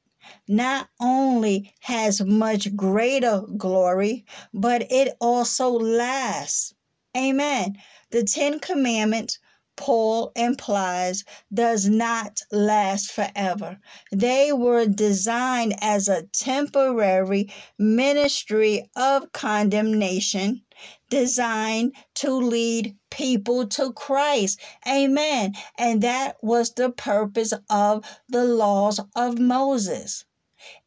not 0.47 0.89
only 0.99 1.73
has 1.81 2.21
much 2.21 2.75
greater 2.75 3.41
glory, 3.57 4.25
but 4.53 4.91
it 4.91 5.15
also 5.21 5.69
lasts. 5.69 6.73
Amen. 7.15 7.77
The 8.11 8.23
Ten 8.23 8.59
Commandments 8.59 9.39
Paul 9.77 10.33
implies 10.35 11.23
does 11.53 11.87
not 11.87 12.41
last 12.51 13.11
forever. 13.11 13.79
They 14.11 14.53
were 14.53 14.87
designed 14.87 15.75
as 15.81 16.09
a 16.09 16.23
temporary 16.23 17.49
ministry 17.79 18.89
of 18.97 19.31
condemnation 19.33 20.63
designed 21.09 21.93
to 22.15 22.31
lead 22.33 22.97
people 23.11 23.67
to 23.67 23.93
Christ. 23.93 24.59
Amen. 24.87 25.55
And 25.77 26.01
that 26.03 26.37
was 26.43 26.73
the 26.73 26.91
purpose 26.91 27.53
of 27.69 28.05
the 28.29 28.45
laws 28.45 28.99
of 29.15 29.39
Moses. 29.39 30.25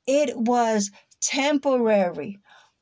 It 0.06 0.36
was 0.36 0.90
temporary 1.22 2.38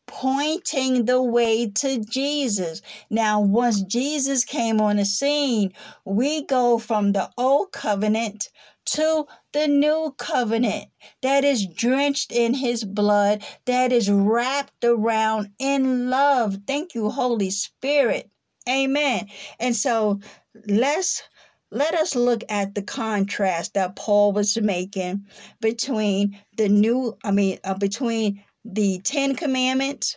pointing 0.09 1.05
the 1.05 1.23
way 1.23 1.71
to 1.71 2.05
Jesus. 2.05 2.83
Now, 3.11 3.41
once 3.41 3.83
Jesus 3.83 4.45
came 4.45 4.81
on 4.81 4.97
the 4.97 5.05
scene, 5.05 5.73
we 6.05 6.45
go 6.45 6.79
from 6.79 7.13
the 7.13 7.31
old 7.39 7.71
covenant 7.71 8.49
to 8.87 9.27
the 9.53 9.69
new 9.69 10.15
covenant 10.19 10.87
that 11.23 11.45
is 11.45 11.67
drenched 11.67 12.33
in 12.33 12.55
his 12.55 12.85
blood, 12.85 13.45
that 13.67 13.93
is 13.93 14.11
wrapped 14.11 14.83
around 14.83 15.51
in 15.59 16.11
love. 16.11 16.59
Thank 16.67 16.95
you, 16.95 17.11
Holy 17.11 17.51
Spirit. 17.51 18.31
Amen. 18.69 19.29
And 19.61 19.77
so 19.77 20.21
let's 20.67 21.23
let 21.71 21.95
us 21.95 22.17
look 22.17 22.43
at 22.49 22.75
the 22.75 22.83
contrast 22.83 23.75
that 23.75 23.95
Paul 23.95 24.33
was 24.33 24.57
making 24.59 25.27
between 25.61 26.39
the 26.57 26.69
new, 26.69 27.17
I 27.23 27.31
mean, 27.31 27.59
uh, 27.63 27.75
between 27.75 28.43
the 28.69 29.01
Ten 29.03 29.35
Commandments 29.35 30.16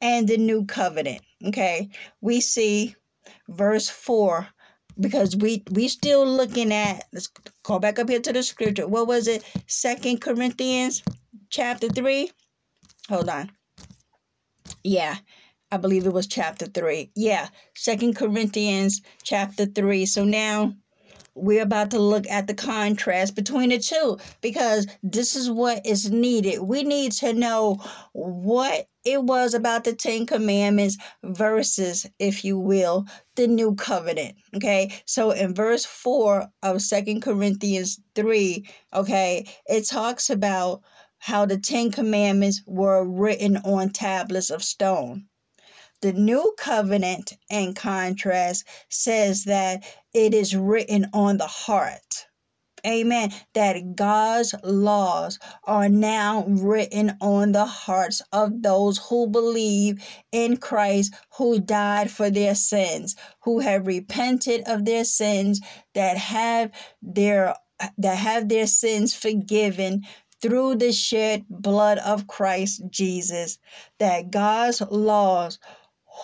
and 0.00 0.28
the 0.28 0.36
New 0.36 0.64
Covenant. 0.64 1.22
Okay, 1.46 1.88
we 2.20 2.40
see 2.40 2.94
verse 3.48 3.88
4 3.88 4.48
because 4.98 5.36
we 5.36 5.62
we 5.70 5.88
still 5.88 6.26
looking 6.26 6.72
at 6.72 7.04
let's 7.12 7.28
go 7.62 7.78
back 7.78 7.98
up 7.98 8.08
here 8.08 8.20
to 8.20 8.32
the 8.32 8.42
scripture. 8.42 8.88
What 8.88 9.06
was 9.06 9.28
it? 9.28 9.44
Second 9.66 10.20
corinthians 10.20 11.02
chapter 11.48 11.88
3 11.88 12.30
hold 13.08 13.28
on. 13.28 13.50
Yeah 14.82 15.16
i 15.72 15.76
believe 15.76 16.06
it 16.06 16.12
was 16.12 16.26
chapter 16.26 16.66
3 16.66 17.10
yeah 17.14 17.48
second 17.74 18.16
corinthians 18.16 19.00
chapter 19.22 19.66
3 19.66 20.06
so 20.06 20.24
now 20.24 20.74
we're 21.40 21.62
about 21.62 21.90
to 21.92 21.98
look 21.98 22.28
at 22.28 22.46
the 22.46 22.54
contrast 22.54 23.34
between 23.34 23.70
the 23.70 23.78
two 23.78 24.18
because 24.40 24.86
this 25.02 25.34
is 25.34 25.50
what 25.50 25.84
is 25.86 26.10
needed. 26.10 26.60
We 26.60 26.82
need 26.82 27.12
to 27.12 27.32
know 27.32 27.82
what 28.12 28.88
it 29.04 29.22
was 29.22 29.54
about 29.54 29.84
the 29.84 29.94
Ten 29.94 30.26
Commandments 30.26 30.98
versus, 31.22 32.06
if 32.18 32.44
you 32.44 32.58
will, 32.58 33.06
the 33.36 33.46
New 33.46 33.74
Covenant. 33.74 34.36
Okay, 34.54 34.92
so 35.06 35.30
in 35.30 35.54
verse 35.54 35.84
4 35.86 36.46
of 36.62 36.82
Second 36.82 37.22
Corinthians 37.22 37.98
3, 38.14 38.66
okay, 38.92 39.48
it 39.66 39.88
talks 39.88 40.28
about 40.28 40.82
how 41.18 41.46
the 41.46 41.58
Ten 41.58 41.90
Commandments 41.90 42.62
were 42.66 43.04
written 43.04 43.56
on 43.58 43.90
tablets 43.90 44.50
of 44.50 44.62
stone. 44.62 45.26
The 46.02 46.12
new 46.14 46.54
covenant, 46.56 47.34
in 47.50 47.74
contrast, 47.74 48.64
says 48.88 49.44
that 49.44 49.84
it 50.14 50.32
is 50.32 50.56
written 50.56 51.10
on 51.12 51.36
the 51.36 51.46
heart. 51.46 52.26
Amen. 52.86 53.32
That 53.52 53.96
God's 53.96 54.54
laws 54.64 55.38
are 55.64 55.90
now 55.90 56.44
written 56.46 57.16
on 57.20 57.52
the 57.52 57.66
hearts 57.66 58.22
of 58.32 58.62
those 58.62 58.96
who 58.96 59.26
believe 59.26 60.02
in 60.32 60.56
Christ, 60.56 61.12
who 61.36 61.60
died 61.60 62.10
for 62.10 62.30
their 62.30 62.54
sins, 62.54 63.16
who 63.40 63.58
have 63.58 63.86
repented 63.86 64.62
of 64.66 64.86
their 64.86 65.04
sins, 65.04 65.60
that 65.94 66.16
have 66.16 66.70
their 67.02 67.54
that 67.98 68.16
have 68.16 68.48
their 68.48 68.66
sins 68.66 69.14
forgiven 69.14 70.06
through 70.40 70.76
the 70.76 70.92
shed 70.92 71.44
blood 71.50 71.98
of 71.98 72.26
Christ 72.26 72.82
Jesus. 72.90 73.58
That 73.98 74.30
God's 74.30 74.80
laws 74.80 75.58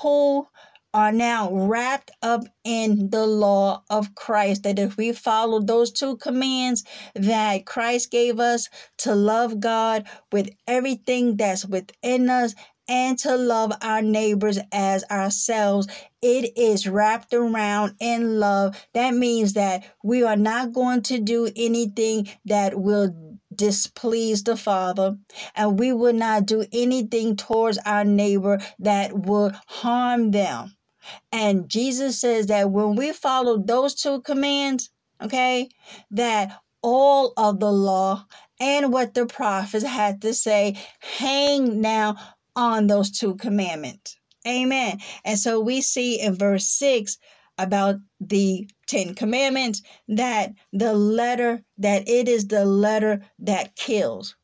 who 0.03 0.47
are 0.95 1.13
now 1.13 1.53
wrapped 1.53 2.11
up 2.23 2.45
in 2.65 3.11
the 3.11 3.27
law 3.27 3.83
of 3.91 4.15
Christ. 4.15 4.63
That 4.63 4.79
if 4.79 4.97
we 4.97 5.13
follow 5.13 5.61
those 5.61 5.93
two 5.93 6.17
commands 6.17 6.85
that 7.15 7.67
Christ 7.67 8.11
gave 8.11 8.41
us 8.41 8.69
to 8.99 9.15
love 9.15 9.61
God 9.61 10.07
with 10.33 10.49
everything 10.67 11.37
that's 11.37 11.65
within 11.67 12.31
us 12.31 12.55
and 12.89 13.19
to 13.19 13.37
love 13.37 13.73
our 13.83 14.03
neighbors 14.03 14.59
as 14.73 15.05
ourselves. 15.11 15.89
It 16.23 16.57
is 16.57 16.87
wrapped 16.87 17.35
around 17.35 17.97
in 18.01 18.39
love. 18.39 18.87
That 18.95 19.15
means 19.15 19.55
that 19.55 19.85
we 20.03 20.23
are 20.23 20.37
not 20.37 20.73
going 20.73 21.03
to 21.03 21.19
do 21.19 21.51
anything 21.57 22.29
that 22.45 22.79
will 22.81 23.36
displease 23.57 24.45
the 24.45 24.57
Father, 24.57 25.17
and 25.55 25.79
we 25.79 25.93
will 25.93 26.13
not 26.13 26.47
do 26.47 26.65
anything 26.73 27.37
towards 27.37 27.79
our 27.79 28.05
neighbor 28.05 28.61
that 28.79 29.17
would 29.17 29.55
harm 29.67 30.31
them. 30.31 30.77
And 31.33 31.69
Jesus 31.69 32.21
says 32.21 32.47
that 32.47 32.71
when 32.71 32.97
we 32.97 33.13
follow 33.13 33.59
those 33.59 33.95
two 33.95 34.21
commands, 34.23 34.91
okay, 35.23 35.69
that 36.11 36.61
all 36.83 37.33
of 37.37 37.61
the 37.61 37.73
law 37.73 38.25
and 38.61 38.93
what 38.93 39.15
the 39.15 39.27
prophets 39.27 39.85
had 39.85 40.23
to 40.23 40.35
say 40.35 40.77
hang 41.01 41.81
now 41.81 42.17
on 42.55 42.87
those 42.87 43.11
two 43.11 43.37
commandments. 43.37 44.17
Amen. 44.47 45.01
And 45.25 45.39
so 45.39 45.61
we 45.61 45.81
see 45.81 46.21
in 46.21 46.35
verse 46.37 46.67
6 46.67 47.19
about 47.59 47.97
the 48.21 48.69
Ten 48.87 49.15
Commandments 49.15 49.83
that 50.09 50.53
the 50.73 50.95
letter, 50.95 51.63
that 51.79 52.09
it 52.09 52.29
is 52.29 52.47
the 52.49 52.65
letter 52.65 53.23
that 53.41 53.77
kills. 53.77 54.37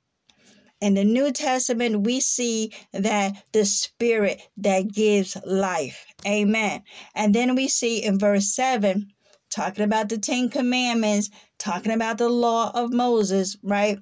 In 0.80 0.94
the 0.94 1.04
New 1.04 1.30
Testament, 1.30 2.00
we 2.00 2.18
see 2.18 2.72
that 2.92 3.44
the 3.52 3.64
Spirit 3.64 4.42
that 4.56 4.92
gives 4.92 5.36
life. 5.46 6.04
Amen. 6.26 6.82
And 7.14 7.32
then 7.32 7.54
we 7.54 7.68
see 7.68 8.02
in 8.02 8.18
verse 8.18 8.52
7, 8.54 9.06
talking 9.48 9.84
about 9.84 10.08
the 10.08 10.18
Ten 10.18 10.48
Commandments, 10.48 11.30
talking 11.58 11.92
about 11.92 12.18
the 12.18 12.28
law 12.28 12.72
of 12.74 12.92
Moses, 12.92 13.56
right? 13.62 13.98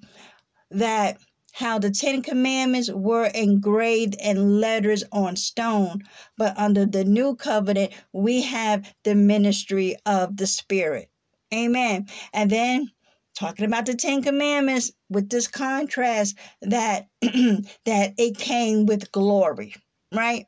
That 0.71 1.19
how 1.53 1.79
the 1.79 1.91
Ten 1.91 2.23
Commandments 2.23 2.91
were 2.91 3.27
engraved 3.27 4.17
in 4.21 4.61
letters 4.61 5.05
on 5.13 5.37
stone, 5.37 6.03
but 6.37 6.57
under 6.59 6.87
the 6.87 7.05
new 7.05 7.35
covenant, 7.35 7.93
we 8.13 8.43
have 8.43 8.93
the 9.05 9.15
ministry 9.15 9.97
of 10.07 10.37
the 10.37 10.47
Spirit. 10.47 11.11
Amen. 11.53 12.07
And 12.33 12.51
then 12.51 12.91
talking 13.35 13.65
about 13.65 13.87
the 13.87 13.95
Ten 13.95 14.23
Commandments 14.23 14.93
with 15.09 15.29
this 15.31 15.49
contrast 15.49 16.37
that 16.63 17.09
that 17.23 18.15
it 18.17 18.39
came 18.39 18.87
with 18.87 19.13
glory, 19.13 19.75
right? 20.13 20.47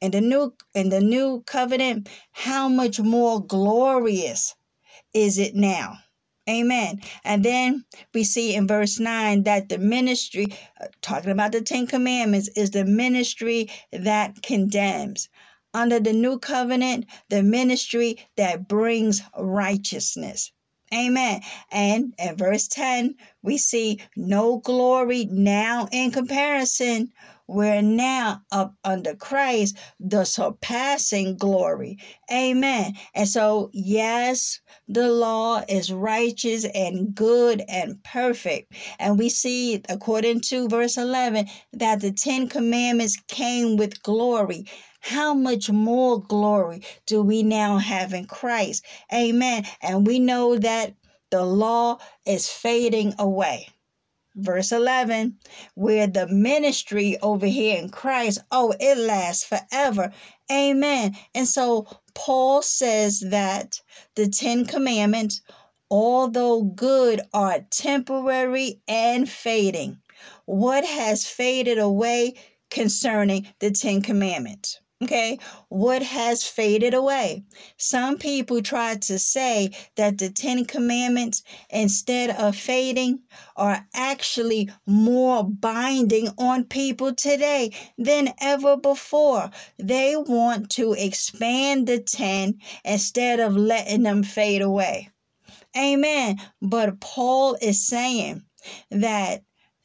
In 0.00 0.12
the 0.12 0.20
new 0.20 0.54
in 0.74 0.88
the 0.88 1.00
new 1.00 1.42
covenant, 1.46 2.08
how 2.32 2.68
much 2.68 3.00
more 3.00 3.44
glorious 3.44 4.54
is 5.12 5.38
it 5.38 5.54
now? 5.54 5.98
Amen. 6.48 7.00
And 7.24 7.42
then 7.44 7.84
we 8.12 8.24
see 8.24 8.54
in 8.54 8.66
verse 8.66 9.00
9 9.00 9.44
that 9.44 9.70
the 9.70 9.78
ministry, 9.78 10.48
uh, 10.80 10.88
talking 11.00 11.30
about 11.30 11.52
the 11.52 11.62
Ten 11.62 11.86
Commandments, 11.86 12.48
is 12.56 12.70
the 12.72 12.84
ministry 12.84 13.70
that 13.92 14.42
condemns. 14.42 15.30
Under 15.72 15.98
the 16.00 16.12
new 16.12 16.38
covenant, 16.38 17.06
the 17.30 17.42
ministry 17.42 18.18
that 18.36 18.68
brings 18.68 19.22
righteousness. 19.38 20.52
Amen. 20.94 21.40
And 21.72 22.14
in 22.18 22.36
verse 22.36 22.68
10, 22.68 23.16
we 23.42 23.58
see 23.58 24.00
no 24.14 24.58
glory 24.58 25.24
now 25.24 25.88
in 25.90 26.10
comparison. 26.12 27.12
We're 27.46 27.82
now 27.82 28.40
up 28.50 28.74
under 28.84 29.14
Christ, 29.14 29.76
the 30.00 30.24
surpassing 30.24 31.36
glory. 31.36 31.98
Amen. 32.32 32.94
And 33.14 33.28
so, 33.28 33.70
yes, 33.74 34.60
the 34.88 35.08
law 35.10 35.62
is 35.68 35.92
righteous 35.92 36.64
and 36.64 37.14
good 37.14 37.62
and 37.68 38.02
perfect. 38.02 38.72
And 38.98 39.18
we 39.18 39.28
see, 39.28 39.82
according 39.90 40.40
to 40.42 40.68
verse 40.68 40.96
11, 40.96 41.46
that 41.74 42.00
the 42.00 42.12
Ten 42.12 42.48
Commandments 42.48 43.18
came 43.28 43.76
with 43.76 44.02
glory. 44.02 44.64
How 45.00 45.34
much 45.34 45.70
more 45.70 46.22
glory 46.22 46.82
do 47.04 47.22
we 47.22 47.42
now 47.42 47.76
have 47.76 48.14
in 48.14 48.24
Christ? 48.24 48.86
Amen. 49.12 49.66
And 49.82 50.06
we 50.06 50.18
know 50.18 50.56
that 50.56 50.94
the 51.30 51.44
law 51.44 51.98
is 52.24 52.48
fading 52.48 53.14
away 53.18 53.68
verse 54.36 54.72
11 54.72 55.38
where 55.74 56.06
the 56.06 56.26
ministry 56.26 57.16
over 57.22 57.46
here 57.46 57.78
in 57.78 57.88
christ 57.88 58.40
oh 58.50 58.74
it 58.80 58.98
lasts 58.98 59.44
forever. 59.44 60.12
Amen. 60.50 61.16
And 61.34 61.46
so 61.48 61.86
paul 62.14 62.62
says 62.62 63.20
that 63.30 63.80
the 64.16 64.28
ten 64.28 64.66
commandments 64.66 65.40
although 65.90 66.62
good 66.62 67.20
are 67.32 67.60
temporary 67.70 68.80
and 68.88 69.28
fading. 69.28 69.98
What 70.46 70.84
has 70.84 71.26
faded 71.26 71.78
away 71.78 72.34
concerning 72.70 73.46
the 73.60 73.70
ten 73.70 74.02
commandments 74.02 74.80
Okay, 75.02 75.38
what 75.68 76.02
has 76.02 76.44
faded 76.44 76.94
away? 76.94 77.44
Some 77.76 78.16
people 78.16 78.62
try 78.62 78.94
to 78.94 79.18
say 79.18 79.70
that 79.96 80.18
the 80.18 80.30
Ten 80.30 80.64
Commandments, 80.64 81.42
instead 81.68 82.30
of 82.30 82.56
fading, 82.56 83.20
are 83.56 83.86
actually 83.92 84.70
more 84.86 85.44
binding 85.44 86.28
on 86.38 86.64
people 86.64 87.12
today 87.14 87.72
than 87.98 88.34
ever 88.40 88.76
before. 88.76 89.50
They 89.78 90.16
want 90.16 90.70
to 90.70 90.92
expand 90.92 91.86
the 91.88 91.98
ten 92.00 92.60
instead 92.84 93.40
of 93.40 93.56
letting 93.56 94.04
them 94.04 94.22
fade 94.22 94.62
away. 94.62 95.10
Amen. 95.76 96.40
But 96.62 97.00
Paul 97.00 97.56
is 97.60 97.86
saying 97.86 98.44
that 98.90 99.42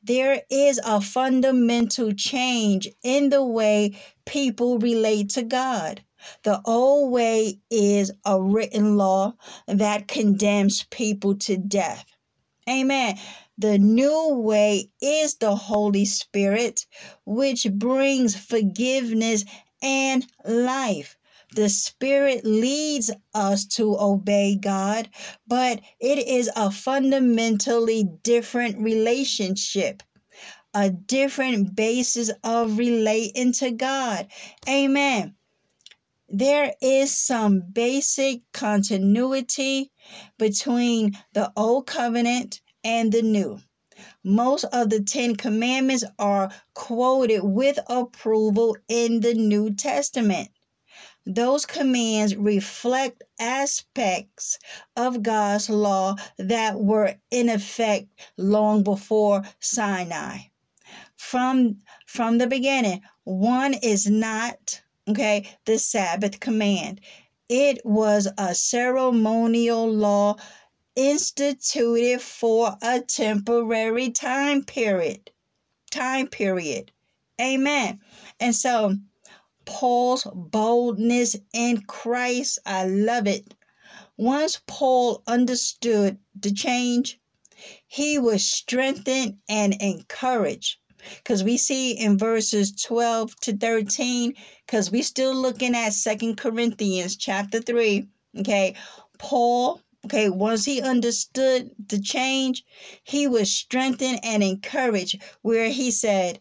there 0.10 0.42
is 0.50 0.82
a 0.84 1.00
fundamental 1.00 2.12
change 2.14 2.90
in 3.04 3.30
the 3.30 3.46
way 3.46 3.96
people 4.26 4.80
relate 4.80 5.30
to 5.30 5.44
God. 5.44 6.02
The 6.42 6.60
old 6.66 7.12
way 7.12 7.60
is 7.70 8.12
a 8.26 8.42
written 8.42 8.98
law 8.98 9.36
that 9.68 10.08
condemns 10.08 10.84
people 10.90 11.36
to 11.46 11.58
death. 11.58 12.06
Amen. 12.68 13.20
The 13.60 13.78
new 13.78 14.30
way 14.30 14.90
is 15.00 15.36
the 15.36 15.56
Holy 15.56 16.06
Spirit, 16.06 16.88
which 17.28 17.68
brings 17.72 18.36
forgiveness 18.36 19.46
and 19.84 20.26
life. 20.44 21.19
The 21.56 21.70
Spirit 21.70 22.46
leads 22.46 23.10
us 23.34 23.66
to 23.78 24.00
obey 24.00 24.56
God, 24.56 25.10
but 25.48 25.82
it 26.00 26.20
is 26.28 26.50
a 26.56 26.70
fundamentally 26.70 28.04
different 28.22 28.78
relationship, 28.78 30.04
a 30.76 30.92
different 30.92 31.76
basis 31.76 32.30
of 32.44 32.78
relating 32.78 33.52
to 33.54 33.72
God. 33.72 34.28
Amen. 34.68 35.36
There 36.28 36.76
is 36.80 37.18
some 37.18 37.62
basic 37.62 38.44
continuity 38.54 39.92
between 40.38 41.18
the 41.34 41.52
Old 41.58 41.88
Covenant 41.88 42.62
and 42.84 43.12
the 43.12 43.24
New. 43.24 43.60
Most 44.24 44.66
of 44.66 44.92
the 44.92 45.02
Ten 45.02 45.36
Commandments 45.36 46.04
are 46.20 46.52
quoted 46.76 47.42
with 47.44 47.80
approval 47.88 48.78
in 48.88 49.22
the 49.22 49.34
New 49.34 49.74
Testament. 49.74 50.50
Those 51.32 51.68
commands 51.68 52.36
reflect 52.36 53.22
aspects 53.40 54.58
of 54.96 55.22
God's 55.22 55.70
law 55.70 56.16
that 56.40 56.80
were 56.80 57.18
in 57.30 57.50
effect 57.50 58.08
long 58.36 58.82
before 58.82 59.44
Sinai. 59.60 60.40
From 61.16 61.84
from 62.08 62.40
the 62.40 62.48
beginning, 62.48 63.04
one 63.26 63.76
is 63.76 64.10
not 64.10 64.82
okay, 65.08 65.48
the 65.66 65.78
Sabbath 65.78 66.40
command. 66.40 67.00
It 67.48 67.86
was 67.86 68.28
a 68.36 68.56
ceremonial 68.56 69.88
law 69.88 70.36
instituted 70.96 72.24
for 72.24 72.76
a 72.82 73.02
temporary 73.02 74.10
time 74.10 74.64
period. 74.64 75.30
Time 75.92 76.26
period. 76.26 76.92
Amen. 77.40 78.00
And 78.40 78.56
so 78.56 78.96
Paul's 79.66 80.28
boldness 80.34 81.36
in 81.54 81.82
Christ. 81.82 82.60
I 82.66 82.86
love 82.86 83.28
it. 83.28 83.54
Once 84.18 84.62
Paul 84.68 85.24
understood 85.28 86.18
the 86.36 86.52
change, 86.52 87.20
he 87.88 88.18
was 88.18 88.46
strengthened 88.46 89.38
and 89.48 89.74
encouraged. 89.82 90.78
Because 91.18 91.44
we 91.44 91.58
see 91.58 91.92
in 91.92 92.18
verses 92.18 92.74
12 92.74 93.36
to 93.42 93.58
13, 93.58 94.34
because 94.66 94.92
we're 94.92 95.04
still 95.04 95.34
looking 95.34 95.76
at 95.76 95.94
Second 95.94 96.36
Corinthians 96.36 97.16
chapter 97.16 97.62
3. 97.62 98.08
Okay, 98.40 98.76
Paul 99.18 99.82
Okay, 100.06 100.30
once 100.30 100.64
he 100.64 100.82
understood 100.82 101.72
the 101.88 102.00
change, 102.00 102.64
he 103.04 103.28
was 103.28 103.54
strengthened 103.54 104.22
and 104.24 104.42
encouraged, 104.42 105.22
where 105.42 105.70
he 105.70 105.92
said, 105.92 106.40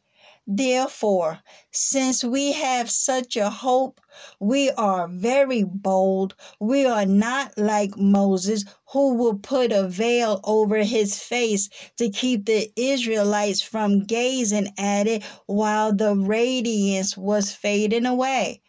Therefore, 0.51 1.41
since 1.73 2.25
we 2.25 2.53
have 2.53 2.91
such 2.91 3.37
a 3.37 3.51
hope, 3.51 4.01
we 4.41 4.71
are 4.71 5.07
very 5.07 5.63
bold. 5.63 6.35
We 6.59 6.87
are 6.87 7.05
not 7.05 7.59
like 7.59 7.99
Moses, 7.99 8.65
who 8.93 9.13
will 9.17 9.37
put 9.37 9.73
a 9.73 9.87
veil 9.87 10.41
over 10.45 10.79
his 10.85 11.19
face 11.19 11.69
to 11.99 12.09
keep 12.09 12.47
the 12.47 12.73
Israelites 12.77 13.61
from 13.61 14.05
gazing 14.07 14.73
at 14.79 15.07
it 15.07 15.23
while 15.45 15.93
the 15.93 16.17
radiance 16.17 17.15
was 17.15 17.53
fading 17.53 18.07
away. 18.07 18.63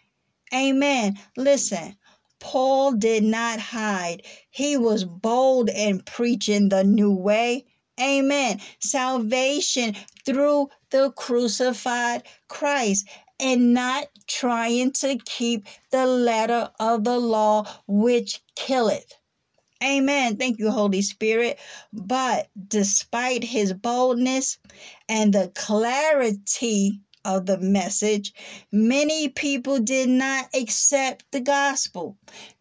Amen. 0.54 1.18
Listen, 1.38 1.96
Paul 2.42 2.92
did 2.94 3.24
not 3.24 3.60
hide, 3.60 4.24
he 4.50 4.76
was 4.76 5.06
bold 5.06 5.70
in 5.70 6.02
preaching 6.02 6.68
the 6.68 6.84
new 6.84 7.12
way. 7.14 7.66
Amen. 8.02 8.60
Salvation 8.80 9.96
through 10.30 10.70
the 10.92 11.12
crucified 11.14 12.22
Christ 12.48 13.08
and 13.40 13.74
not 13.74 14.10
trying 14.28 14.92
to 14.92 15.18
keep 15.26 15.66
the 15.92 16.06
letter 16.06 16.70
of 16.80 17.04
the 17.04 17.18
law 17.18 17.66
which 17.88 18.40
killeth. 18.56 19.12
Amen. 19.84 20.38
Thank 20.38 20.60
you, 20.60 20.70
Holy 20.70 21.02
Spirit. 21.02 21.58
But 21.92 22.50
despite 22.68 23.44
his 23.44 23.74
boldness 23.74 24.60
and 25.08 25.34
the 25.34 25.52
clarity 25.56 27.00
of 27.26 27.48
the 27.48 27.58
message, 27.58 28.32
many 28.72 29.30
people 29.30 29.80
did 29.80 30.10
not 30.10 30.48
accept 30.54 31.26
the 31.32 31.42
gospel, 31.42 32.18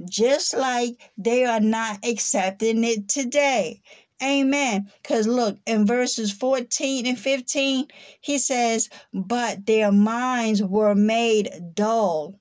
just 0.08 0.56
like 0.56 1.10
they 1.18 1.44
are 1.44 1.60
not 1.60 1.98
accepting 2.02 2.82
it 2.82 3.08
today. 3.08 3.82
Amen. 4.22 4.90
Because 5.02 5.26
look, 5.26 5.58
in 5.66 5.86
verses 5.86 6.32
14 6.32 7.06
and 7.06 7.18
15, 7.18 7.86
he 8.20 8.38
says, 8.38 8.88
But 9.14 9.66
their 9.66 9.92
minds 9.92 10.62
were 10.62 10.94
made 10.94 11.50
dull. 11.74 12.40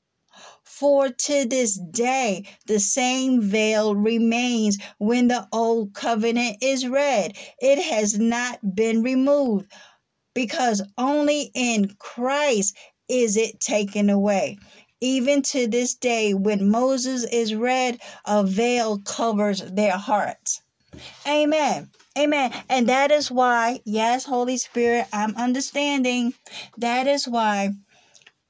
For 0.64 1.10
to 1.10 1.46
this 1.46 1.76
day, 1.76 2.46
the 2.66 2.80
same 2.80 3.42
veil 3.42 3.96
remains 3.96 4.78
when 4.98 5.28
the 5.28 5.48
old 5.52 5.94
covenant 5.94 6.58
is 6.62 6.88
read. 6.88 7.36
It 7.60 7.80
has 7.80 8.18
not 8.18 8.76
been 8.76 9.04
removed 9.04 9.72
because 10.34 10.82
only 10.98 11.52
in 11.56 11.96
Christ 12.00 12.76
is 13.08 13.38
it 13.38 13.60
taken 13.60 14.10
away. 14.10 14.58
Even 15.02 15.42
to 15.44 15.68
this 15.68 15.96
day, 15.96 16.34
when 16.34 16.70
Moses 16.70 17.24
is 17.26 17.56
read, 17.56 18.00
a 18.26 18.44
veil 18.44 19.00
covers 19.00 19.62
their 19.62 19.98
hearts. 19.98 20.62
Amen. 21.28 21.90
Amen. 22.18 22.52
And 22.70 22.90
that 22.90 23.12
is 23.12 23.30
why, 23.30 23.80
yes, 23.86 24.26
Holy 24.26 24.58
Spirit, 24.58 25.08
I'm 25.14 25.36
understanding. 25.36 26.34
That 26.78 27.08
is 27.08 27.28
why 27.28 27.74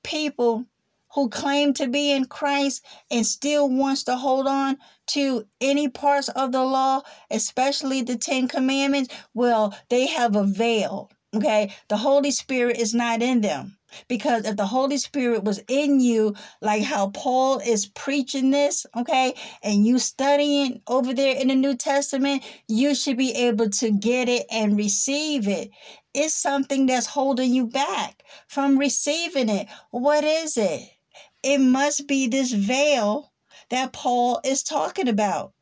people 0.04 0.66
who 1.14 1.30
claim 1.30 1.74
to 1.74 1.88
be 1.88 2.12
in 2.12 2.26
Christ 2.26 2.86
and 3.10 3.26
still 3.26 3.70
wants 3.70 4.04
to 4.04 4.16
hold 4.16 4.48
on 4.48 4.78
to 5.08 5.48
any 5.62 5.88
parts 5.90 6.30
of 6.30 6.52
the 6.52 6.64
law, 6.64 7.02
especially 7.32 8.02
the 8.02 8.18
Ten 8.18 8.48
Commandments, 8.48 9.14
well, 9.34 9.76
they 9.90 10.08
have 10.08 10.36
a 10.36 10.44
veil. 10.44 11.10
Okay, 11.36 11.74
the 11.90 11.98
Holy 11.98 12.32
Spirit 12.32 12.78
is 12.78 12.94
not 12.94 13.22
in 13.22 13.42
them. 13.42 13.77
Because 14.08 14.46
if 14.46 14.58
the 14.58 14.66
Holy 14.66 14.98
Spirit 14.98 15.44
was 15.44 15.62
in 15.68 16.00
you, 16.00 16.36
like 16.62 16.84
how 16.84 17.10
Paul 17.10 17.60
is 17.60 17.86
preaching 17.86 18.52
this, 18.52 18.86
okay, 18.96 19.34
and 19.64 19.86
you 19.86 20.00
studying 20.00 20.82
over 20.88 21.14
there 21.14 21.36
in 21.36 21.48
the 21.48 21.56
New 21.56 21.76
Testament, 21.76 22.44
you 22.68 22.94
should 22.96 23.18
be 23.18 23.32
able 23.34 23.70
to 23.70 23.92
get 23.92 24.30
it 24.30 24.46
and 24.52 24.78
receive 24.78 25.48
it. 25.48 25.72
It's 26.14 26.34
something 26.34 26.86
that's 26.86 27.08
holding 27.08 27.54
you 27.54 27.68
back 27.68 28.24
from 28.48 28.78
receiving 28.78 29.50
it. 29.50 29.68
What 29.92 30.24
is 30.24 30.58
it? 30.58 30.82
It 31.44 31.60
must 31.60 32.08
be 32.08 32.28
this 32.28 32.52
veil 32.52 33.32
that 33.70 33.94
Paul 33.94 34.42
is 34.44 34.64
talking 34.64 35.08
about. 35.08 35.54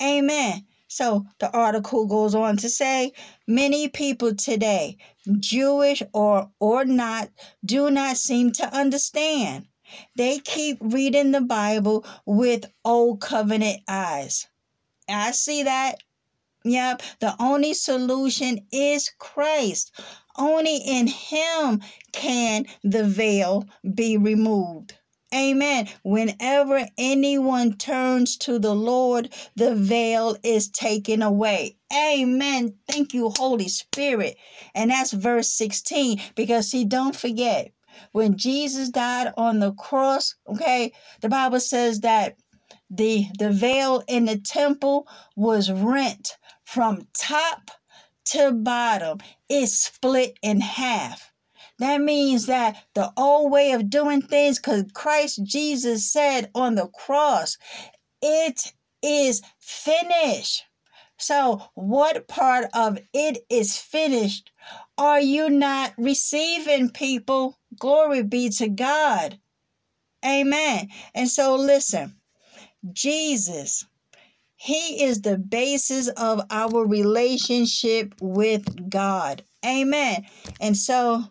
Amen. 0.00 0.66
So 0.94 1.24
the 1.38 1.50
article 1.50 2.04
goes 2.04 2.34
on 2.34 2.58
to 2.58 2.68
say 2.68 3.14
many 3.46 3.88
people 3.88 4.34
today, 4.34 4.98
Jewish 5.40 6.02
or 6.12 6.50
or 6.60 6.84
not, 6.84 7.30
do 7.64 7.90
not 7.90 8.18
seem 8.18 8.52
to 8.52 8.66
understand. 8.74 9.68
They 10.16 10.38
keep 10.38 10.76
reading 10.82 11.30
the 11.30 11.40
Bible 11.40 12.04
with 12.26 12.70
old 12.84 13.22
covenant 13.22 13.80
eyes. 13.88 14.46
I 15.08 15.30
see 15.30 15.62
that. 15.62 16.02
Yep, 16.62 17.00
the 17.20 17.36
only 17.40 17.72
solution 17.72 18.66
is 18.70 19.10
Christ. 19.18 19.92
Only 20.36 20.76
in 20.76 21.06
him 21.06 21.80
can 22.12 22.66
the 22.84 23.04
veil 23.04 23.64
be 23.94 24.18
removed. 24.18 24.92
Amen. 25.34 25.88
Whenever 26.04 26.86
anyone 26.98 27.74
turns 27.74 28.36
to 28.38 28.58
the 28.58 28.74
Lord, 28.74 29.32
the 29.56 29.74
veil 29.74 30.36
is 30.42 30.70
taken 30.70 31.22
away. 31.22 31.76
Amen. 31.94 32.74
Thank 32.88 33.14
you, 33.14 33.30
Holy 33.36 33.68
Spirit. 33.68 34.36
And 34.74 34.90
that's 34.90 35.12
verse 35.12 35.48
16. 35.52 36.20
Because, 36.34 36.70
see, 36.70 36.84
don't 36.84 37.16
forget, 37.16 37.72
when 38.12 38.36
Jesus 38.38 38.90
died 38.90 39.32
on 39.36 39.60
the 39.60 39.72
cross, 39.72 40.34
okay, 40.48 40.92
the 41.20 41.28
Bible 41.28 41.60
says 41.60 42.00
that 42.00 42.36
the, 42.90 43.26
the 43.38 43.50
veil 43.52 44.02
in 44.08 44.26
the 44.26 44.38
temple 44.38 45.08
was 45.36 45.70
rent 45.70 46.36
from 46.64 47.06
top 47.14 47.70
to 48.26 48.52
bottom, 48.52 49.18
it 49.48 49.68
split 49.68 50.38
in 50.42 50.60
half. 50.60 51.31
That 51.82 52.00
means 52.00 52.46
that 52.46 52.76
the 52.94 53.12
old 53.16 53.50
way 53.50 53.72
of 53.72 53.90
doing 53.90 54.22
things, 54.22 54.56
because 54.56 54.84
Christ 54.94 55.42
Jesus 55.42 56.08
said 56.12 56.48
on 56.54 56.76
the 56.76 56.86
cross, 56.86 57.58
it 58.22 58.72
is 59.02 59.42
finished. 59.58 60.62
So, 61.18 61.60
what 61.74 62.28
part 62.28 62.66
of 62.72 63.00
it 63.12 63.44
is 63.50 63.76
finished 63.78 64.52
are 64.96 65.20
you 65.20 65.50
not 65.50 65.92
receiving, 65.98 66.88
people? 66.88 67.58
Glory 67.80 68.22
be 68.22 68.48
to 68.50 68.68
God. 68.68 69.40
Amen. 70.24 70.88
And 71.16 71.28
so, 71.28 71.56
listen, 71.56 72.14
Jesus, 72.92 73.84
He 74.54 75.02
is 75.02 75.22
the 75.22 75.36
basis 75.36 76.06
of 76.06 76.42
our 76.48 76.86
relationship 76.86 78.14
with 78.20 78.88
God. 78.88 79.42
Amen. 79.66 80.26
And 80.60 80.76
so, 80.76 81.24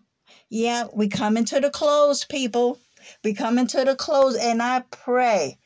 yeah, 0.51 0.87
we 0.93 1.07
coming 1.07 1.45
to 1.45 1.61
the 1.61 1.69
close, 1.69 2.25
people. 2.25 2.77
We 3.23 3.33
coming 3.33 3.67
to 3.67 3.85
the 3.85 3.95
close, 3.95 4.35
and 4.35 4.61
I 4.61 4.81
pray. 4.91 5.57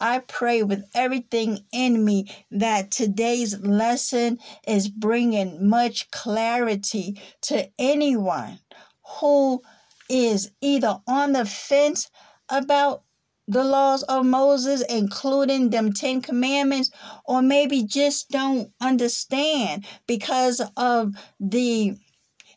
I 0.00 0.20
pray 0.20 0.62
with 0.62 0.84
everything 0.94 1.64
in 1.72 2.04
me 2.04 2.28
that 2.52 2.92
today's 2.92 3.58
lesson 3.58 4.38
is 4.66 4.88
bringing 4.88 5.68
much 5.68 6.08
clarity 6.12 7.20
to 7.42 7.68
anyone 7.80 8.60
who 9.18 9.60
is 10.08 10.52
either 10.60 11.00
on 11.08 11.32
the 11.32 11.44
fence 11.44 12.08
about 12.48 13.02
the 13.48 13.64
laws 13.64 14.04
of 14.04 14.24
Moses, 14.24 14.82
including 14.88 15.70
them 15.70 15.92
Ten 15.92 16.22
Commandments, 16.22 16.90
or 17.24 17.42
maybe 17.42 17.82
just 17.82 18.30
don't 18.30 18.70
understand 18.80 19.84
because 20.06 20.62
of 20.76 21.14
the 21.40 21.96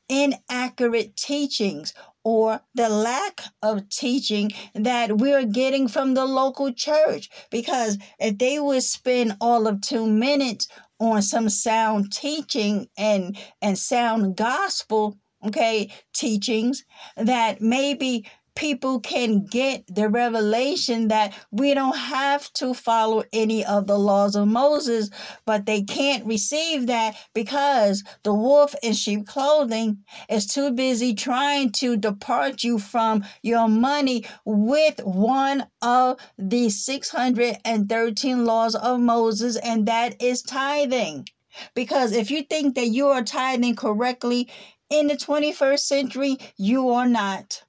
inaccurate 0.10 1.15
teachings 1.15 1.94
or 2.23 2.61
the 2.73 2.90
lack 2.90 3.41
of 3.61 3.88
teaching 3.90 4.52
that 4.73 5.18
we're 5.18 5.45
getting 5.45 5.88
from 5.88 6.14
the 6.14 6.26
local 6.26 6.73
church. 6.73 7.30
Because 7.52 7.98
if 8.19 8.38
they 8.38 8.60
would 8.60 8.84
spend 8.84 9.38
all 9.40 9.68
of 9.68 9.82
two 9.82 10.07
minutes 10.07 10.68
on 10.99 11.22
some 11.22 11.49
sound 11.49 12.11
teaching 12.11 12.88
and 12.98 13.38
and 13.61 13.77
sound 13.77 14.36
gospel 14.38 15.18
okay 15.45 15.91
teachings 16.14 16.86
that 17.18 17.61
maybe 17.61 18.26
people 18.56 18.99
can 19.02 19.45
get 19.45 19.84
the 19.94 20.07
revelation 20.10 21.10
that 21.10 21.34
we 21.52 21.73
don't 21.73 21.98
have 21.98 22.52
to 22.53 22.73
follow 22.73 23.23
any 23.34 23.65
of 23.65 23.86
the 23.88 23.99
laws 23.99 24.36
of 24.36 24.48
Moses, 24.48 25.10
but 25.45 25.65
they 25.65 25.84
can't 25.84 26.26
receive 26.26 26.88
that 26.88 27.15
because 27.34 28.03
the 28.23 28.34
wolf 28.34 28.73
in 28.82 28.94
sheep 28.94 29.27
clothing 29.27 29.98
is 30.30 30.48
too 30.48 30.72
busy 30.72 31.14
trying 31.14 31.72
to 31.72 31.98
depart 31.98 32.64
you 32.64 32.80
from 32.80 33.26
your 33.44 33.68
money 33.68 34.26
with 34.45 34.99
one 35.03 35.68
of 35.82 36.18
the 36.38 36.69
613 36.69 38.45
laws 38.45 38.76
of 38.76 38.99
Moses, 38.99 39.57
and 39.57 39.86
that 39.88 40.22
is 40.22 40.41
tithing. 40.41 41.27
Because 41.73 42.14
if 42.14 42.32
you 42.32 42.44
think 42.44 42.76
that 42.76 42.88
you 42.88 43.07
are 43.07 43.23
tithing 43.23 43.76
correctly 43.76 44.49
in 44.90 45.07
the 45.07 45.15
21st 45.15 45.80
century, 45.80 46.38
you 46.57 46.90
are 46.91 47.07
not. 47.07 47.65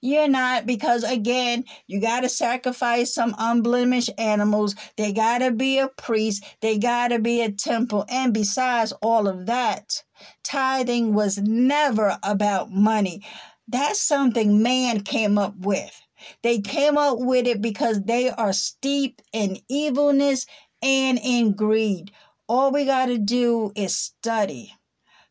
You're 0.00 0.28
not 0.28 0.66
because 0.66 1.04
again, 1.04 1.64
you 1.86 2.00
got 2.00 2.20
to 2.20 2.28
sacrifice 2.28 3.14
some 3.14 3.34
unblemished 3.38 4.10
animals. 4.18 4.74
They 4.96 5.12
got 5.12 5.38
to 5.38 5.50
be 5.50 5.78
a 5.78 5.88
priest. 5.88 6.44
They 6.60 6.78
got 6.78 7.08
to 7.08 7.18
be 7.18 7.42
a 7.42 7.50
temple. 7.50 8.04
And 8.08 8.34
besides 8.34 8.92
all 9.02 9.28
of 9.28 9.46
that, 9.46 10.02
tithing 10.44 11.14
was 11.14 11.38
never 11.38 12.18
about 12.22 12.70
money. 12.70 13.24
That's 13.68 14.00
something 14.00 14.62
man 14.62 15.02
came 15.02 15.38
up 15.38 15.56
with. 15.56 16.00
They 16.42 16.60
came 16.60 16.98
up 16.98 17.18
with 17.18 17.46
it 17.46 17.62
because 17.62 18.02
they 18.02 18.30
are 18.30 18.52
steeped 18.52 19.22
in 19.32 19.58
evilness 19.68 20.46
and 20.82 21.18
in 21.22 21.52
greed. 21.52 22.10
All 22.48 22.72
we 22.72 22.84
got 22.84 23.06
to 23.06 23.18
do 23.18 23.72
is 23.74 23.96
study. 23.96 24.74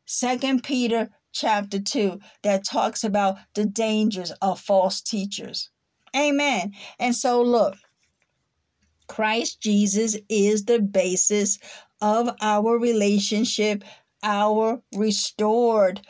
Second 0.05 0.63
Peter 0.63 1.09
chapter 1.31 1.79
2 1.79 2.19
that 2.43 2.63
talks 2.63 3.03
about 3.03 3.37
the 3.55 3.65
dangers 3.65 4.31
of 4.41 4.59
false 4.59 5.01
teachers. 5.01 5.69
Amen. 6.15 6.73
And 6.99 7.15
so, 7.15 7.41
look, 7.41 7.75
Christ 9.07 9.61
Jesus 9.61 10.17
is 10.29 10.65
the 10.65 10.79
basis 10.79 11.59
of 12.01 12.29
our 12.41 12.77
relationship, 12.77 13.83
our 14.23 14.81
restored 14.95 16.01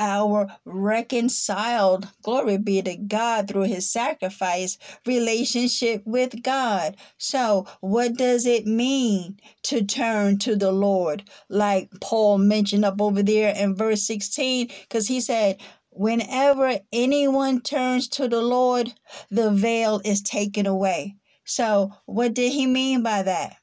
our 0.00 0.48
reconciled, 0.64 2.08
glory 2.22 2.56
be 2.56 2.80
to 2.80 2.96
God, 2.96 3.46
through 3.46 3.64
his 3.64 3.88
sacrifice, 3.88 4.78
relationship 5.06 6.02
with 6.06 6.42
God. 6.42 6.96
So, 7.18 7.66
what 7.80 8.14
does 8.14 8.46
it 8.46 8.66
mean 8.66 9.38
to 9.64 9.84
turn 9.84 10.38
to 10.38 10.56
the 10.56 10.72
Lord? 10.72 11.24
Like 11.50 11.90
Paul 12.00 12.38
mentioned 12.38 12.84
up 12.84 13.00
over 13.00 13.22
there 13.22 13.54
in 13.54 13.76
verse 13.76 14.02
16, 14.04 14.68
because 14.82 15.06
he 15.06 15.20
said, 15.20 15.60
Whenever 15.90 16.80
anyone 16.92 17.60
turns 17.60 18.08
to 18.08 18.26
the 18.26 18.40
Lord, 18.40 18.94
the 19.30 19.50
veil 19.50 20.00
is 20.04 20.22
taken 20.22 20.66
away. 20.66 21.16
So, 21.44 21.92
what 22.06 22.32
did 22.32 22.52
he 22.52 22.66
mean 22.66 23.02
by 23.02 23.22
that? 23.24 23.56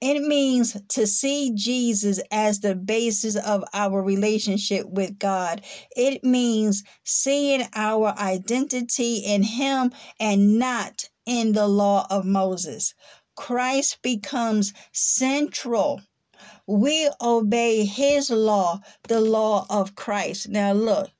It 0.00 0.22
means 0.22 0.76
to 0.88 1.06
see 1.06 1.52
Jesus 1.54 2.20
as 2.30 2.60
the 2.60 2.74
basis 2.74 3.34
of 3.34 3.64
our 3.72 4.02
relationship 4.02 4.86
with 4.86 5.18
God. 5.18 5.64
It 5.96 6.22
means 6.22 6.84
seeing 7.02 7.66
our 7.74 8.14
identity 8.18 9.16
in 9.16 9.42
Him 9.42 9.92
and 10.20 10.58
not 10.58 11.08
in 11.24 11.52
the 11.52 11.66
law 11.66 12.06
of 12.10 12.26
Moses. 12.26 12.92
Christ 13.36 14.02
becomes 14.02 14.74
central. 14.92 16.02
We 16.66 17.08
obey 17.20 17.86
His 17.86 18.28
law, 18.28 18.80
the 19.04 19.20
law 19.20 19.64
of 19.70 19.94
Christ. 19.94 20.50
Now, 20.50 20.72
look, 20.72 21.10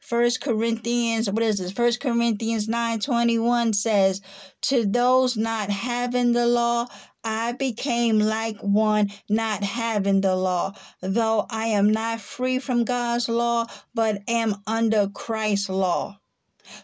First 0.00 0.42
Corinthians, 0.42 1.30
what 1.30 1.42
is 1.42 1.56
this? 1.56 1.72
First 1.72 1.98
Corinthians 2.00 2.68
9 2.68 3.00
21 3.00 3.72
says, 3.72 4.20
To 4.62 4.84
those 4.84 5.34
not 5.34 5.70
having 5.70 6.32
the 6.32 6.46
law, 6.46 6.86
I 7.24 7.52
became 7.52 8.18
like 8.20 8.58
one 8.60 9.10
not 9.28 9.64
having 9.64 10.20
the 10.20 10.36
law, 10.36 10.74
though 11.00 11.46
I 11.50 11.66
am 11.68 11.90
not 11.92 12.20
free 12.20 12.58
from 12.60 12.84
God's 12.84 13.28
law, 13.28 13.66
but 13.94 14.22
am 14.28 14.56
under 14.66 15.08
Christ's 15.08 15.70
law. 15.70 16.20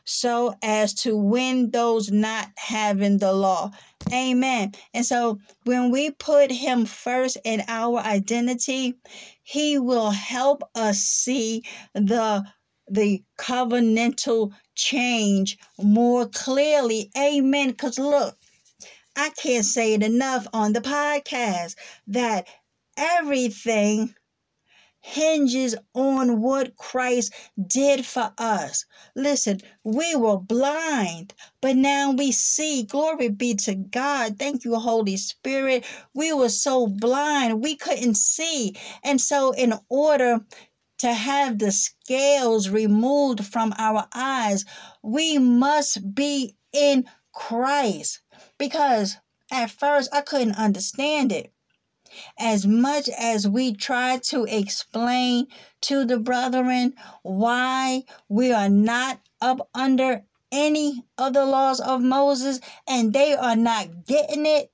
so 0.05 0.55
as 0.63 0.95
to 0.95 1.17
win 1.17 1.71
those 1.71 2.11
not 2.11 2.49
having 2.57 3.19
the 3.19 3.33
law. 3.33 3.71
Amen. 4.13 4.73
And 4.95 5.07
so 5.07 5.41
when 5.65 5.91
we 5.91 6.11
put 6.13 6.51
him 6.53 6.87
first 6.87 7.39
in 7.45 7.63
our 7.69 8.01
identity, 8.01 8.95
he 9.43 9.79
will 9.79 10.11
help 10.11 10.63
us 10.75 10.99
see 11.01 11.65
the 11.95 12.45
the 12.89 13.23
covenantal 13.39 14.53
change 14.77 15.59
more 15.81 16.27
clearly. 16.29 17.11
Amen. 17.17 17.71
Because 17.71 17.99
look, 17.99 18.37
I 19.21 19.29
can't 19.29 19.67
say 19.67 19.93
it 19.93 20.03
enough 20.03 20.47
on 20.55 20.73
the 20.73 20.81
podcast 20.81 21.75
that 22.07 22.49
everything 22.97 24.15
hinges 25.03 25.77
on 25.95 26.41
what 26.41 26.75
Christ 26.77 27.35
did 27.67 28.07
for 28.07 28.33
us. 28.39 28.87
Listen, 29.15 29.61
we 29.85 30.17
were 30.17 30.39
blind, 30.39 31.35
but 31.61 31.77
now 31.77 32.13
we 32.13 32.33
see. 32.33 32.85
Glory 32.85 33.29
be 33.29 33.55
to 33.57 33.75
God. 33.75 34.39
Thank 34.39 34.65
you, 34.65 34.75
Holy 34.77 35.19
Spirit. 35.19 35.85
We 36.15 36.33
were 36.33 36.49
so 36.49 36.87
blind, 36.87 37.63
we 37.63 37.77
couldn't 37.77 38.17
see. 38.17 38.75
And 39.05 39.21
so, 39.21 39.53
in 39.53 39.75
order 39.91 40.47
to 40.99 41.13
have 41.13 41.59
the 41.59 41.73
scales 41.73 42.71
removed 42.71 43.45
from 43.45 43.75
our 43.77 44.09
eyes, 44.15 44.65
we 45.03 45.37
must 45.37 46.15
be 46.15 46.57
in 46.73 47.05
Christ. 47.35 48.23
Because 48.59 49.17
at 49.51 49.71
first 49.71 50.09
I 50.13 50.21
couldn't 50.21 50.57
understand 50.57 51.33
it 51.33 51.53
as 52.39 52.67
much 52.67 53.09
as 53.09 53.47
we 53.47 53.73
try 53.73 54.19
to 54.19 54.45
explain 54.45 55.47
to 55.81 56.05
the 56.05 56.19
brethren 56.19 56.95
why 57.23 58.05
we 58.29 58.53
are 58.53 58.69
not 58.69 59.21
up 59.41 59.69
under 59.75 60.25
any 60.53 61.05
of 61.17 61.33
the 61.33 61.45
laws 61.45 61.81
of 61.81 62.01
Moses 62.01 62.61
and 62.87 63.13
they 63.13 63.35
are 63.35 63.57
not 63.57 64.07
getting 64.07 64.47
it, 64.47 64.73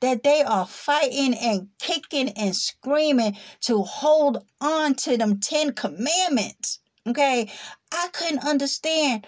that 0.00 0.22
they 0.22 0.42
are 0.42 0.66
fighting 0.66 1.34
and 1.34 1.68
kicking 1.78 2.28
and 2.30 2.54
screaming 2.54 3.36
to 3.60 3.82
hold 3.82 4.44
on 4.60 4.94
to 4.94 5.16
them 5.16 5.40
10 5.40 5.72
commandments. 5.72 6.80
Okay, 7.06 7.50
I 7.90 8.08
couldn't 8.12 8.44
understand. 8.44 9.26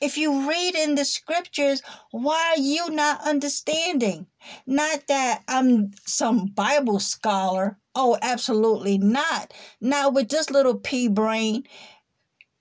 If 0.00 0.18
you 0.18 0.48
read 0.48 0.74
in 0.74 0.96
the 0.96 1.04
scriptures, 1.04 1.82
why 2.10 2.54
are 2.56 2.60
you 2.60 2.90
not 2.90 3.22
understanding? 3.26 4.26
Not 4.66 5.06
that 5.06 5.42
I'm 5.48 5.92
some 6.06 6.46
Bible 6.46 7.00
scholar. 7.00 7.78
Oh, 7.94 8.18
absolutely 8.20 8.98
not. 8.98 9.54
Not 9.80 10.12
with 10.12 10.28
this 10.28 10.50
little 10.50 10.74
pea 10.74 11.08
brain. 11.08 11.64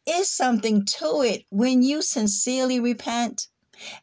Is 0.05 0.29
something 0.29 0.85
to 0.85 1.21
it 1.21 1.45
when 1.49 1.81
you 1.81 2.01
sincerely 2.01 2.79
repent 2.79 3.47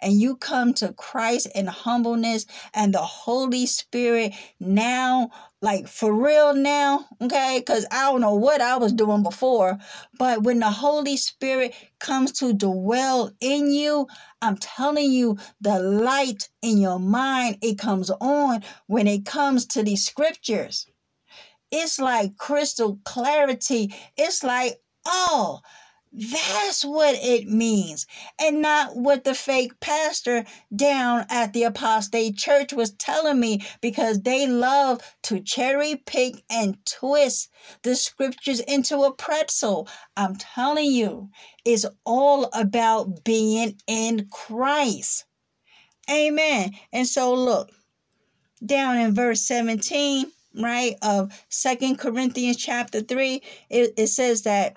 and 0.01 0.21
you 0.21 0.37
come 0.37 0.75
to 0.75 0.93
Christ 0.93 1.49
in 1.55 1.67
humbleness 1.67 2.47
and 2.75 2.93
the 2.93 3.05
Holy 3.05 3.67
Spirit 3.67 4.35
now, 4.59 5.31
like 5.63 5.89
for 5.89 6.13
real 6.13 6.55
now, 6.55 7.07
okay? 7.21 7.59
Because 7.59 7.87
I 7.91 8.11
don't 8.11 8.21
know 8.21 8.35
what 8.35 8.61
I 8.61 8.77
was 8.79 8.93
doing 8.93 9.23
before, 9.23 9.79
but 10.19 10.43
when 10.43 10.61
the 10.61 10.71
Holy 10.71 11.17
Spirit 11.17 11.75
comes 11.99 12.33
to 12.33 12.53
dwell 12.55 13.31
in 13.41 13.71
you, 13.71 14.07
I'm 14.41 14.57
telling 14.57 15.11
you, 15.13 15.39
the 15.61 15.79
light 15.79 16.49
in 16.63 16.79
your 16.79 16.99
mind, 16.99 17.59
it 17.63 17.79
comes 17.79 18.11
on 18.11 18.63
when 18.87 19.07
it 19.07 19.27
comes 19.27 19.67
to 19.67 19.83
these 19.83 20.05
scriptures. 20.05 20.87
It's 21.71 21.99
like 21.99 22.37
crystal 22.37 22.99
clarity. 23.05 23.95
It's 24.17 24.43
like, 24.43 24.81
oh, 25.07 25.61
that's 26.13 26.85
what 26.85 27.15
it 27.15 27.47
means, 27.47 28.07
and 28.41 28.61
not 28.61 28.97
what 28.97 29.23
the 29.23 29.35
fake 29.35 29.79
pastor 29.79 30.45
down 30.75 31.25
at 31.31 31.53
the 31.53 31.63
apostate 31.63 32.37
church 32.37 32.73
was 32.73 32.91
telling 32.91 33.39
me 33.39 33.63
because 33.81 34.21
they 34.23 34.49
love 34.49 35.01
to 35.23 35.41
cherry 35.41 35.95
pick 35.95 36.43
and 36.51 36.85
twist 36.85 37.49
the 37.83 37.95
scriptures 37.95 38.59
into 38.59 39.03
a 39.03 39.15
pretzel. 39.15 39.89
I'm 40.17 40.35
telling 40.35 40.91
you, 40.91 41.31
it's 41.65 41.87
all 42.05 42.51
about 42.55 43.23
being 43.23 43.81
in 43.87 44.27
Christ. 44.31 45.27
Amen. 46.11 46.73
And 46.93 47.07
so, 47.07 47.35
look 47.35 47.71
down 48.67 48.99
in 48.99 49.15
verse 49.15 49.43
17, 49.43 50.27
right, 50.57 50.97
of 51.03 51.33
Second 51.49 51.99
Corinthians 51.99 52.57
chapter 52.57 53.01
3, 53.01 53.41
it, 53.71 53.95
it 53.97 54.09
says 54.09 54.43
that 54.43 54.77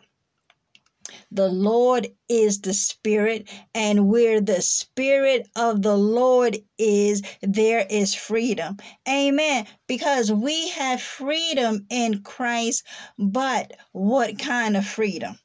the 1.32 1.48
Lord 1.48 2.08
is 2.30 2.62
the 2.62 2.74
Spirit, 2.74 3.50
and 3.74 4.08
where 4.08 4.42
the 4.42 4.62
Spirit 4.62 5.50
of 5.56 5.82
the 5.82 5.98
Lord 5.98 6.58
is, 6.78 7.22
there 7.42 7.86
is 7.90 8.14
freedom. 8.14 8.78
Amen. 9.08 9.68
Because 9.88 10.32
we 10.32 10.70
have 10.70 11.02
freedom 11.02 11.86
in 11.90 12.24
Christ, 12.24 12.84
but 13.18 13.74
what 13.92 14.40
kind 14.40 14.78
of 14.78 14.86
freedom? 14.86 15.40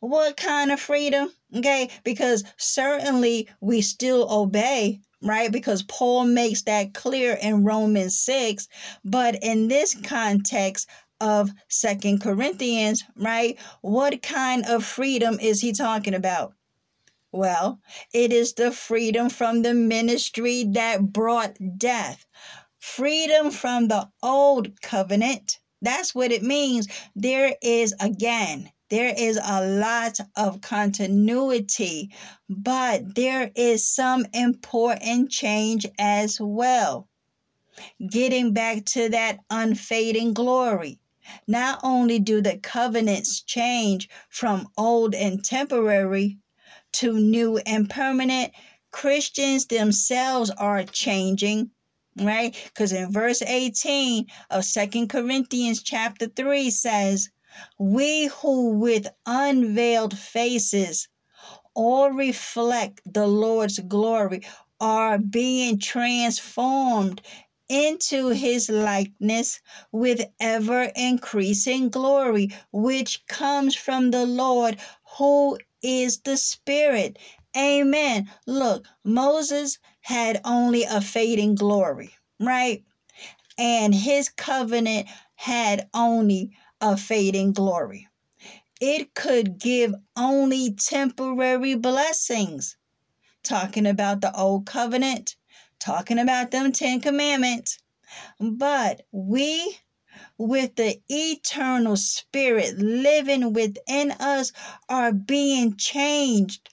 What 0.00 0.36
kind 0.36 0.70
of 0.70 0.80
freedom? 0.80 1.32
Okay, 1.56 1.90
because 2.04 2.44
certainly 2.56 3.48
we 3.60 3.80
still 3.80 4.30
obey 4.30 5.00
right? 5.22 5.52
Because 5.52 5.82
Paul 5.82 6.24
makes 6.24 6.62
that 6.62 6.94
clear 6.94 7.38
in 7.40 7.64
Romans 7.64 8.18
6. 8.20 8.68
But 9.04 9.36
in 9.42 9.68
this 9.68 9.94
context, 9.94 10.88
of 11.20 11.50
Second 11.68 12.20
Corinthians, 12.20 13.04
right? 13.16 13.58
What 13.82 14.22
kind 14.22 14.64
of 14.66 14.84
freedom 14.84 15.38
is 15.40 15.60
he 15.60 15.72
talking 15.72 16.14
about? 16.14 16.54
Well, 17.32 17.80
it 18.12 18.32
is 18.32 18.54
the 18.54 18.72
freedom 18.72 19.30
from 19.30 19.62
the 19.62 19.74
ministry 19.74 20.64
that 20.72 21.12
brought 21.12 21.56
death. 21.78 22.26
Freedom 22.78 23.50
from 23.50 23.88
the 23.88 24.08
old 24.22 24.80
covenant. 24.82 25.60
That's 25.82 26.14
what 26.14 26.32
it 26.32 26.42
means. 26.42 26.88
There 27.14 27.54
is, 27.62 27.94
again, 28.00 28.70
there 28.90 29.14
is 29.16 29.38
a 29.42 29.64
lot 29.64 30.18
of 30.36 30.60
continuity, 30.60 32.10
but 32.48 33.14
there 33.14 33.50
is 33.54 33.88
some 33.88 34.26
important 34.34 35.30
change 35.30 35.86
as 35.98 36.40
well. 36.40 37.08
Getting 38.10 38.52
back 38.52 38.84
to 38.86 39.08
that 39.10 39.38
unfading 39.50 40.34
glory. 40.34 40.99
Not 41.46 41.80
only 41.82 42.18
do 42.18 42.40
the 42.40 42.58
covenants 42.58 43.42
change 43.42 44.08
from 44.28 44.68
old 44.76 45.14
and 45.14 45.44
temporary 45.44 46.38
to 46.92 47.18
new 47.18 47.58
and 47.58 47.88
permanent, 47.88 48.52
Christians 48.90 49.66
themselves 49.66 50.50
are 50.50 50.82
changing, 50.84 51.70
right? 52.16 52.56
Because 52.64 52.92
in 52.92 53.12
verse 53.12 53.42
18 53.42 54.26
of 54.50 54.64
Second 54.64 55.08
Corinthians 55.08 55.82
chapter 55.82 56.26
3 56.26 56.70
says, 56.70 57.28
We 57.78 58.26
who 58.26 58.70
with 58.70 59.06
unveiled 59.26 60.18
faces 60.18 61.08
all 61.74 62.10
reflect 62.10 63.00
the 63.04 63.26
Lord's 63.26 63.78
glory 63.78 64.42
are 64.80 65.18
being 65.18 65.78
transformed 65.78 67.20
into 67.70 68.30
his 68.30 68.68
likeness 68.68 69.60
with 69.92 70.20
ever 70.40 70.90
increasing 70.96 71.88
glory, 71.88 72.50
which 72.72 73.24
comes 73.28 73.76
from 73.76 74.10
the 74.10 74.26
Lord 74.26 74.76
who 75.16 75.56
is 75.80 76.18
the 76.22 76.36
Spirit. 76.36 77.16
Amen. 77.56 78.28
Look, 78.46 78.86
Moses 79.04 79.78
had 80.00 80.40
only 80.44 80.82
a 80.82 81.00
fading 81.00 81.54
glory, 81.54 82.10
right? 82.40 82.84
And 83.56 83.94
his 83.94 84.28
covenant 84.28 85.06
had 85.36 85.88
only 85.94 86.50
a 86.80 86.96
fading 86.96 87.52
glory. 87.52 88.08
It 88.80 89.14
could 89.14 89.58
give 89.58 89.94
only 90.16 90.72
temporary 90.72 91.76
blessings. 91.76 92.76
Talking 93.44 93.86
about 93.86 94.22
the 94.22 94.36
old 94.36 94.66
covenant, 94.66 95.36
talking 95.80 96.18
about 96.18 96.50
them 96.50 96.72
Ten 96.72 97.00
Commandments. 97.00 97.78
But 98.38 99.02
we, 99.12 99.78
with 100.38 100.76
the 100.76 101.00
eternal 101.08 101.96
Spirit 101.96 102.78
living 102.78 103.52
within 103.52 104.12
us, 104.12 104.52
are 104.88 105.12
being 105.12 105.76
changed 105.76 106.68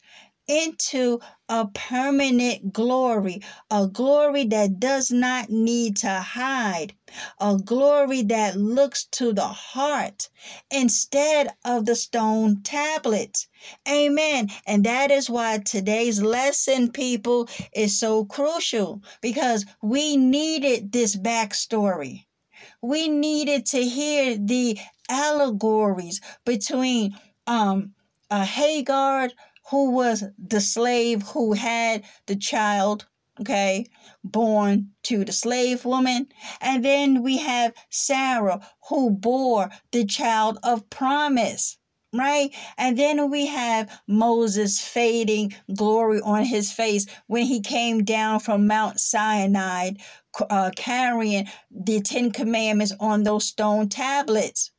into 0.47 1.19
a 1.49 1.65
permanent 1.67 2.73
glory, 2.73 3.41
a 3.71 3.87
glory 3.87 4.43
that 4.45 4.79
does 4.79 5.11
not 5.11 5.49
need 5.49 5.95
to 5.95 6.09
hide, 6.09 6.93
a 7.39 7.57
glory 7.57 8.21
that 8.21 8.57
looks 8.57 9.05
to 9.05 9.31
the 9.31 9.47
heart 9.47 10.29
instead 10.69 11.53
of 11.63 11.85
the 11.85 11.95
stone 11.95 12.61
tablets. 12.63 13.47
Amen. 13.87 14.49
And 14.65 14.83
that 14.83 15.09
is 15.09 15.29
why 15.29 15.59
today's 15.59 16.21
lesson, 16.21 16.91
people, 16.91 17.47
is 17.73 17.97
so 17.97 18.25
crucial 18.25 19.01
because 19.21 19.65
we 19.81 20.17
needed 20.17 20.91
this 20.91 21.15
backstory. 21.15 22.25
We 22.81 23.07
needed 23.07 23.65
to 23.67 23.83
hear 23.83 24.37
the 24.37 24.77
allegories 25.09 26.21
between 26.45 27.17
um, 27.47 27.93
a 28.29 28.43
Hagar 28.43 29.29
who 29.69 29.91
was 29.91 30.23
the 30.37 30.61
slave 30.61 31.21
who 31.23 31.53
had 31.53 32.03
the 32.25 32.35
child, 32.35 33.05
okay, 33.41 33.85
born 34.23 34.91
to 35.03 35.25
the 35.25 35.31
slave 35.31 35.85
woman. 35.85 36.27
And 36.61 36.83
then 36.83 37.23
we 37.23 37.37
have 37.37 37.73
Sarah 37.89 38.65
who 38.89 39.11
bore 39.11 39.69
the 39.91 40.05
child 40.05 40.59
of 40.63 40.89
promise 40.89 41.77
right? 42.13 42.55
And 42.77 42.97
then 42.97 43.29
we 43.29 43.47
have 43.47 44.01
Moses 44.07 44.79
fading 44.79 45.53
glory 45.75 46.21
on 46.21 46.45
his 46.45 46.71
face 46.71 47.05
when 47.27 47.45
he 47.45 47.59
came 47.59 48.05
down 48.05 48.39
from 48.39 48.65
Mount 48.65 48.99
Sinai 48.99 49.91
uh, 50.49 50.71
carrying 50.75 51.47
the 51.69 52.01
Ten 52.01 52.31
Commandments 52.31 52.93
on 52.99 53.23
those 53.23 53.45
stone 53.45 53.89
tablets 53.89 54.71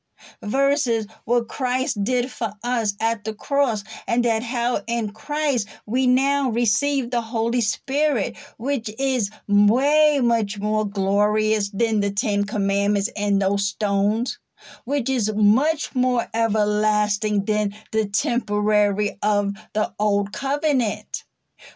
versus 0.42 1.06
what 1.24 1.48
Christ 1.48 2.02
did 2.02 2.30
for 2.30 2.52
us 2.64 2.94
at 3.00 3.24
the 3.24 3.34
cross, 3.34 3.84
and 4.06 4.24
that 4.24 4.42
how 4.42 4.82
in 4.86 5.10
Christ 5.10 5.68
we 5.86 6.06
now 6.06 6.50
receive 6.50 7.10
the 7.10 7.20
Holy 7.20 7.60
Spirit, 7.60 8.36
which 8.56 8.90
is 8.98 9.30
way 9.46 10.20
much 10.22 10.58
more 10.58 10.88
glorious 10.88 11.70
than 11.70 12.00
the 12.00 12.10
Ten 12.10 12.44
Commandments 12.44 13.08
and 13.16 13.40
those 13.40 13.66
stones. 13.66 14.38
Which 14.84 15.08
is 15.08 15.32
much 15.32 15.94
more 15.94 16.26
everlasting 16.34 17.44
than 17.44 17.76
the 17.92 18.06
temporary 18.06 19.16
of 19.22 19.52
the 19.72 19.92
old 20.00 20.32
covenant. 20.32 21.22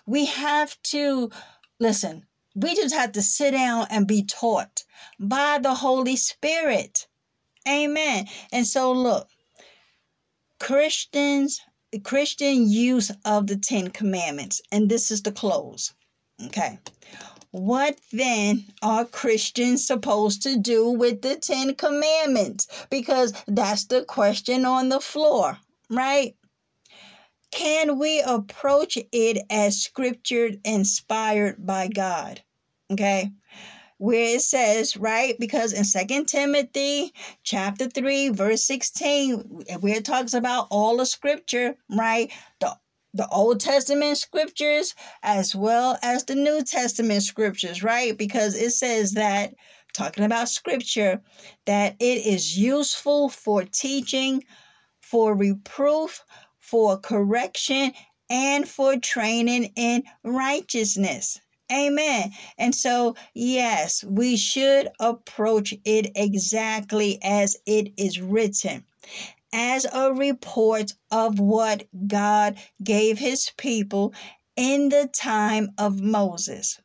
We 0.04 0.24
have 0.26 0.76
to 0.84 1.30
listen, 1.78 2.26
we 2.54 2.74
just 2.74 2.94
have 2.94 3.12
to 3.12 3.22
sit 3.22 3.52
down 3.52 3.86
and 3.90 4.06
be 4.06 4.24
taught 4.24 4.84
by 5.18 5.58
the 5.58 5.74
Holy 5.74 6.16
Spirit. 6.16 7.06
Amen. 7.68 8.26
And 8.52 8.66
so, 8.66 8.92
look, 8.92 9.28
Christians, 10.58 11.60
Christian 12.02 12.70
use 12.70 13.10
of 13.24 13.46
the 13.46 13.56
Ten 13.56 13.90
Commandments, 13.90 14.60
and 14.70 14.88
this 14.88 15.10
is 15.10 15.22
the 15.22 15.32
close. 15.32 15.92
Okay. 16.46 16.78
What 17.50 17.98
then 18.12 18.64
are 18.80 19.04
Christians 19.04 19.86
supposed 19.86 20.42
to 20.42 20.56
do 20.56 20.88
with 20.88 21.20
the 21.20 21.36
Ten 21.36 21.74
Commandments? 21.74 22.66
Because 22.90 23.34
that's 23.46 23.84
the 23.84 24.04
question 24.04 24.64
on 24.64 24.88
the 24.88 25.00
floor, 25.00 25.58
right? 25.90 26.34
Can 27.50 27.98
we 27.98 28.22
approach 28.22 28.96
it 29.12 29.44
as 29.50 29.82
scripture 29.82 30.52
inspired 30.64 31.66
by 31.66 31.88
God? 31.88 32.40
Okay. 32.90 33.30
Where 34.02 34.34
it 34.34 34.42
says, 34.42 34.96
right? 34.96 35.38
Because 35.38 35.72
in 35.72 35.84
Second 35.84 36.26
Timothy 36.26 37.14
chapter 37.44 37.88
3, 37.88 38.30
verse 38.30 38.64
16, 38.64 39.34
where 39.78 39.98
it 39.98 40.04
talks 40.04 40.34
about 40.34 40.66
all 40.72 40.96
the 40.96 41.06
scripture, 41.06 41.76
right? 41.88 42.28
The 42.60 42.76
the 43.14 43.28
Old 43.28 43.60
Testament 43.60 44.18
scriptures 44.18 44.96
as 45.22 45.54
well 45.54 46.00
as 46.02 46.24
the 46.24 46.34
New 46.34 46.64
Testament 46.64 47.22
scriptures, 47.22 47.84
right? 47.84 48.18
Because 48.18 48.56
it 48.56 48.70
says 48.70 49.12
that, 49.12 49.54
talking 49.92 50.24
about 50.24 50.48
scripture, 50.48 51.22
that 51.66 51.94
it 52.00 52.26
is 52.26 52.58
useful 52.58 53.28
for 53.28 53.62
teaching, 53.62 54.42
for 55.00 55.36
reproof, 55.36 56.24
for 56.58 56.98
correction, 56.98 57.92
and 58.28 58.68
for 58.68 58.96
training 58.96 59.72
in 59.76 60.02
righteousness. 60.24 61.38
Amen. 61.72 62.32
And 62.58 62.74
so, 62.74 63.16
yes, 63.34 64.04
we 64.04 64.36
should 64.36 64.88
approach 65.00 65.74
it 65.84 66.12
exactly 66.14 67.18
as 67.22 67.56
it 67.66 67.92
is 67.96 68.20
written 68.20 68.84
as 69.52 69.86
a 69.92 70.12
report 70.14 70.92
of 71.10 71.38
what 71.38 71.84
God 72.06 72.56
gave 72.82 73.18
his 73.18 73.50
people 73.56 74.14
in 74.56 74.88
the 74.88 75.08
time 75.14 75.70
of 75.78 76.00
Moses. 76.00 76.80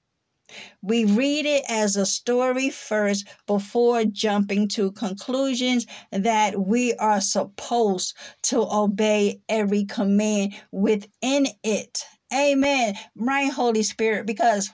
We 0.81 1.05
read 1.05 1.45
it 1.45 1.65
as 1.67 1.95
a 1.95 2.05
story 2.05 2.69
first 2.69 3.27
before 3.45 4.05
jumping 4.05 4.67
to 4.69 4.91
conclusions 4.91 5.85
that 6.11 6.59
we 6.67 6.93
are 6.95 7.21
supposed 7.21 8.15
to 8.43 8.61
obey 8.71 9.41
every 9.49 9.85
command 9.85 10.53
within 10.71 11.47
it. 11.63 12.03
Amen. 12.33 12.95
Right, 13.15 13.51
Holy 13.51 13.83
Spirit, 13.83 14.25
because 14.25 14.69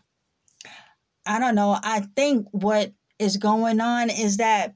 I 1.26 1.40
don't 1.40 1.56
know, 1.56 1.78
I 1.82 2.02
think 2.16 2.48
what 2.52 2.92
is 3.20 3.38
going 3.38 3.80
on 3.80 4.10
is 4.10 4.38
that 4.38 4.76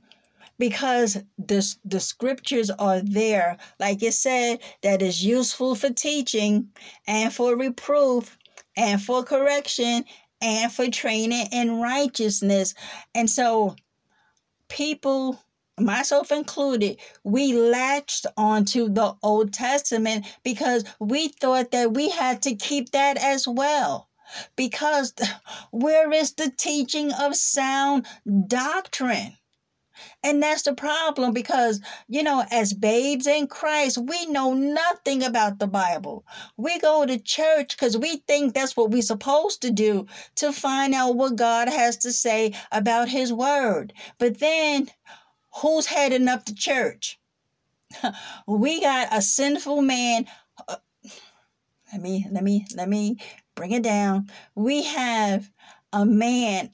because 0.60 1.18
the, 1.38 1.76
the 1.86 2.00
scriptures 2.00 2.70
are 2.70 3.02
there, 3.02 3.58
like 3.80 4.02
it 4.02 4.14
said, 4.14 4.60
that 4.82 5.02
is 5.02 5.24
useful 5.24 5.76
for 5.76 5.90
teaching 5.90 6.70
and 7.06 7.32
for 7.34 7.56
reproof 7.56 8.38
and 8.76 9.02
for 9.02 9.24
correction 9.24 10.06
and 10.42 10.72
for 10.72 10.88
training 10.90 11.48
in 11.52 11.80
righteousness. 11.80 12.74
And 13.14 13.30
so, 13.30 13.76
people, 14.68 15.40
myself 15.80 16.32
included, 16.32 16.98
we 17.24 17.54
latched 17.54 18.26
onto 18.36 18.90
the 18.90 19.16
Old 19.24 19.54
Testament 19.54 20.26
because 20.44 20.84
we 21.00 21.28
thought 21.28 21.72
that 21.72 21.94
we 21.94 22.10
had 22.10 22.42
to 22.44 22.56
keep 22.56 22.92
that 22.92 23.18
as 23.18 23.48
well. 23.48 24.07
Because 24.56 25.14
where 25.72 26.12
is 26.12 26.34
the 26.34 26.52
teaching 26.52 27.12
of 27.14 27.36
sound 27.36 28.06
doctrine? 28.48 29.38
And 30.24 30.42
that's 30.42 30.64
the 30.64 30.74
problem 30.74 31.34
because, 31.34 31.80
you 32.08 32.24
know, 32.24 32.44
as 32.52 32.74
babes 32.74 33.28
in 33.28 33.48
Christ, 33.48 33.98
we 33.98 34.26
know 34.28 34.54
nothing 34.54 35.24
about 35.24 35.60
the 35.60 35.68
Bible. 35.68 36.26
We 36.56 36.80
go 36.80 37.06
to 37.06 37.18
church 37.20 37.76
because 37.76 37.98
we 37.98 38.18
think 38.28 38.54
that's 38.54 38.76
what 38.76 38.92
we're 38.92 39.02
supposed 39.02 39.62
to 39.62 39.72
do 39.72 40.08
to 40.36 40.52
find 40.52 40.94
out 40.94 41.16
what 41.16 41.36
God 41.36 41.70
has 41.70 41.98
to 41.98 42.12
say 42.12 42.54
about 42.72 43.10
His 43.10 43.32
Word. 43.32 43.94
But 44.18 44.40
then, 44.40 44.90
who's 45.62 45.86
heading 45.86 46.28
up 46.28 46.46
the 46.46 46.54
church? 46.54 47.20
we 48.48 48.82
got 48.82 49.10
a 49.12 49.22
sinful 49.22 49.82
man. 49.82 50.26
Uh, 50.68 50.78
let 51.94 52.02
me, 52.02 52.26
let 52.32 52.44
me, 52.44 52.66
let 52.76 52.90
me 52.90 53.18
bring 53.58 53.72
it 53.72 53.84
down. 53.84 54.30
We 54.56 54.84
have 54.84 55.52
a 55.92 56.06
man 56.06 56.72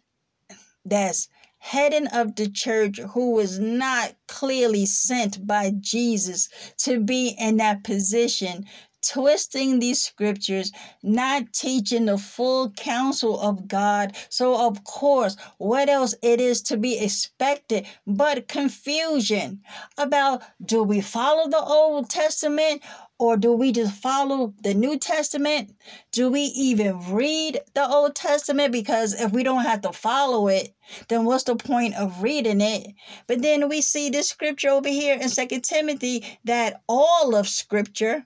that's 0.85 1.29
heading 1.57 2.07
of 2.07 2.35
the 2.35 2.49
church 2.49 2.99
who 2.99 3.31
was 3.31 3.57
not 3.57 4.13
clearly 4.27 4.85
sent 4.85 5.47
by 5.47 5.71
Jesus 5.79 6.49
to 6.79 6.99
be 6.99 7.29
in 7.39 7.57
that 7.57 7.85
position 7.85 8.65
twisting 9.03 9.79
these 9.79 10.01
scriptures, 10.01 10.71
not 11.03 11.51
teaching 11.53 12.05
the 12.05 12.17
full 12.17 12.71
counsel 12.71 13.39
of 13.39 13.67
God. 13.67 14.15
So, 14.29 14.67
of 14.67 14.83
course, 14.83 15.35
what 15.57 15.89
else 15.89 16.15
it 16.21 16.39
is 16.39 16.61
to 16.63 16.77
be 16.77 16.97
expected 16.99 17.85
but 18.07 18.47
confusion 18.47 19.61
about 19.97 20.41
do 20.65 20.83
we 20.83 21.01
follow 21.01 21.49
the 21.49 21.59
Old 21.61 22.09
Testament 22.09 22.81
or 23.19 23.37
do 23.37 23.53
we 23.53 23.71
just 23.71 23.93
follow 23.93 24.53
the 24.63 24.73
New 24.73 24.97
Testament? 24.97 25.75
Do 26.11 26.29
we 26.29 26.41
even 26.41 27.13
read 27.13 27.61
the 27.73 27.87
Old 27.87 28.15
Testament? 28.15 28.71
Because 28.71 29.13
if 29.13 29.31
we 29.31 29.43
don't 29.43 29.63
have 29.63 29.81
to 29.81 29.93
follow 29.93 30.47
it, 30.47 30.73
then 31.07 31.23
what's 31.23 31.45
the 31.45 31.55
point 31.55 31.95
of 31.95 32.23
reading 32.23 32.59
it? 32.59 32.93
But 33.27 33.41
then 33.41 33.69
we 33.69 33.81
see 33.81 34.09
this 34.09 34.29
scripture 34.29 34.69
over 34.69 34.89
here 34.89 35.15
in 35.15 35.29
Second 35.29 35.63
Timothy 35.63 36.25
that 36.43 36.81
all 36.89 37.35
of 37.35 37.47
scripture 37.47 38.25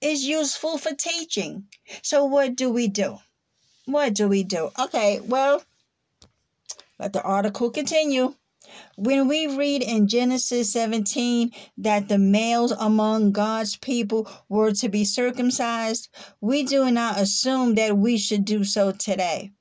is 0.00 0.24
useful 0.24 0.78
for 0.78 0.94
teaching. 0.94 1.66
So, 2.02 2.24
what 2.24 2.56
do 2.56 2.70
we 2.70 2.88
do? 2.88 3.18
What 3.86 4.14
do 4.14 4.28
we 4.28 4.44
do? 4.44 4.70
Okay, 4.78 5.20
well, 5.20 5.62
let 6.98 7.12
the 7.12 7.22
article 7.22 7.70
continue. 7.70 8.34
When 8.96 9.28
we 9.28 9.46
read 9.46 9.82
in 9.82 10.08
Genesis 10.08 10.70
17 10.70 11.52
that 11.78 12.08
the 12.08 12.18
males 12.18 12.72
among 12.72 13.32
God's 13.32 13.76
people 13.76 14.28
were 14.48 14.72
to 14.72 14.88
be 14.88 15.04
circumcised, 15.04 16.08
we 16.40 16.62
do 16.62 16.90
not 16.90 17.20
assume 17.20 17.74
that 17.76 17.96
we 17.96 18.18
should 18.18 18.44
do 18.44 18.64
so 18.64 18.92
today. 18.92 19.52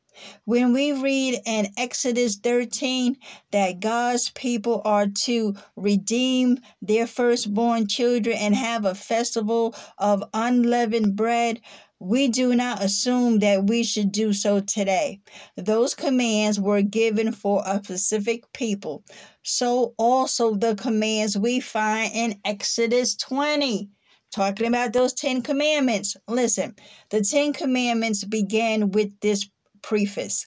When 0.45 0.73
we 0.73 0.93
read 0.93 1.41
in 1.45 1.71
Exodus 1.77 2.37
13 2.37 3.17
that 3.51 3.79
God's 3.79 4.31
people 4.31 4.81
are 4.83 5.05
to 5.05 5.55
redeem 5.75 6.57
their 6.81 7.05
firstborn 7.05 7.87
children 7.87 8.35
and 8.35 8.55
have 8.55 8.83
a 8.83 8.95
festival 8.95 9.75
of 9.99 10.23
unleavened 10.33 11.15
bread, 11.15 11.61
we 11.99 12.27
do 12.27 12.55
not 12.55 12.83
assume 12.83 13.39
that 13.39 13.65
we 13.65 13.83
should 13.83 14.11
do 14.11 14.31
so 14.33 14.59
today. 14.59 15.19
Those 15.55 15.95
commands 15.95 16.59
were 16.59 16.81
given 16.81 17.31
for 17.31 17.63
a 17.65 17.83
specific 17.83 18.51
people. 18.53 19.03
So 19.43 19.93
also 19.97 20.55
the 20.55 20.75
commands 20.75 21.37
we 21.37 21.59
find 21.59 22.11
in 22.13 22.39
Exodus 22.45 23.15
20 23.15 23.89
talking 24.31 24.67
about 24.67 24.93
those 24.93 25.13
10 25.13 25.41
commandments. 25.41 26.15
Listen, 26.27 26.75
the 27.09 27.21
10 27.21 27.53
commandments 27.53 28.23
began 28.23 28.91
with 28.91 29.19
this 29.21 29.49
preface. 29.81 30.45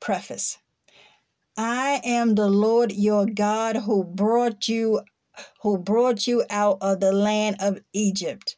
Preface. 0.00 0.58
I 1.56 2.00
am 2.04 2.34
the 2.34 2.50
Lord 2.50 2.92
your 2.92 3.26
God 3.26 3.76
who 3.76 4.04
brought 4.04 4.68
you 4.68 5.00
who 5.62 5.78
brought 5.78 6.26
you 6.26 6.44
out 6.50 6.78
of 6.80 7.00
the 7.00 7.12
land 7.12 7.56
of 7.60 7.80
Egypt. 7.92 8.56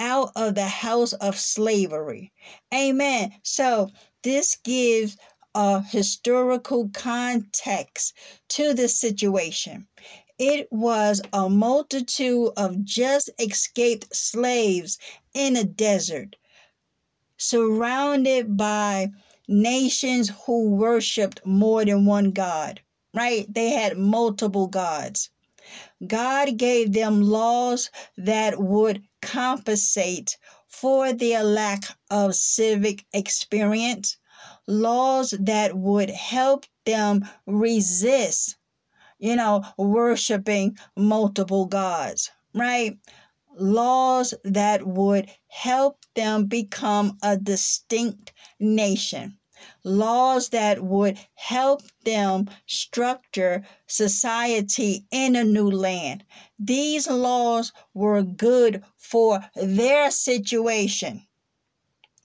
Out 0.00 0.32
of 0.34 0.56
the 0.56 0.66
house 0.66 1.12
of 1.12 1.38
slavery. 1.38 2.32
Amen. 2.74 3.32
So 3.44 3.90
this 4.24 4.56
gives 4.56 5.16
a 5.54 5.82
historical 5.82 6.88
context 6.88 8.14
to 8.48 8.74
the 8.74 8.88
situation. 8.88 9.86
It 10.38 10.68
was 10.72 11.20
a 11.32 11.50
multitude 11.50 12.50
of 12.56 12.82
just 12.82 13.28
escaped 13.38 14.16
slaves 14.16 14.98
in 15.34 15.54
a 15.54 15.64
desert, 15.64 16.36
surrounded 17.36 18.56
by 18.56 19.10
nations 19.48 20.30
who 20.46 20.70
worshiped 20.70 21.44
more 21.44 21.84
than 21.84 22.06
one 22.06 22.30
God, 22.30 22.80
right? 23.12 23.52
They 23.52 23.70
had 23.70 23.98
multiple 23.98 24.68
gods. 24.68 25.28
God 26.06 26.56
gave 26.56 26.92
them 26.92 27.20
laws 27.22 27.90
that 28.16 28.60
would 28.60 29.02
compensate 29.20 30.38
for 30.68 31.12
their 31.12 31.42
lack 31.42 31.84
of 32.10 32.34
civic 32.34 33.04
experience, 33.12 34.16
laws 34.66 35.34
that 35.40 35.76
would 35.76 36.10
help 36.10 36.66
them 36.86 37.28
resist, 37.46 38.56
you 39.18 39.36
know, 39.36 39.64
worshiping 39.76 40.78
multiple 40.96 41.66
gods, 41.66 42.30
right? 42.54 42.98
Laws 43.58 44.34
that 44.44 44.86
would 44.86 45.30
help 45.48 45.98
them 46.14 46.46
become 46.46 47.18
a 47.22 47.36
distinct 47.36 48.32
nation 48.60 49.39
laws 49.84 50.50
that 50.50 50.82
would 50.82 51.18
help 51.34 51.82
them 52.04 52.48
structure 52.66 53.64
society 53.86 55.04
in 55.10 55.36
a 55.36 55.44
new 55.44 55.70
land. 55.70 56.24
These 56.58 57.08
laws 57.08 57.72
were 57.94 58.22
good 58.22 58.84
for 58.96 59.44
their 59.54 60.10
situation. 60.10 61.26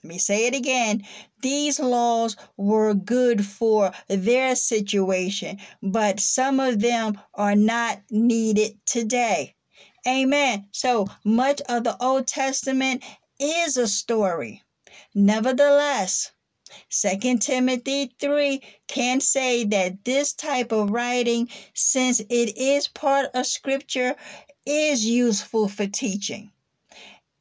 Let 0.03 0.09
me 0.09 0.17
say 0.19 0.45
it 0.45 0.53
again. 0.53 1.03
These 1.41 1.79
laws 1.79 2.37
were 2.57 2.93
good 2.93 3.43
for 3.43 3.91
their 4.07 4.55
situation, 4.55 5.57
but 5.81 6.19
some 6.19 6.59
of 6.59 6.79
them 6.79 7.19
are 7.33 7.55
not 7.55 8.01
needed 8.11 8.77
today. 8.85 9.55
Amen. 10.07 10.67
So 10.71 11.07
much 11.23 11.59
of 11.61 11.83
the 11.85 11.97
Old 11.99 12.27
Testament 12.27 13.03
is 13.39 13.77
a 13.77 13.87
story. 13.87 14.61
Nevertheless, 15.15 16.31
Second 16.89 17.41
Timothy 17.41 18.15
3 18.19 18.61
can 18.87 19.19
say 19.19 19.63
that 19.65 20.03
this 20.05 20.33
type 20.33 20.71
of 20.71 20.91
writing, 20.91 21.49
since 21.73 22.19
it 22.19 22.57
is 22.57 22.87
part 22.87 23.29
of 23.33 23.45
Scripture, 23.45 24.15
is 24.65 25.05
useful 25.05 25.67
for 25.67 25.87
teaching, 25.87 26.51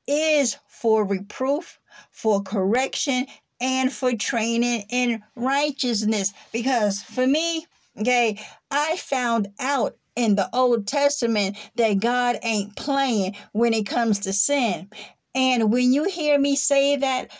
is 0.07 0.57
for 0.69 1.05
reproof, 1.05 1.79
for 2.11 2.43
correction, 2.43 3.27
and 3.61 3.93
for 3.93 4.13
training 4.15 4.85
in 4.91 5.23
righteousness. 5.37 6.33
Because 6.53 7.03
for 7.03 7.27
me, 7.27 7.67
okay, 7.99 8.39
I 8.71 8.97
found 8.97 9.49
out 9.59 9.97
in 10.17 10.35
the 10.37 10.49
Old 10.53 10.87
Testament 10.87 11.57
that 11.77 12.01
God 12.01 12.39
ain't 12.43 12.77
playing 12.77 13.37
when 13.53 13.73
it 13.73 13.87
comes 13.87 14.21
to 14.21 14.33
sin. 14.33 14.91
And 15.35 15.73
when 15.73 15.93
you 15.93 16.05
hear 16.05 16.39
me 16.39 16.55
say 16.57 16.97
that, 16.97 17.31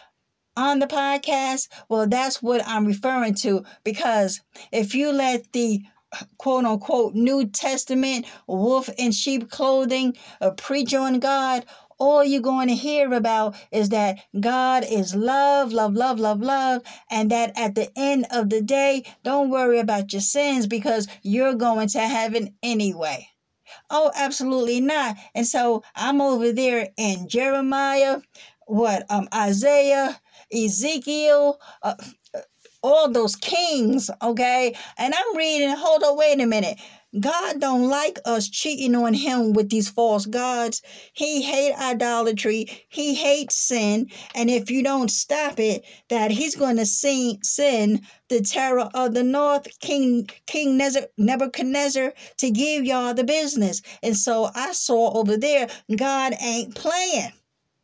on 0.57 0.79
the 0.79 0.87
podcast, 0.87 1.69
well, 1.89 2.07
that's 2.07 2.43
what 2.43 2.67
I'm 2.67 2.87
referring 2.87 3.35
to 3.37 3.65
because 3.83 4.41
if 4.73 4.95
you 4.95 5.13
let 5.13 5.53
the 5.53 5.83
quote 6.39 6.65
unquote 6.65 7.15
New 7.15 7.47
Testament 7.47 8.27
wolf 8.47 8.89
in 8.99 9.13
sheep 9.13 9.51
clothing 9.51 10.17
uh, 10.41 10.53
preach 10.53 10.95
on 10.95 11.19
God, 11.19 11.65
all 11.99 12.25
you're 12.25 12.43
going 12.43 12.69
to 12.69 12.75
hear 12.75 13.13
about 13.13 13.55
is 13.71 13.91
that 13.91 14.19
God 14.39 14.85
is 14.89 15.15
love, 15.15 15.73
love, 15.73 15.95
love, 15.95 16.19
love, 16.19 16.41
love, 16.41 16.83
and 17.11 17.31
that 17.31 17.53
at 17.57 17.75
the 17.75 17.91
end 17.97 18.27
of 18.31 18.51
the 18.51 18.61
day, 18.63 19.05
don't 19.23 19.51
worry 19.51 19.79
about 19.79 20.13
your 20.13 20.23
sins 20.23 20.67
because 20.67 21.07
you're 21.23 21.55
going 21.55 21.89
to 21.89 22.01
heaven 22.01 22.55
anyway. 22.63 23.29
Oh, 23.91 24.11
absolutely 24.15 24.81
not. 24.81 25.17
And 25.35 25.47
so 25.47 25.83
I'm 25.95 26.21
over 26.21 26.53
there 26.53 26.89
in 26.97 27.29
Jeremiah, 27.29 28.21
what, 28.67 29.05
um, 29.11 29.29
Isaiah, 29.35 30.21
Ezekiel, 30.55 31.61
uh, 31.83 31.95
all 32.83 33.11
those 33.11 33.37
kings, 33.37 34.11
okay? 34.23 34.75
And 34.99 35.15
I'm 35.15 35.37
reading, 35.37 35.75
hold 35.77 36.03
on, 36.05 36.17
wait 36.19 36.41
a 36.41 36.47
minute. 36.47 36.79
God 37.19 37.61
don't 37.61 37.89
like 37.89 38.19
us 38.25 38.49
cheating 38.49 38.95
on 38.97 39.15
him 39.15 39.53
with 39.53 39.71
these 39.71 39.89
false 39.89 40.27
gods. 40.27 40.83
He 41.13 41.43
hate 41.43 41.75
idolatry. 41.75 42.67
He 42.89 43.15
hates 43.15 43.57
sin. 43.57 44.09
And 44.35 44.51
if 44.51 44.71
you 44.71 44.83
don't 44.83 45.11
stop 45.11 45.61
it, 45.61 45.85
that 46.11 46.33
he's 46.33 46.57
going 46.57 46.77
to 46.77 46.87
send 46.87 48.03
the 48.29 48.41
terror 48.41 48.89
of 48.95 49.15
the 49.15 49.23
north, 49.23 49.69
King 49.81 50.29
King 50.47 50.77
Nebuchadnezzar, 51.17 52.13
to 52.39 52.51
give 52.51 52.85
y'all 52.85 53.15
the 53.15 53.25
business. 53.25 53.81
And 54.03 54.17
so 54.17 54.51
I 54.55 54.73
saw 54.73 55.17
over 55.19 55.37
there, 55.37 55.69
God 55.97 56.35
ain't 56.41 56.75
playing. 56.75 57.33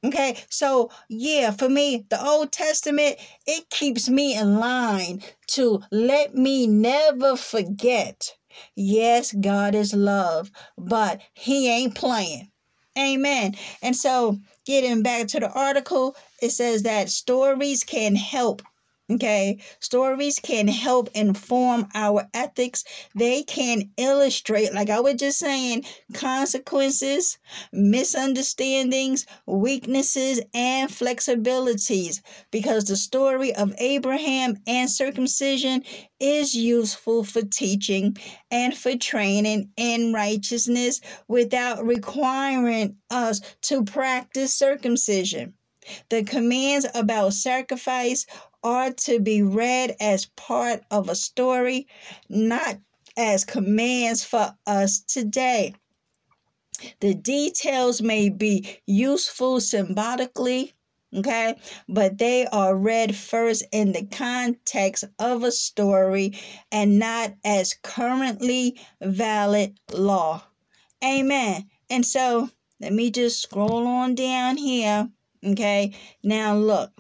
Okay, 0.05 0.37
so 0.49 0.91
yeah, 1.09 1.51
for 1.51 1.69
me, 1.69 2.07
the 2.09 2.23
Old 2.23 2.53
Testament, 2.53 3.17
it 3.47 3.69
keeps 3.71 4.09
me 4.09 4.35
in 4.35 4.59
line 4.59 5.23
to 5.49 5.83
let 5.91 6.35
me 6.35 6.67
never 6.67 7.37
forget. 7.37 8.35
Yes, 8.75 9.33
God 9.33 9.75
is 9.75 9.93
love, 9.95 10.51
but 10.79 11.21
He 11.35 11.69
ain't 11.69 11.95
playing. 11.95 12.51
Amen. 12.99 13.57
And 13.83 13.95
so, 13.95 14.39
getting 14.67 15.03
back 15.03 15.29
to 15.29 15.41
the 15.41 15.51
article, 15.51 16.17
it 16.43 16.51
says 16.51 16.83
that 16.85 17.11
stories 17.11 17.85
can 17.85 18.17
help 18.17 18.63
Okay, 19.11 19.59
stories 19.81 20.39
can 20.39 20.69
help 20.69 21.09
inform 21.15 21.89
our 21.95 22.29
ethics. 22.33 22.85
They 23.15 23.43
can 23.43 23.91
illustrate, 23.97 24.73
like 24.73 24.89
I 24.89 25.01
was 25.01 25.15
just 25.15 25.41
saying, 25.41 25.85
consequences, 26.15 27.37
misunderstandings, 27.73 29.27
weaknesses, 29.47 30.41
and 30.55 30.89
flexibilities. 30.89 32.21
Because 32.53 32.85
the 32.85 32.97
story 32.97 33.53
of 33.53 33.75
Abraham 33.79 34.59
and 34.69 34.89
circumcision 34.89 35.83
is 36.21 36.55
useful 36.55 37.25
for 37.25 37.43
teaching 37.43 38.17
and 38.53 38.77
for 38.77 38.97
training 38.97 39.71
in 39.77 40.13
righteousness 40.13 41.01
without 41.27 41.85
requiring 41.85 42.97
us 43.11 43.41
to 43.63 43.83
practice 43.83 44.55
circumcision. 44.55 45.55
The 46.11 46.23
commands 46.25 46.87
about 46.95 47.33
sacrifice 47.33 48.27
are 48.63 48.93
to 48.93 49.21
be 49.21 49.43
read 49.43 49.97
as 50.01 50.27
part 50.37 50.83
of 50.91 51.09
a 51.09 51.15
story, 51.15 51.87
not 52.29 52.79
as 53.17 53.45
commands 53.45 54.25
for 54.25 54.55
us 54.67 55.01
today. 55.01 55.75
The 57.01 57.15
details 57.15 58.01
may 58.01 58.31
be 58.31 58.79
useful 58.87 59.61
symbolically, 59.61 60.73
okay, 61.15 61.55
but 61.89 62.17
they 62.19 62.47
are 62.47 62.75
read 62.75 63.15
first 63.15 63.65
in 63.73 63.93
the 63.93 64.07
context 64.07 65.05
of 65.19 65.45
a 65.45 65.53
story 65.53 66.39
and 66.73 66.99
not 66.99 67.35
as 67.45 67.75
currently 67.83 68.81
valid 69.01 69.79
law. 69.93 70.43
Amen. 71.05 71.69
And 71.91 72.07
so 72.07 72.49
let 72.81 72.93
me 72.93 73.11
just 73.11 73.43
scroll 73.43 73.87
on 73.87 74.15
down 74.15 74.57
here, 74.57 75.11
okay. 75.45 75.93
Now, 76.23 76.57
look, 76.57 76.93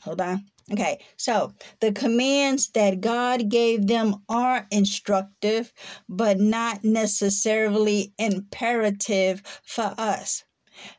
hold 0.00 0.20
on. 0.20 0.46
Okay, 0.72 0.98
so 1.16 1.52
the 1.80 1.92
commands 1.92 2.70
that 2.70 3.00
God 3.00 3.48
gave 3.48 3.86
them 3.86 4.16
are 4.28 4.66
instructive, 4.72 5.72
but 6.08 6.40
not 6.40 6.82
necessarily 6.82 8.12
imperative 8.18 9.42
for 9.62 9.94
us. 9.96 10.42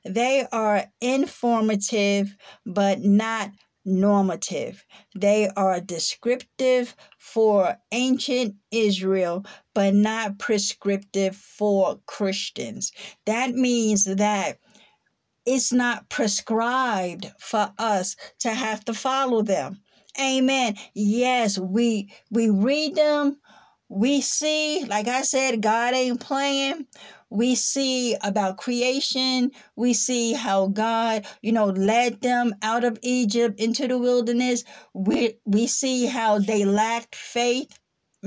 They 0.05 0.47
are 0.53 0.85
informative, 1.01 2.35
but 2.65 3.01
not 3.01 3.51
normative. 3.83 4.85
They 5.15 5.49
are 5.55 5.79
descriptive 5.81 6.95
for 7.17 7.77
ancient 7.91 8.55
Israel, 8.71 9.45
but 9.73 9.93
not 9.93 10.39
prescriptive 10.39 11.35
for 11.35 11.99
Christians. 12.05 12.91
That 13.25 13.51
means 13.53 14.05
that 14.05 14.59
it's 15.47 15.73
not 15.73 16.09
prescribed 16.09 17.31
for 17.39 17.73
us 17.79 18.17
to 18.41 18.51
have 18.51 18.85
to 18.87 18.95
follow 18.95 19.43
them. 19.43 19.81
Amen. 20.21 20.75
Yes, 20.95 21.59
we 21.59 22.11
we 22.31 22.51
read 22.51 22.95
them. 22.95 23.39
We 23.89 24.21
see, 24.21 24.85
like 24.85 25.07
I 25.09 25.23
said, 25.23 25.61
God 25.63 25.95
ain't 25.95 26.21
playing. 26.21 26.87
We 27.31 27.55
see 27.55 28.15
about 28.23 28.57
creation. 28.57 29.51
We 29.77 29.93
see 29.95 30.33
how 30.33 30.67
God, 30.69 31.27
you 31.43 31.53
know, 31.53 31.67
led 31.67 32.21
them 32.21 32.55
out 32.63 32.85
of 32.85 32.99
Egypt 33.03 33.59
into 33.61 33.87
the 33.89 33.99
wilderness. 33.99 34.65
We 34.93 35.39
we 35.45 35.67
see 35.67 36.07
how 36.07 36.39
they 36.39 36.65
lacked 36.65 37.15
faith 37.15 37.79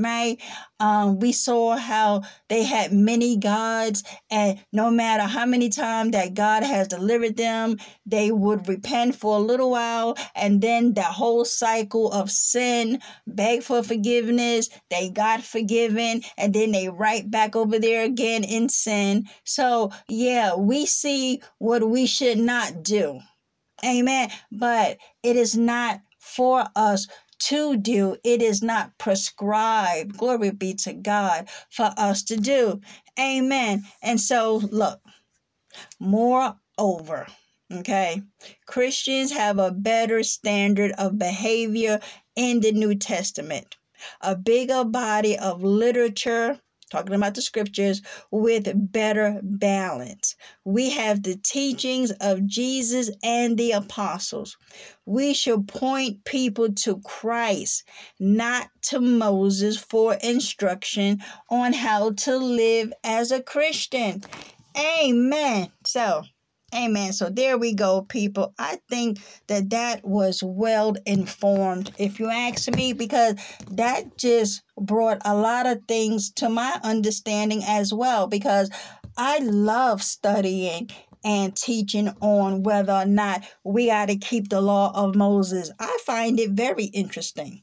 right? 0.03 0.41
Um, 0.81 1.19
we 1.19 1.33
saw 1.33 1.77
how 1.77 2.23
they 2.49 2.63
had 2.65 2.93
many 2.93 3.37
gods, 3.37 4.03
and 4.31 4.59
no 4.73 4.91
matter 4.91 5.25
how 5.25 5.47
many 5.47 5.69
times 5.69 6.13
that 6.13 6.35
God 6.35 6.63
has 6.63 6.89
delivered 6.89 7.37
them, 7.37 7.79
they 8.07 8.31
would 8.33 8.69
repent 8.69 9.15
for 9.15 9.37
a 9.37 9.41
little 9.41 9.71
while, 9.71 10.17
and 10.35 10.61
then 10.61 10.95
the 10.95 11.03
whole 11.03 11.45
cycle 11.45 12.11
of 12.13 12.31
sin, 12.31 13.01
beg 13.27 13.63
for 13.63 13.83
forgiveness, 13.83 14.69
they 14.91 15.11
got 15.11 15.43
forgiven, 15.43 16.23
and 16.37 16.55
then 16.55 16.73
they 16.73 16.89
right 16.89 17.31
back 17.31 17.57
over 17.57 17.79
there 17.79 18.05
again 18.05 18.45
in 18.45 18.69
sin. 18.69 19.27
So, 19.45 19.93
yeah, 20.09 20.55
we 20.57 20.87
see 20.87 21.43
what 21.59 21.89
we 21.89 22.07
should 22.07 22.39
not 22.39 22.83
do. 22.83 23.21
Amen. 23.85 24.31
But 24.53 24.99
it 25.23 25.37
is 25.37 25.57
not 25.57 26.01
for 26.19 26.65
us 26.77 27.07
to 27.41 27.77
do. 27.77 28.17
It 28.25 28.43
is 28.43 28.63
not 28.63 28.97
prescribed, 28.99 30.17
glory 30.17 30.51
be 30.51 30.75
to 30.75 30.93
God, 30.93 31.49
for 31.71 31.93
us 31.97 32.23
to 32.25 32.37
do. 32.37 32.81
Amen. 33.19 33.85
And 34.03 34.21
so, 34.21 34.57
look, 34.57 35.01
moreover, 35.99 37.27
okay, 37.73 38.23
Christians 38.67 39.33
have 39.33 39.59
a 39.59 39.71
better 39.71 40.23
standard 40.23 40.93
of 40.93 41.19
behavior 41.19 42.01
in 42.37 42.61
the 42.61 42.73
New 42.73 42.95
Testament, 42.95 43.77
a 44.21 44.37
bigger 44.37 44.85
body 44.85 45.39
of 45.39 45.63
literature 45.63 46.61
talking 46.91 47.15
about 47.15 47.35
the 47.35 47.43
scriptures 47.43 48.03
with 48.31 48.69
better 48.93 49.41
balance. 49.43 50.37
We 50.65 50.91
have 50.91 51.23
the 51.23 51.37
teachings 51.37 52.11
of 52.21 52.47
Jesus 52.47 53.11
and 53.23 53.57
the 53.57 53.73
apostles. 53.73 54.57
We 55.07 55.35
should 55.35 55.69
point 55.69 56.25
people 56.25 56.73
to 56.75 57.01
Christ, 57.01 57.85
not 58.19 58.69
to 58.83 59.01
Moses, 59.01 59.77
for 59.77 60.15
instruction 60.15 61.23
on 61.49 61.73
how 61.73 62.11
to 62.11 62.37
live 62.37 62.93
as 63.05 63.31
a 63.31 63.43
Christian. 63.43 64.23
Amen. 64.77 65.71
So, 65.85 66.25
Amen. 66.73 67.13
So 67.13 67.31
there 67.31 67.59
we 67.59 67.75
go, 67.75 68.03
people. 68.03 68.55
I 68.59 68.79
think 68.89 69.19
that 69.49 69.71
that 69.71 70.05
was 70.07 70.41
well 70.43 70.95
informed, 71.05 71.93
if 71.99 72.21
you 72.21 72.31
ask 72.31 72.71
me, 72.71 72.93
because 72.93 73.35
that 73.71 74.17
just 74.17 74.63
brought 74.79 75.19
a 75.25 75.35
lot 75.35 75.67
of 75.67 75.81
things 75.89 76.31
to 76.35 76.49
my 76.49 76.79
understanding 76.85 77.63
as 77.67 77.93
well. 77.93 78.29
Because 78.29 78.71
I 79.17 79.39
love 79.39 80.01
studying 80.01 80.91
and 81.25 81.57
teaching 81.57 82.11
on 82.21 82.63
whether 82.63 82.93
or 82.93 83.05
not 83.05 83.45
we 83.65 83.87
got 83.87 84.07
to 84.07 84.17
keep 84.17 84.49
the 84.49 84.61
law 84.61 84.93
of 84.95 85.17
Moses. 85.17 85.71
I 85.81 85.99
find 86.07 86.39
it 86.39 86.51
very 86.51 86.85
interesting. 86.85 87.63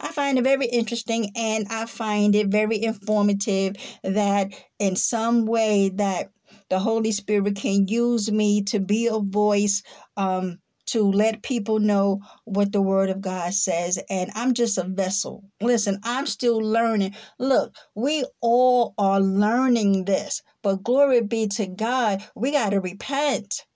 I 0.00 0.12
find 0.12 0.38
it 0.38 0.44
very 0.44 0.66
interesting 0.66 1.30
and 1.36 1.66
I 1.70 1.86
find 1.86 2.34
it 2.34 2.48
very 2.48 2.82
informative 2.82 3.76
that 4.02 4.52
in 4.78 4.96
some 4.96 5.46
way 5.46 5.90
that 5.96 6.30
the 6.72 6.78
Holy 6.78 7.12
Spirit 7.12 7.54
can 7.56 7.86
use 7.86 8.32
me 8.32 8.62
to 8.62 8.80
be 8.80 9.06
a 9.06 9.18
voice 9.18 9.82
um, 10.16 10.58
to 10.86 11.02
let 11.02 11.42
people 11.42 11.78
know 11.78 12.22
what 12.46 12.72
the 12.72 12.80
Word 12.80 13.10
of 13.10 13.20
God 13.20 13.52
says. 13.52 13.98
And 14.08 14.30
I'm 14.34 14.54
just 14.54 14.78
a 14.78 14.84
vessel. 14.84 15.44
Listen, 15.60 15.98
I'm 16.02 16.24
still 16.24 16.56
learning. 16.56 17.14
Look, 17.38 17.76
we 17.94 18.24
all 18.40 18.94
are 18.96 19.20
learning 19.20 20.06
this, 20.06 20.40
but 20.62 20.82
glory 20.82 21.20
be 21.20 21.46
to 21.48 21.66
God, 21.66 22.22
we 22.34 22.52
got 22.52 22.70
to 22.70 22.80
repent. 22.80 23.66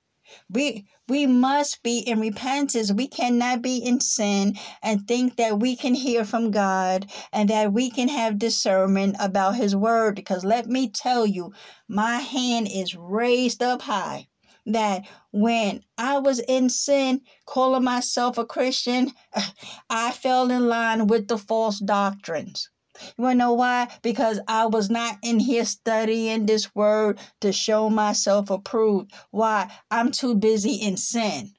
We 0.48 0.86
we 1.09 1.27
must 1.27 1.83
be 1.83 1.99
in 1.99 2.19
repentance. 2.19 2.93
We 2.93 3.07
cannot 3.07 3.62
be 3.62 3.78
in 3.78 4.01
sin 4.01 4.57
and 4.83 5.07
think 5.07 5.37
that 5.37 5.61
we 5.61 5.77
can 5.77 5.95
hear 5.95 6.24
from 6.24 6.51
God 6.51 7.07
and 7.33 7.49
that 7.51 7.73
we 7.73 7.91
can 7.91 8.09
have 8.09 8.39
discernment 8.39 9.16
about 9.20 9.55
His 9.57 9.77
word. 9.77 10.16
Because 10.16 10.45
let 10.45 10.66
me 10.66 10.89
tell 10.89 11.24
you, 11.24 11.53
my 11.89 12.19
hand 12.19 12.69
is 12.73 12.97
raised 12.97 13.62
up 13.62 13.83
high. 13.83 14.28
That 14.66 15.07
when 15.31 15.85
I 15.97 16.19
was 16.19 16.41
in 16.41 16.70
sin, 16.70 17.20
calling 17.45 17.85
myself 17.85 18.37
a 18.37 18.45
Christian, 18.45 19.12
I 19.91 20.11
fell 20.11 20.51
in 20.51 20.66
line 20.66 21.07
with 21.07 21.28
the 21.28 21.39
false 21.39 21.78
doctrines. 21.78 22.69
You 23.16 23.24
want 23.24 23.35
to 23.35 23.39
know 23.39 23.52
why? 23.55 23.89
Because 24.02 24.40
I 24.48 24.66
was 24.66 24.90
not 24.90 25.18
in 25.23 25.39
here 25.39 25.64
studying 25.64 26.47
this 26.47 26.74
word 26.74 27.18
to 27.40 27.52
show 27.52 27.90
myself 27.90 28.51
approved. 28.51 29.12
Why? 29.31 29.70
I'm 29.90 30.12
too 30.12 30.35
busy 30.35 30.74
in 30.74 30.97
sin. 30.97 31.55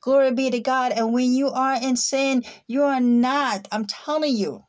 Glory 0.00 0.32
be 0.32 0.50
to 0.50 0.60
God. 0.60 0.92
And 0.92 1.12
when 1.12 1.32
you 1.32 1.48
are 1.48 1.80
in 1.80 1.96
sin, 1.96 2.44
you 2.66 2.82
are 2.82 3.00
not. 3.00 3.68
I'm 3.70 3.86
telling 3.86 4.36
you. 4.36 4.64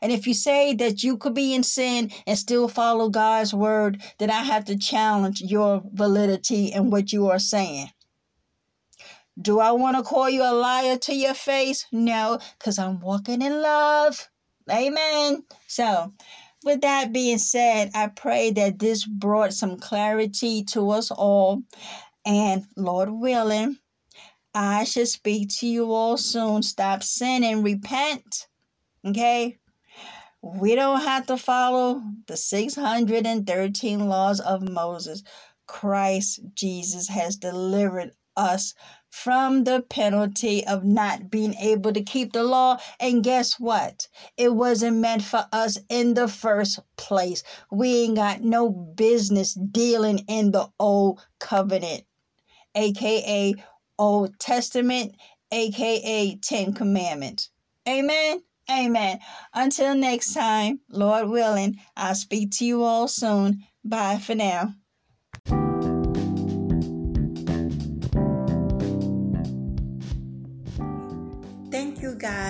And 0.00 0.12
if 0.12 0.26
you 0.26 0.34
say 0.34 0.74
that 0.74 1.02
you 1.02 1.16
could 1.18 1.34
be 1.34 1.54
in 1.54 1.62
sin 1.62 2.10
and 2.26 2.38
still 2.38 2.68
follow 2.68 3.10
God's 3.10 3.52
word, 3.52 4.02
then 4.18 4.30
I 4.30 4.42
have 4.42 4.64
to 4.66 4.78
challenge 4.78 5.42
your 5.42 5.82
validity 5.92 6.72
and 6.72 6.90
what 6.90 7.12
you 7.12 7.28
are 7.28 7.38
saying. 7.38 7.90
Do 9.40 9.58
I 9.58 9.72
want 9.72 9.96
to 9.96 10.02
call 10.02 10.30
you 10.30 10.42
a 10.42 10.54
liar 10.54 10.96
to 10.96 11.14
your 11.14 11.34
face? 11.34 11.86
No, 11.90 12.38
because 12.58 12.78
I'm 12.78 13.00
walking 13.00 13.42
in 13.42 13.60
love. 13.60 14.28
Amen. 14.70 15.44
So, 15.66 16.12
with 16.64 16.80
that 16.82 17.12
being 17.12 17.38
said, 17.38 17.90
I 17.94 18.08
pray 18.08 18.50
that 18.52 18.78
this 18.78 19.04
brought 19.04 19.52
some 19.52 19.78
clarity 19.78 20.64
to 20.72 20.90
us 20.90 21.10
all. 21.10 21.62
And 22.24 22.64
Lord 22.76 23.10
willing, 23.10 23.76
I 24.54 24.84
shall 24.84 25.06
speak 25.06 25.50
to 25.58 25.66
you 25.66 25.92
all 25.92 26.16
soon. 26.16 26.62
Stop 26.62 27.02
sinning, 27.02 27.62
repent. 27.62 28.48
Okay? 29.06 29.58
We 30.42 30.74
don't 30.74 31.02
have 31.02 31.26
to 31.26 31.36
follow 31.36 32.02
the 32.26 32.36
613 32.36 34.08
laws 34.08 34.40
of 34.40 34.62
Moses. 34.68 35.22
Christ 35.66 36.40
Jesus 36.54 37.08
has 37.08 37.36
delivered 37.36 38.12
us 38.36 38.74
from 39.14 39.62
the 39.62 39.80
penalty 39.80 40.66
of 40.66 40.84
not 40.84 41.30
being 41.30 41.54
able 41.54 41.92
to 41.92 42.02
keep 42.02 42.32
the 42.32 42.42
law. 42.42 42.76
And 42.98 43.22
guess 43.22 43.60
what? 43.60 44.08
It 44.36 44.52
wasn't 44.52 44.96
meant 44.96 45.22
for 45.22 45.46
us 45.52 45.78
in 45.88 46.14
the 46.14 46.26
first 46.26 46.80
place. 46.96 47.44
We 47.70 48.02
ain't 48.02 48.16
got 48.16 48.42
no 48.42 48.68
business 48.68 49.54
dealing 49.54 50.18
in 50.26 50.50
the 50.50 50.68
old 50.80 51.20
covenant, 51.38 52.02
aka 52.74 53.54
Old 54.00 54.36
Testament, 54.40 55.14
aka 55.52 56.34
Ten 56.42 56.72
Commandments. 56.74 57.50
Amen. 57.88 58.42
Amen. 58.68 59.20
Until 59.54 59.94
next 59.94 60.34
time, 60.34 60.80
Lord 60.88 61.28
willing, 61.28 61.78
I'll 61.96 62.16
speak 62.16 62.50
to 62.58 62.64
you 62.64 62.82
all 62.82 63.06
soon. 63.06 63.62
Bye 63.84 64.18
for 64.18 64.34
now. 64.34 64.74